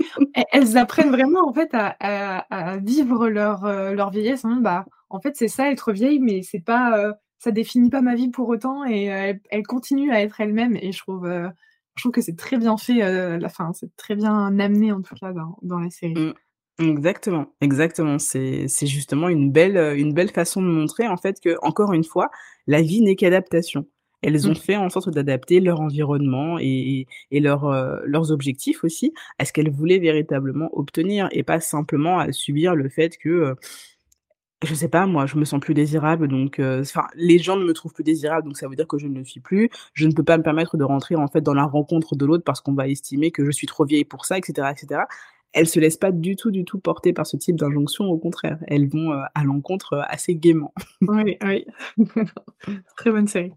elles 0.53 0.77
apprennent 0.77 1.11
vraiment, 1.13 1.49
en 1.49 1.53
fait, 1.53 1.71
à 1.75 1.95
à 2.01 2.73
à 2.73 2.77
vivre 2.79 3.29
leur, 3.29 3.65
heu, 3.65 3.95
leur 3.95 4.11
vieillesse, 4.11 4.45
hein. 4.45 4.59
Bah, 4.61 4.85
en 5.11 5.21
fait, 5.21 5.37
c'est 5.37 5.47
ça 5.47 5.71
être 5.71 5.93
vieille, 5.93 6.19
mais 6.19 6.43
c'est 6.43 6.59
pas, 6.59 7.15
ça 7.39 7.51
définit 7.53 7.91
pas 7.91 8.03
ma 8.03 8.15
vie 8.17 8.31
pour 8.31 8.49
autant 8.49 8.85
et 8.85 9.09
heu, 9.11 9.13
elles 9.13 9.41
elles 9.51 9.67
continuent 9.67 10.13
à 10.13 10.21
être 10.23 10.41
elles-mêmes 10.41 10.77
et 10.77 10.93
je 10.93 10.99
trouve, 11.01 11.27
heu, 11.27 11.49
je 11.97 12.03
trouve 12.03 12.13
que 12.13 12.21
c'est 12.23 12.37
très 12.37 12.59
bien 12.59 12.77
fait, 12.79 13.39
la 13.39 13.49
fin, 13.49 13.73
c'est 13.75 13.95
très 13.97 14.15
bien 14.17 14.59
amené, 14.59 14.93
en 14.93 15.03
tout 15.03 15.15
cas, 15.17 15.33
dans 15.33 15.59
dans 15.63 15.81
la 15.81 15.91
série. 15.91 16.17
Mmh. 16.17 16.33
Exactement, 16.81 17.47
exactement. 17.61 18.19
C'est 18.21 18.69
justement 18.87 19.29
une 19.29 19.51
belle, 19.51 19.77
une 19.99 20.15
belle 20.15 20.31
façon 20.31 20.63
de 20.63 20.69
montrer, 20.69 21.09
en 21.09 21.17
fait, 21.17 21.41
que 21.41 21.57
encore 21.63 21.93
une 21.93 22.05
fois, 22.05 22.31
la 22.69 22.83
vie 22.83 23.01
n'est 23.03 23.17
qu'adaptation. 23.17 23.87
Elles 24.23 24.49
ont 24.49 24.53
Mmh. 24.53 24.55
fait 24.55 24.77
en 24.77 24.89
sorte 24.89 25.11
d'adapter 25.11 25.61
leur 25.61 25.81
environnement 25.81 26.59
et 26.59 26.67
et 27.01 27.07
et 27.33 27.41
leurs, 27.41 28.31
objectifs 28.31 28.83
aussi 28.85 29.13
à 29.39 29.45
ce 29.45 29.53
qu'elles 29.53 29.71
voulaient 29.71 29.99
véritablement 29.99 30.69
obtenir 30.73 31.29
et 31.33 31.43
pas 31.45 31.61
simplement 31.61 32.19
à 32.19 32.33
subir 32.33 32.75
le 32.77 32.89
fait 32.89 33.17
que, 33.19 33.55
je 34.65 34.75
sais 34.75 34.89
pas 34.89 35.07
moi, 35.07 35.27
je 35.27 35.37
me 35.37 35.45
sens 35.45 35.61
plus 35.61 35.75
désirable 35.75 36.29
donc 36.29 36.59
heu, 36.61 36.81
enfin, 36.81 37.07
les 37.15 37.39
gens 37.39 37.57
ne 37.57 37.65
me 37.65 37.73
trouvent 37.73 37.93
plus 37.93 38.05
désirable 38.05 38.45
donc 38.45 38.57
ça 38.59 38.69
veut 38.69 38.75
dire 38.77 38.89
que 38.89 38.99
je 38.99 39.07
ne 39.07 39.19
le 39.19 39.25
suis 39.25 39.41
plus. 39.41 39.71
Je 39.95 40.07
ne 40.07 40.13
peux 40.13 40.25
pas 40.25 40.37
me 40.39 40.43
permettre 40.43 40.77
de 40.77 40.85
rentrer, 40.85 41.15
en 41.17 41.29
fait, 41.29 41.41
dans 41.43 41.55
la 41.55 41.65
rencontre 41.65 42.17
de 42.17 42.27
l'autre 42.27 42.45
parce 42.45 42.61
qu'on 42.61 42.75
va 42.75 42.89
estimer 42.89 43.31
que 43.31 43.45
je 43.45 43.51
suis 43.53 43.67
trop 43.69 43.85
vieille 43.85 44.05
pour 44.05 44.25
ça 44.27 44.39
et 44.39 44.43
cetera 44.45 44.73
et 44.73 44.77
cetera. 44.77 45.07
Elles 45.55 45.69
se 45.69 45.81
laissent 45.81 45.97
pas 45.97 46.13
du 46.13 46.37
tout, 46.37 46.51
du 46.51 46.65
tout 46.65 46.79
porter 46.79 47.13
par 47.15 47.27
ce 47.27 47.37
type 47.37 47.57
d'injonction, 47.57 48.05
au 48.07 48.19
contraire. 48.19 48.59
Elles 48.67 48.89
vont, 48.89 49.13
heu, 49.15 49.23
à 49.35 49.45
l'encontre, 49.45 49.95
heu, 49.95 50.01
assez 50.09 50.35
gaiement. 50.35 50.75
Oui, 51.03 51.39
oui. 51.43 51.65
Très 52.97 53.11
bonne 53.11 53.29
série. 53.29 53.53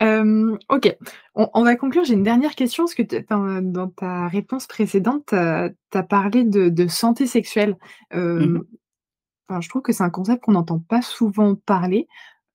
Hem, 0.00 0.58
OK, 0.70 0.96
on 1.36 1.48
on 1.54 1.64
va 1.64 1.76
conclure. 1.76 2.04
J'ai 2.04 2.14
une 2.14 2.22
dernière 2.24 2.54
question 2.56 2.84
parce 2.84 2.94
que 2.94 3.02
dans 3.30 3.62
dans 3.62 3.88
ta 3.88 4.28
réponse 4.28 4.66
précédente, 4.68 5.26
tu 5.30 5.36
as 5.36 6.02
parlé 6.04 6.44
de 6.44 6.68
de 6.70 6.88
santé 6.88 7.26
sexuelle. 7.26 7.76
Mmh 8.14 8.60
je 9.60 9.68
trouve 9.68 9.82
que 9.82 9.92
c'est 9.92 10.02
un 10.02 10.10
concept 10.10 10.44
qu'on 10.44 10.52
n'entend 10.52 10.78
pas 10.78 11.02
souvent 11.02 11.54
parler. 11.54 12.08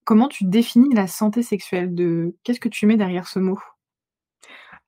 Comment 0.03 0.27
tu 0.27 0.45
définis 0.45 0.93
la 0.93 1.07
santé 1.07 1.43
sexuelle? 1.43 1.93
De 1.93 2.35
qu'est-ce 2.43 2.59
que 2.59 2.69
tu 2.69 2.85
mets 2.85 2.97
derrière 2.97 3.27
ce 3.27 3.39
mot? 3.39 3.59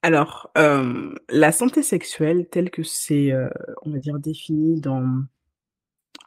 Alors, 0.02 0.50
la 0.56 1.52
santé 1.52 1.84
sexuelle 1.84 2.48
telle 2.50 2.70
que 2.70 2.84
c'est, 2.84 3.34
on 3.82 3.92
va 3.92 4.00
dire 4.00 4.18
défini 4.20 4.80
dans 4.80 5.24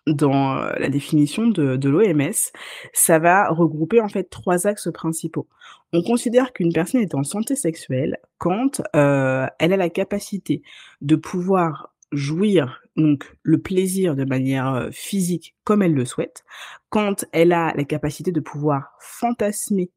dans, 0.08 0.56
la 0.78 0.88
définition 0.88 1.46
de 1.46 1.76
de 1.76 1.88
l'OMS, 1.88 2.32
ça 2.92 3.18
va 3.18 3.48
regrouper 3.48 4.00
en 4.00 4.08
fait 4.08 4.24
3 4.24 4.66
axes 4.66 4.90
principaux. 4.92 5.46
On 5.92 6.02
considère 6.02 6.52
qu'une 6.52 6.72
personne 6.72 7.00
est 7.00 7.14
en 7.14 7.22
santé 7.22 7.56
sexuelle 7.56 8.18
quand, 8.38 8.82
elle 8.92 9.72
a 9.72 9.76
la 9.76 9.90
capacité 9.90 10.62
de 11.00 11.16
pouvoir 11.16 11.92
jouir, 12.12 12.81
donc 12.96 13.32
le 13.42 13.58
plaisir 13.60 14.16
de 14.16 14.24
manière, 14.24 14.74
heu, 14.74 14.90
physique 14.92 15.54
comme 15.64 15.82
elle 15.82 15.94
le 15.94 16.04
souhaite, 16.04 16.44
quand 16.90 17.24
elle 17.32 17.52
a 17.52 17.72
la 17.76 17.84
capacité 17.84 18.32
de 18.32 18.40
pouvoir 18.40 18.92
fantasmer 19.00 19.90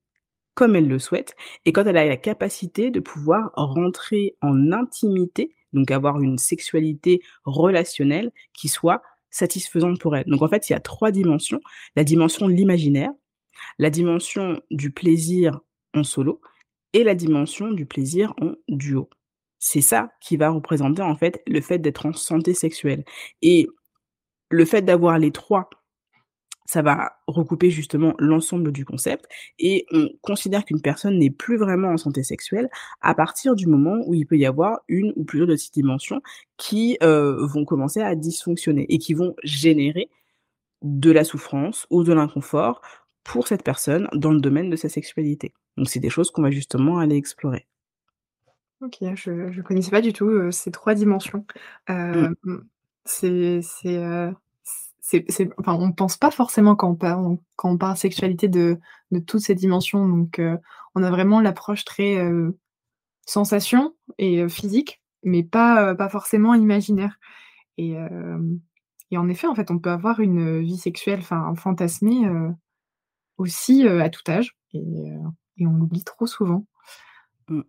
comme 0.53 0.75
elle 0.75 0.88
le 0.88 0.99
souhaite 0.99 1.36
et 1.65 1.73
quand 1.73 1.86
elle 1.86 1.97
a 1.97 2.05
la 2.05 2.17
capacité 2.17 2.91
de 2.91 2.99
pouvoir 2.99 3.51
rentrer 3.55 4.36
en 4.41 4.71
intimité, 4.71 5.55
donc 5.73 5.91
avoir 5.91 6.21
une 6.21 6.38
sexualité 6.38 7.21
relationnelle 7.43 8.31
qui 8.53 8.69
soit 8.69 9.01
satisfaisante 9.29 9.99
pour 9.99 10.15
elle. 10.15 10.25
Donc 10.27 10.41
en 10.41 10.47
fait, 10.47 10.69
il 10.69 10.73
y 10.73 10.75
a 10.75 10.79
3 10.79 11.12
dimensions. 11.12 11.60
La 11.97 12.05
dimension 12.05 12.47
de 12.47 12.53
l'imaginaire, 12.53 13.12
la 13.79 13.89
dimension 13.89 14.62
du 14.71 14.91
plaisir 14.91 15.60
en 15.95 16.03
solo 16.03 16.41
et 16.93 17.03
la 17.03 17.15
dimension 17.15 17.71
du 17.71 17.86
plaisir 17.86 18.34
en 18.41 18.53
duo. 18.69 19.10
C'est 19.67 19.82
ça 19.82 20.12
qui 20.21 20.38
va 20.38 20.51
représenter 20.51 21.01
en 21.01 21.15
fait 21.17 21.41
le 21.47 21.60
fait 21.60 21.80
d'être 21.80 22.06
en 22.06 22.13
santé 22.13 22.54
sexuelle 22.54 23.04
et 23.41 23.67
le 24.49 24.65
fait 24.65 24.84
d'avoir 24.84 25.19
les 25.19 25.32
3 25.32 25.69
ça 26.67 26.82
va 26.82 27.13
recouper 27.28 27.69
justement 27.71 28.13
l'ensemble 28.19 28.71
du 28.71 28.86
concept 28.86 29.25
et 29.60 29.86
on 29.91 30.10
considère 30.21 30.65
qu'une 30.65 30.82
personne 30.82 31.19
n'est 31.19 31.30
plus 31.30 31.58
vraiment 31.58 31.89
en 31.89 31.97
santé 31.97 32.23
sexuelle 32.23 32.69
à 33.01 33.13
partir 33.15 33.56
du 33.56 33.67
moment 33.67 33.97
où 34.08 34.13
il 34.15 34.25
peut 34.25 34.38
y 34.38 34.45
avoir 34.47 34.80
une 34.88 35.13
ou 35.15 35.23
plusieurs 35.25 35.47
de 35.47 35.56
ces 35.56 35.71
dimensions 35.71 36.21
qui, 36.58 36.97
heu, 37.04 37.38
vont 37.45 37.65
commencer 37.65 38.01
à 38.01 38.15
dysfonctionner 38.15 38.86
et 38.89 38.97
qui 38.99 39.13
vont 39.13 39.36
générer 39.43 40.10
de 40.84 41.12
la 41.12 41.23
souffrance 41.25 41.88
ou 41.89 42.04
de 42.04 42.13
l'inconfort 42.13 42.82
pour 43.23 43.47
cette 43.47 43.63
personne 43.63 44.08
dans 44.13 44.32
le 44.32 44.41
domaine 44.41 44.69
de 44.69 44.75
sa 44.78 44.89
sexualité. 44.89 45.54
Donc 45.78 45.89
c'est 45.89 45.99
des 45.99 46.10
choses 46.12 46.32
qu'on 46.32 46.43
va 46.43 46.51
justement 46.51 46.99
aller 46.99 47.17
explorer. 47.17 47.67
OK, 48.81 48.97
je 49.15 49.51
je 49.51 49.61
connaissais 49.61 49.91
pas 49.91 50.01
du 50.01 50.11
tout, 50.11 50.25
heu, 50.29 50.51
ces 50.51 50.69
3 50.71 50.95
dimensions. 50.95 51.45
Mmh. 52.13 52.27
Hem, 52.33 52.63
c'est 53.05 53.61
c'est, 53.61 53.97
heu, 53.97 54.35
c'est 54.99 55.23
c'est 55.29 55.49
enfin, 55.59 55.73
on 55.79 55.91
pense 55.93 56.17
pas 56.17 56.29
forcément 56.31 56.75
quand 56.75 56.89
on 56.91 56.95
parle 56.95 57.38
quand 57.55 57.69
on 57.71 57.77
parle 57.77 57.95
sexualité 57.97 58.47
de 58.49 58.79
de 59.11 59.19
toutes 59.19 59.41
ces 59.41 59.55
dimensions 59.55 60.07
donc 60.09 60.39
heu, 60.39 60.57
on 60.95 61.03
a 61.03 61.09
vraiment 61.09 61.39
l'approche 61.41 61.85
très, 61.85 62.17
heu, 62.17 62.57
sensation 63.25 63.95
et 64.19 64.41
heu, 64.43 64.49
physique, 64.49 65.01
mais 65.23 65.43
pas, 65.43 65.93
heu, 65.93 65.97
pas 65.97 66.09
forcément 66.09 66.55
imaginaire 66.55 67.19
et 67.77 67.91
hem 67.93 68.59
et 69.11 69.17
en 69.19 69.29
effet, 69.29 69.47
en 69.47 69.55
fait, 69.55 69.71
on 69.71 69.79
peut 69.79 69.91
avoir 69.91 70.19
une, 70.21 70.61
vie 70.61 70.77
sexuelle, 70.77 71.19
enfin, 71.19 71.53
fantasmée, 71.55 72.27
heu, 72.27 72.51
aussi, 73.38 73.85
heu, 73.85 74.01
à 74.01 74.09
tout 74.09 74.23
âge 74.29 74.57
et 74.73 74.79
heu 74.81 75.19
et 75.59 75.67
on 75.67 75.73
l'oublie 75.73 76.03
trop 76.05 76.27
souvent. 76.27 76.65
Mmh. 77.49 77.61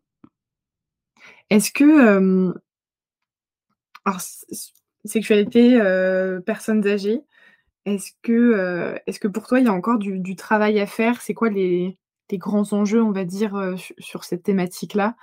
Est-ce 1.51 1.71
que, 1.71 2.53
Alors 4.05 4.21
sexualité, 5.05 5.79
personnes 6.45 6.87
âgées, 6.87 7.23
est-ce 7.85 8.13
que, 8.23 8.99
est-ce 9.07 9.21
que 9.21 9.29
pour 9.29 9.47
toi, 9.47 9.61
il 9.61 9.67
y 9.67 9.69
a 9.69 9.73
encore 9.73 9.99
du 9.99 10.37
travail 10.37 10.81
à 10.81 10.87
faire? 10.87 11.21
C'est 11.21 11.35
quoi 11.35 11.51
les 11.51 11.97
grands 12.33 12.73
enjeux, 12.73 13.03
on 13.03 13.13
va 13.13 13.25
dire, 13.25 13.75
sur 13.99 14.25
cette 14.25 14.43
thématique-là? 14.43 15.17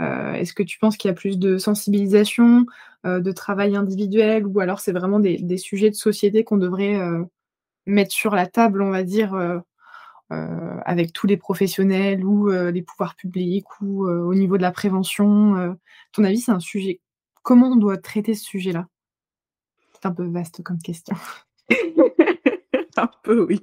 Est-ce 0.00 0.52
que 0.52 0.62
tu 0.62 0.78
penses 0.78 0.96
qu'il 0.96 1.08
y 1.08 1.12
a 1.12 1.14
plus 1.14 1.38
de 1.38 1.58
sensibilisation, 1.58 2.66
de 3.04 3.32
travail 3.32 3.76
individuel 3.76 4.46
ou 4.46 4.60
alors 4.60 4.80
c'est 4.80 4.92
vraiment 4.92 5.20
des 5.20 5.58
sujets 5.58 5.90
de 5.90 5.94
société 5.94 6.44
qu'on 6.44 6.58
devrait, 6.58 6.98
mettre 7.86 8.12
sur 8.12 8.34
la 8.34 8.46
table, 8.46 8.82
on 8.82 8.90
va 8.90 9.02
dire, 9.02 9.62
avec 10.30 11.12
tous 11.12 11.26
les 11.26 11.36
professionnels 11.36 12.24
ou 12.24 12.50
heu, 12.50 12.70
les 12.70 12.82
pouvoirs 12.82 13.16
publics 13.16 13.66
ou 13.80 14.06
heu, 14.06 14.20
au 14.20 14.34
niveau 14.34 14.56
de 14.56 14.62
la 14.62 14.72
prévention, 14.72 15.76
ton 16.12 16.24
avis, 16.24 16.38
c'est 16.38 16.52
un 16.52 16.60
sujet 16.60 17.00
comment 17.42 17.68
on 17.68 17.76
doit 17.76 17.98
traiter 17.98 18.34
ce 18.34 18.44
sujet-là? 18.44 18.88
C'est 19.92 20.06
un 20.06 20.12
peu 20.12 20.26
vaste 20.26 20.62
comme 20.62 20.78
question. 20.78 21.16
Un 22.96 23.10
peu 23.22 23.44
oui. 23.44 23.60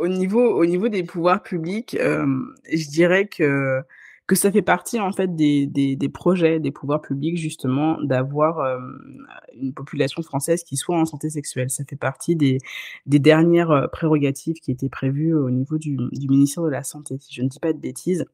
Au 0.00 0.08
niveau 0.08 0.54
au 0.54 0.66
niveau 0.66 0.88
des 0.88 1.02
pouvoirs 1.02 1.42
publics, 1.42 1.96
je 1.98 2.90
dirais 2.90 3.26
que 3.26 3.82
que 4.26 4.34
ça 4.34 4.50
fait 4.50 4.62
partie 4.62 4.98
en 5.00 5.12
fait 5.12 5.36
des, 5.36 5.66
des, 5.66 5.96
des 5.96 6.08
projets 6.08 6.58
des 6.58 6.70
pouvoirs 6.70 7.02
publics 7.02 7.36
justement 7.36 8.00
d'avoir 8.02 8.60
euh, 8.60 8.78
une 9.54 9.74
population 9.74 10.22
française 10.22 10.64
qui 10.64 10.76
soit 10.76 10.98
en 10.98 11.04
santé 11.04 11.28
sexuelle. 11.28 11.70
Ça 11.70 11.84
fait 11.84 11.96
partie 11.96 12.34
des, 12.34 12.58
des 13.06 13.18
dernières 13.18 13.70
euh, 13.70 13.86
prérogatives 13.88 14.56
qui 14.56 14.70
étaient 14.70 14.88
prévues 14.88 15.34
au 15.34 15.50
niveau 15.50 15.76
du, 15.78 15.96
du 16.12 16.28
ministère 16.28 16.62
de 16.64 16.70
la 16.70 16.84
Santé, 16.84 17.18
si 17.20 17.34
je 17.34 17.42
ne 17.42 17.48
dis 17.48 17.60
pas 17.60 17.72
de 17.72 17.78
bêtises. 17.78 18.24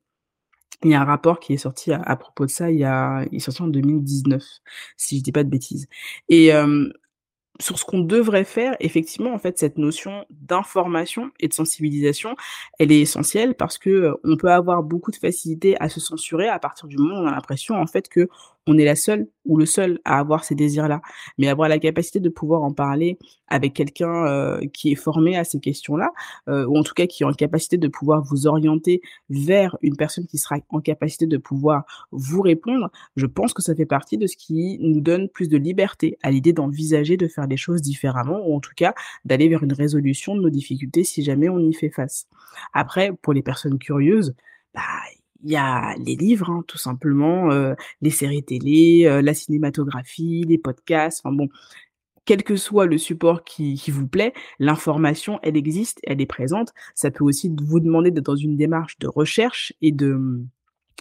Il 0.83 0.91
y 0.91 0.95
a 0.95 1.01
un 1.03 1.05
rapport 1.05 1.41
qui 1.41 1.53
est 1.53 1.59
sorti 1.59 1.93
à, 1.93 2.17
propos 2.17 2.47
de 2.47 2.51
ça, 2.51 2.71
il, 2.71 2.79
y 2.79 2.85
a, 2.85 3.25
il 3.31 3.37
est 3.37 3.41
sorti 3.41 3.61
en 3.61 3.69
2019, 3.69 4.43
si 4.97 5.19
je 5.19 5.23
dis 5.23 5.33
pas 5.33 5.45
de 5.45 5.51
bêtises. 5.51 5.89
Et 6.31 6.55
euh, 6.55 6.89
sur 7.61 7.79
ce 7.79 7.85
qu'on 7.85 8.01
devrait 8.01 8.45
faire, 8.45 8.77
effectivement, 8.81 9.33
en 9.33 9.39
fait, 9.39 9.59
cette 9.59 9.79
notion 9.79 10.25
d'information 10.31 11.31
et 11.41 11.49
de 11.49 11.53
sensibilisation, 11.53 12.35
elle 12.79 12.91
est 12.93 13.01
essentielle 13.01 13.55
parce 13.55 13.79
que 13.79 13.91
euh, 13.91 14.15
on 14.25 14.37
peut 14.37 14.51
avoir 14.51 14.83
beaucoup 14.83 15.11
de 15.11 15.17
facilité 15.17 15.77
à 15.81 15.89
se 15.89 16.01
censurer 16.01 16.49
à 16.49 16.59
partir 16.59 16.89
du 16.89 16.97
moment 16.97 17.21
où 17.21 17.25
on 17.25 17.27
a 17.29 17.33
l'impression, 17.33 17.77
en 17.77 17.87
fait, 17.87 18.09
que 18.09 18.29
on 18.71 18.79
est 18.79 18.85
la 18.85 18.95
seule 18.95 19.27
ou 19.45 19.57
le 19.57 19.67
seul 19.67 19.99
à 20.05 20.19
avoir 20.19 20.45
ces 20.45 20.55
désirs-là. 20.55 21.01
Mais 21.39 21.49
avoir 21.49 21.69
la 21.69 21.81
capacité 21.81 22.21
de 22.21 22.29
pouvoir 22.29 22.63
en 22.63 22.73
parler 22.73 23.19
avec 23.49 23.75
quelqu'un 23.75 24.27
euh, 24.27 24.61
qui 24.73 24.93
est 24.93 24.97
formé 24.97 25.37
à 25.37 25.43
ces 25.43 25.59
questions-là, 25.59 26.13
euh, 26.49 26.67
ou 26.67 26.79
en 26.79 26.85
tout 26.85 26.95
cas 26.95 27.07
qui 27.07 27.25
est 27.25 27.27
en 27.27 27.33
capacité 27.33 27.79
de 27.79 27.89
pouvoir 27.89 28.23
vous 28.23 28.47
orienter 28.47 29.03
vers 29.29 29.77
une 29.83 29.97
personne 29.97 30.27
qui 30.27 30.39
sera 30.39 30.59
en 30.69 30.81
capacité 30.81 31.27
de 31.27 31.37
pouvoir 31.37 31.85
vous 32.13 32.43
répondre, 32.43 32.91
je 33.17 33.27
pense 33.27 33.53
que 33.53 33.63
ça 33.63 33.75
fait 33.75 33.87
partie 33.87 34.19
de 34.19 34.29
ce 34.29 34.37
qui 34.37 34.79
nous 34.81 35.01
donne 35.01 35.29
plus 35.29 35.49
de 35.49 35.57
liberté 35.57 36.17
à 36.23 36.31
l'idée 36.31 36.53
d'envisager 36.53 37.17
de 37.17 37.27
faire 37.27 37.49
des 37.49 37.57
choses 37.57 37.83
différemment, 37.83 38.41
ou 38.47 38.55
en 38.55 38.61
tout 38.61 38.75
cas 38.77 38.95
d'aller 39.25 39.49
vers 39.49 39.65
une 39.65 39.73
résolution 39.73 40.37
de 40.37 40.43
nos 40.43 40.51
difficultés 40.51 41.03
si 41.03 41.25
jamais 41.25 41.49
on 41.49 41.59
y 41.59 41.75
fait 41.75 41.91
face. 41.91 42.27
Après, 42.73 43.13
pour 43.21 43.33
les 43.33 43.43
personnes 43.43 43.79
curieuses, 43.79 44.35
bah, 44.75 44.83
il 45.43 45.51
y 45.51 45.57
a 45.57 45.95
les 45.99 46.17
livres, 46.17 46.51
hein, 46.51 46.65
tout 46.67 46.79
simplement, 46.79 47.51
euh, 47.51 47.75
les 48.01 48.11
séries 48.11 48.43
télé, 48.43 49.05
euh, 49.07 49.23
la 49.23 49.35
cinématographie, 49.35 50.45
les 50.49 50.59
podcasts, 50.59 51.23
enfin 51.25 51.35
bon, 51.35 51.49
quel 52.25 52.43
que 52.45 52.57
soit 52.57 52.87
le 52.87 52.99
support 52.99 53.45
qui, 53.45 53.75
qui 53.75 53.91
vous 53.91 54.07
plaît, 54.07 54.33
l'information, 54.59 55.41
elle 55.43 55.57
existe, 55.57 56.01
elle 56.05 56.21
est 56.21 56.27
présente. 56.27 56.73
Ça 56.95 57.11
peut 57.11 57.25
aussi 57.25 57.53
vous 57.63 57.81
demander 57.81 58.11
d'être 58.11 58.27
dans 58.27 58.37
une 58.37 58.57
démarche 58.57 58.99
de 58.99 59.09
recherche 59.09 59.73
et 59.83 59.93
de 59.93 60.45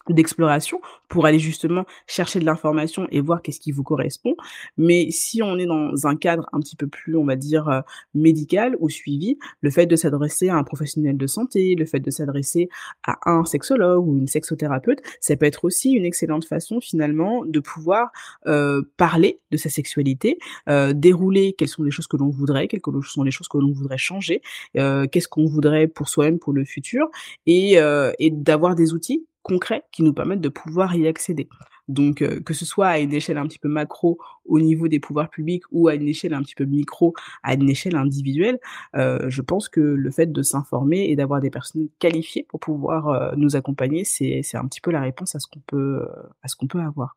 d'exploration 0.10 0.82
pour 1.08 1.26
aller 1.26 1.40
justement 1.40 1.86
chercher 2.08 2.40
de 2.40 2.46
l'information 2.46 3.08
et 3.12 3.22
voir 3.22 3.42
qu'est-ce 3.42 3.60
qui 3.60 3.72
vous 3.72 3.84
correspond. 3.84 4.36
Mais 4.78 5.08
si 5.12 5.42
on 5.42 5.58
est 5.58 5.66
dans 5.66 6.08
un 6.08 6.16
cadre 6.16 6.48
un 6.54 6.60
petit 6.60 6.76
peu 6.76 6.88
plus, 6.88 7.16
on 7.16 7.26
va 7.26 7.36
dire, 7.36 7.68
euh, 7.70 7.82
médical 8.14 8.76
ou 8.80 8.90
suivi, 8.90 9.38
le 9.62 9.70
fait 9.72 9.86
de 9.86 9.96
s'adresser 9.96 10.50
à 10.50 10.56
un 10.56 10.64
professionnel 10.64 11.18
de 11.18 11.28
santé, 11.28 11.76
le 11.76 11.86
fait 11.86 12.00
de 12.00 12.12
s'adresser 12.12 12.70
à 13.04 13.18
un 13.30 13.46
sexologue 13.46 14.08
ou 14.08 14.18
une 14.18 14.28
sexothérapeute, 14.28 15.00
ça 15.22 15.36
peut 15.36 15.46
être 15.46 15.66
aussi 15.66 15.92
une 15.92 16.06
excellente 16.06 16.46
façon 16.46 16.80
finalement 16.82 17.46
de 17.46 17.60
pouvoir 17.60 18.12
euh, 18.48 18.82
parler 18.98 19.40
de 19.52 19.58
sa 19.58 19.70
sexualité, 19.70 20.40
euh, 20.70 20.94
dérouler 20.94 21.54
quelles 21.58 21.68
sont 21.68 21.84
les 21.84 21.92
choses 21.92 22.08
que 22.08 22.18
l'on 22.18 22.30
voudrait, 22.30 22.68
quelles 22.68 22.82
sont 23.04 23.24
les 23.24 23.32
choses 23.32 23.48
que 23.48 23.58
l'on 23.58 23.72
voudrait 23.72 23.98
changer, 23.98 24.42
euh, 24.78 25.08
qu'est-ce 25.08 25.28
qu'on 25.28 25.46
voudrait 25.46 25.88
pour 25.88 26.10
soi-même 26.10 26.40
pour 26.40 26.54
le 26.54 26.66
futur, 26.66 27.10
et, 27.46 27.80
euh, 27.80 28.12
et 28.20 28.32
d'avoir 28.32 28.76
des 28.76 28.94
outils 28.94 29.26
concrets 29.44 29.84
qui 29.92 30.04
nous 30.04 30.14
permettent 30.14 30.42
de 30.42 30.50
pouvoir 30.50 30.96
y 30.96 31.08
accéder. 31.08 31.48
Donc, 31.90 32.22
euh, 32.22 32.40
que 32.40 32.54
ce 32.54 32.66
soit 32.66 32.88
à 32.88 33.00
une 33.00 33.14
échelle 33.14 33.40
un 33.40 33.48
petit 33.48 33.58
peu 33.58 33.68
macro 33.68 34.20
au 34.46 34.60
niveau 34.60 34.88
des 34.88 35.00
pouvoirs 35.00 35.30
publics 35.30 35.64
ou 35.72 35.88
à 35.88 35.96
une 35.96 36.08
échelle 36.08 36.36
un 36.36 36.44
petit 36.44 36.54
peu 36.54 36.66
micro, 36.66 37.16
à 37.42 37.56
une 37.56 37.68
échelle 37.68 37.96
individuelle, 37.96 38.60
euh, 38.96 39.28
je 39.30 39.42
pense 39.42 39.70
que 39.70 39.80
le 39.80 40.12
fait 40.12 40.32
de 40.32 40.42
s'informer 40.44 41.10
et 41.10 41.16
d'avoir 41.16 41.42
des 41.42 41.50
personnes 41.50 41.90
qualifiées 41.98 42.46
pour 42.48 42.60
pouvoir 42.60 43.10
euh, 43.10 43.32
nous 43.36 43.56
accompagner, 43.56 44.04
c'est 44.04 44.44
un 44.54 44.68
petit 44.68 44.82
peu 44.82 44.92
la 44.92 45.02
réponse 45.02 45.34
à 45.34 45.40
ce 45.40 45.48
qu'on 45.48 45.62
peut, 45.62 46.08
à 46.44 46.48
peut 46.68 46.80
avoir. 46.80 47.16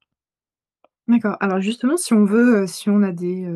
D'accord. 1.06 1.36
Alors 1.40 1.60
justement, 1.60 1.98
si 1.98 2.14
on 2.14 2.24
veut, 2.24 2.66
si 2.66 2.88
on 2.88 3.02
a 3.02 3.12
des 3.12 3.46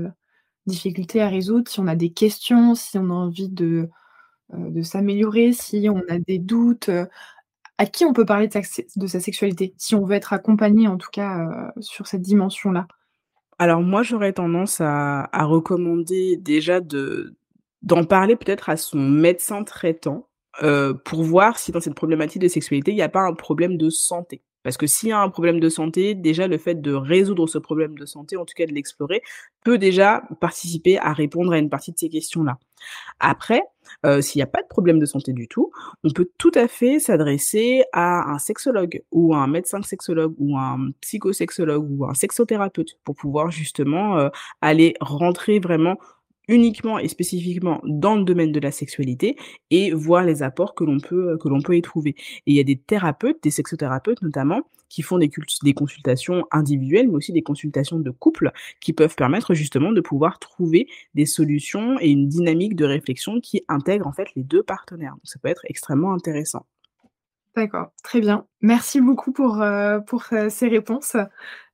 difficultés 0.67 1.23
à 1.23 1.29
résoudre, 1.29 1.71
si 1.71 1.81
on 1.81 1.87
a 1.87 1.97
des 1.97 2.11
questions, 2.11 2.75
si 2.75 2.99
on 2.99 3.09
a 3.09 3.15
envie 3.15 3.49
de, 3.49 3.89
de 4.53 4.83
s'améliorer, 4.83 5.53
si 5.53 5.89
on 5.89 6.03
a 6.09 6.19
des 6.19 6.39
doutes, 6.39 6.91
à 7.79 7.87
qui 7.87 8.05
on 8.05 8.13
peut 8.13 8.25
parler 8.25 8.49
de 8.49 9.07
sa, 9.07 9.21
sexualité, 9.21 9.75
si 9.77 9.95
on 9.95 10.05
veut 10.05 10.17
être 10.17 10.33
accompagné 10.33 10.89
en 10.89 10.97
tout 10.97 11.11
cas 11.13 11.41
euh, 11.41 11.81
sur 11.81 12.07
cette 12.07 12.23
dimension-là 12.23 12.87
Alors 13.59 13.81
moi 13.81 14.03
j'aurais 14.03 14.33
tendance 14.33 14.81
à, 14.81 15.29
recommander 15.33 16.37
déjà 16.37 16.81
de 16.81 17.37
d'en 17.83 18.05
parler 18.05 18.37
peut-être 18.37 18.69
à 18.69 18.77
son 18.77 18.99
médecin 18.99 19.63
traitant 19.63 20.29
euh, 20.63 20.95
pour 20.95 21.23
voir 21.23 21.59
si 21.59 21.71
dans 21.71 21.81
cette 21.81 21.95
problématique 21.95 22.43
de 22.43 22.49
sexualité 22.49 22.91
il 22.93 22.97
n'y 22.97 23.03
a 23.03 23.09
pas 23.09 23.23
un 23.23 23.35
problème 23.35 23.77
de 23.77 23.91
santé. 23.91 24.43
Parce 24.67 24.79
que 24.79 24.89
s'il 24.89 25.11
y 25.11 25.13
a 25.13 25.21
un 25.21 25.29
problème 25.29 25.61
de 25.61 25.69
santé, 25.69 26.17
déjà 26.17 26.49
le 26.49 26.59
fait 26.59 26.75
de 26.75 26.93
résoudre 26.93 27.47
ce 27.47 27.57
problème 27.57 27.97
de 27.97 28.05
santé, 28.05 28.37
en 28.37 28.45
tout 28.45 28.55
cas 28.57 28.67
de 28.67 28.73
l'explorer, 28.73 29.23
peut 29.63 29.79
déjà 29.79 30.25
participer 30.41 30.99
à 30.99 31.13
répondre 31.13 31.53
à 31.53 31.59
une 31.59 31.71
partie 31.71 31.93
de 31.93 31.97
ces 31.97 32.09
questions-là. 32.09 32.59
Après, 33.21 33.63
euh, 34.05 34.21
s'il 34.21 34.41
n'y 34.41 34.43
a 34.43 34.49
pas 34.49 34.63
de 34.63 34.67
problème 34.67 34.99
de 34.99 35.07
santé 35.07 35.33
du 35.33 35.47
tout, 35.47 35.71
on 36.03 36.11
peut 36.11 36.29
tout 36.37 36.51
à 36.57 36.67
fait 36.67 36.99
s'adresser 36.99 37.85
à 37.93 38.29
un 38.29 38.41
sexologue 38.41 39.05
ou 39.13 39.35
à 39.35 39.39
un 39.39 39.47
médecin 39.47 39.81
sexologue 39.83 40.35
ou 40.39 40.59
un 40.59 40.91
psychosexologue 41.01 41.87
ou 41.89 42.05
un 42.05 42.15
sexothérapeute 42.15 42.99
pour 43.05 43.15
pouvoir 43.15 43.53
justement 43.53 44.19
euh, 44.19 44.31
aller 44.63 44.95
rentrer 45.01 45.61
vraiment 45.61 45.97
uniquement 46.49 46.99
et 46.99 47.09
spécifiquement 47.09 47.81
dans 47.85 48.17
le 48.17 48.25
domaine 48.25 48.53
de 48.53 48.61
la 48.61 48.71
sexualité 48.71 49.37
et 49.71 49.93
voir 49.93 50.25
les 50.25 50.43
apports 50.43 50.75
que 50.75 50.85
l'on 50.85 50.99
peut 50.99 51.37
que 51.39 51.49
l'on 51.49 51.61
peut 51.61 51.77
y 51.77 51.83
trouver. 51.83 52.11
Et 52.11 52.53
il 52.53 52.55
y 52.55 52.61
a 52.61 52.65
des 52.65 52.77
thérapeutes, 52.79 53.43
des 53.43 53.51
sexothérapeutes 53.51 54.23
notamment, 54.23 54.63
qui 54.89 55.03
font 55.03 55.19
des, 55.19 55.31
des 55.63 55.75
consultations 55.75 56.47
individuelles, 56.51 57.09
mais 57.09 57.15
aussi 57.15 57.33
des 57.33 57.43
consultations 57.43 57.99
de 57.99 58.11
couple, 58.11 58.53
qui 58.81 58.93
peuvent 58.93 59.17
permettre 59.17 59.55
justement 59.55 59.93
de 59.93 60.01
pouvoir 60.01 60.39
trouver 60.39 60.89
des 61.15 61.27
solutions 61.27 61.99
et 62.01 62.11
une 62.11 62.29
dynamique 62.29 62.77
de 62.77 62.85
réflexion 62.85 63.41
qui 63.41 63.65
intègre 63.69 64.07
en 64.07 64.13
fait 64.13 64.29
les 64.37 64.43
deux 64.43 64.63
partenaires. 64.63 65.13
Donc 65.13 65.23
ça 65.25 65.39
peut 65.43 65.49
être 65.49 65.63
extrêmement 65.65 66.13
intéressant. 66.13 66.67
D'accord, 67.57 67.91
très 68.03 68.21
bien. 68.21 68.47
Merci 68.61 69.01
beaucoup 69.01 69.33
pour, 69.33 69.63
euh, 69.63 69.99
pour 70.01 70.25
euh, 70.33 70.51
ces 70.51 70.69
réponses. 70.69 71.17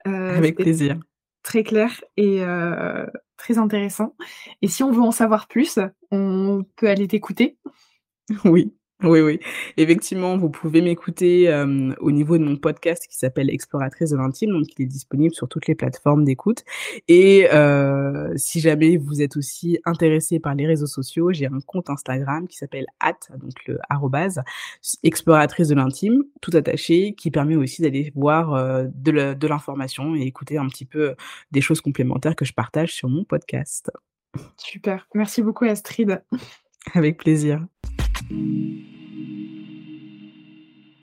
Euh, 0.06 0.36
Avec 0.36 0.56
plaisir. 0.56 0.96
Très 1.42 1.64
clair 1.64 2.02
et 2.16 2.42
très 3.36 3.58
intéressant. 3.58 4.14
Et 4.62 4.68
si 4.68 4.82
on 4.82 4.92
veut 4.92 5.02
en 5.02 5.10
savoir 5.10 5.48
plus, 5.48 5.78
on 6.10 6.64
peut 6.76 6.88
aller 6.88 7.08
t'écouter. 7.08 7.58
Oui. 8.44 8.72
Oui, 9.02 9.20
oui. 9.20 9.40
Effectivement, 9.76 10.36
vous 10.36 10.48
pouvez 10.48 10.80
m'écouter 10.80 11.48
euh, 11.48 11.92
au 12.00 12.12
niveau 12.12 12.38
de 12.38 12.44
mon 12.44 12.56
podcast 12.56 13.06
qui 13.08 13.16
s'appelle 13.16 13.50
Exploratrice 13.50 14.10
de 14.10 14.16
l'intime, 14.16 14.50
donc 14.52 14.66
il 14.78 14.82
est 14.82 14.86
disponible 14.86 15.34
sur 15.34 15.48
toutes 15.48 15.66
les 15.66 15.74
plateformes 15.74 16.24
d'écoute. 16.24 16.64
Et 17.08 17.48
euh, 17.52 18.32
si 18.36 18.60
jamais 18.60 18.96
vous 18.96 19.20
êtes 19.20 19.36
aussi 19.36 19.78
intéressé 19.84 20.38
par 20.38 20.54
les 20.54 20.66
réseaux 20.66 20.86
sociaux, 20.86 21.32
j'ai 21.32 21.46
un 21.46 21.60
compte 21.66 21.90
Instagram 21.90 22.46
qui 22.46 22.56
s'appelle 22.56 22.86
at, 23.00 23.18
donc 23.38 23.52
le 23.66 23.78
arrobase, 23.88 24.40
exploratrice 25.02 25.68
de 25.68 25.74
l'intime, 25.74 26.22
tout 26.40 26.52
attaché, 26.54 27.14
qui 27.14 27.30
permet 27.30 27.56
aussi 27.56 27.82
d'aller 27.82 28.12
voir 28.14 28.54
euh, 28.54 28.84
de 28.94 29.46
l'information 29.46 30.14
et 30.14 30.22
écouter 30.22 30.58
un 30.58 30.68
petit 30.68 30.84
peu 30.84 31.14
des 31.50 31.60
choses 31.60 31.80
complémentaires 31.80 32.36
que 32.36 32.44
je 32.44 32.52
partage 32.52 32.92
sur 32.92 33.08
mon 33.08 33.24
podcast. 33.24 33.90
Super. 34.56 35.08
Merci 35.14 35.42
beaucoup 35.42 35.64
Astrid. 35.64 36.22
Avec 36.94 37.18
plaisir. 37.18 37.66
thank 38.32 38.50
you 38.56 39.51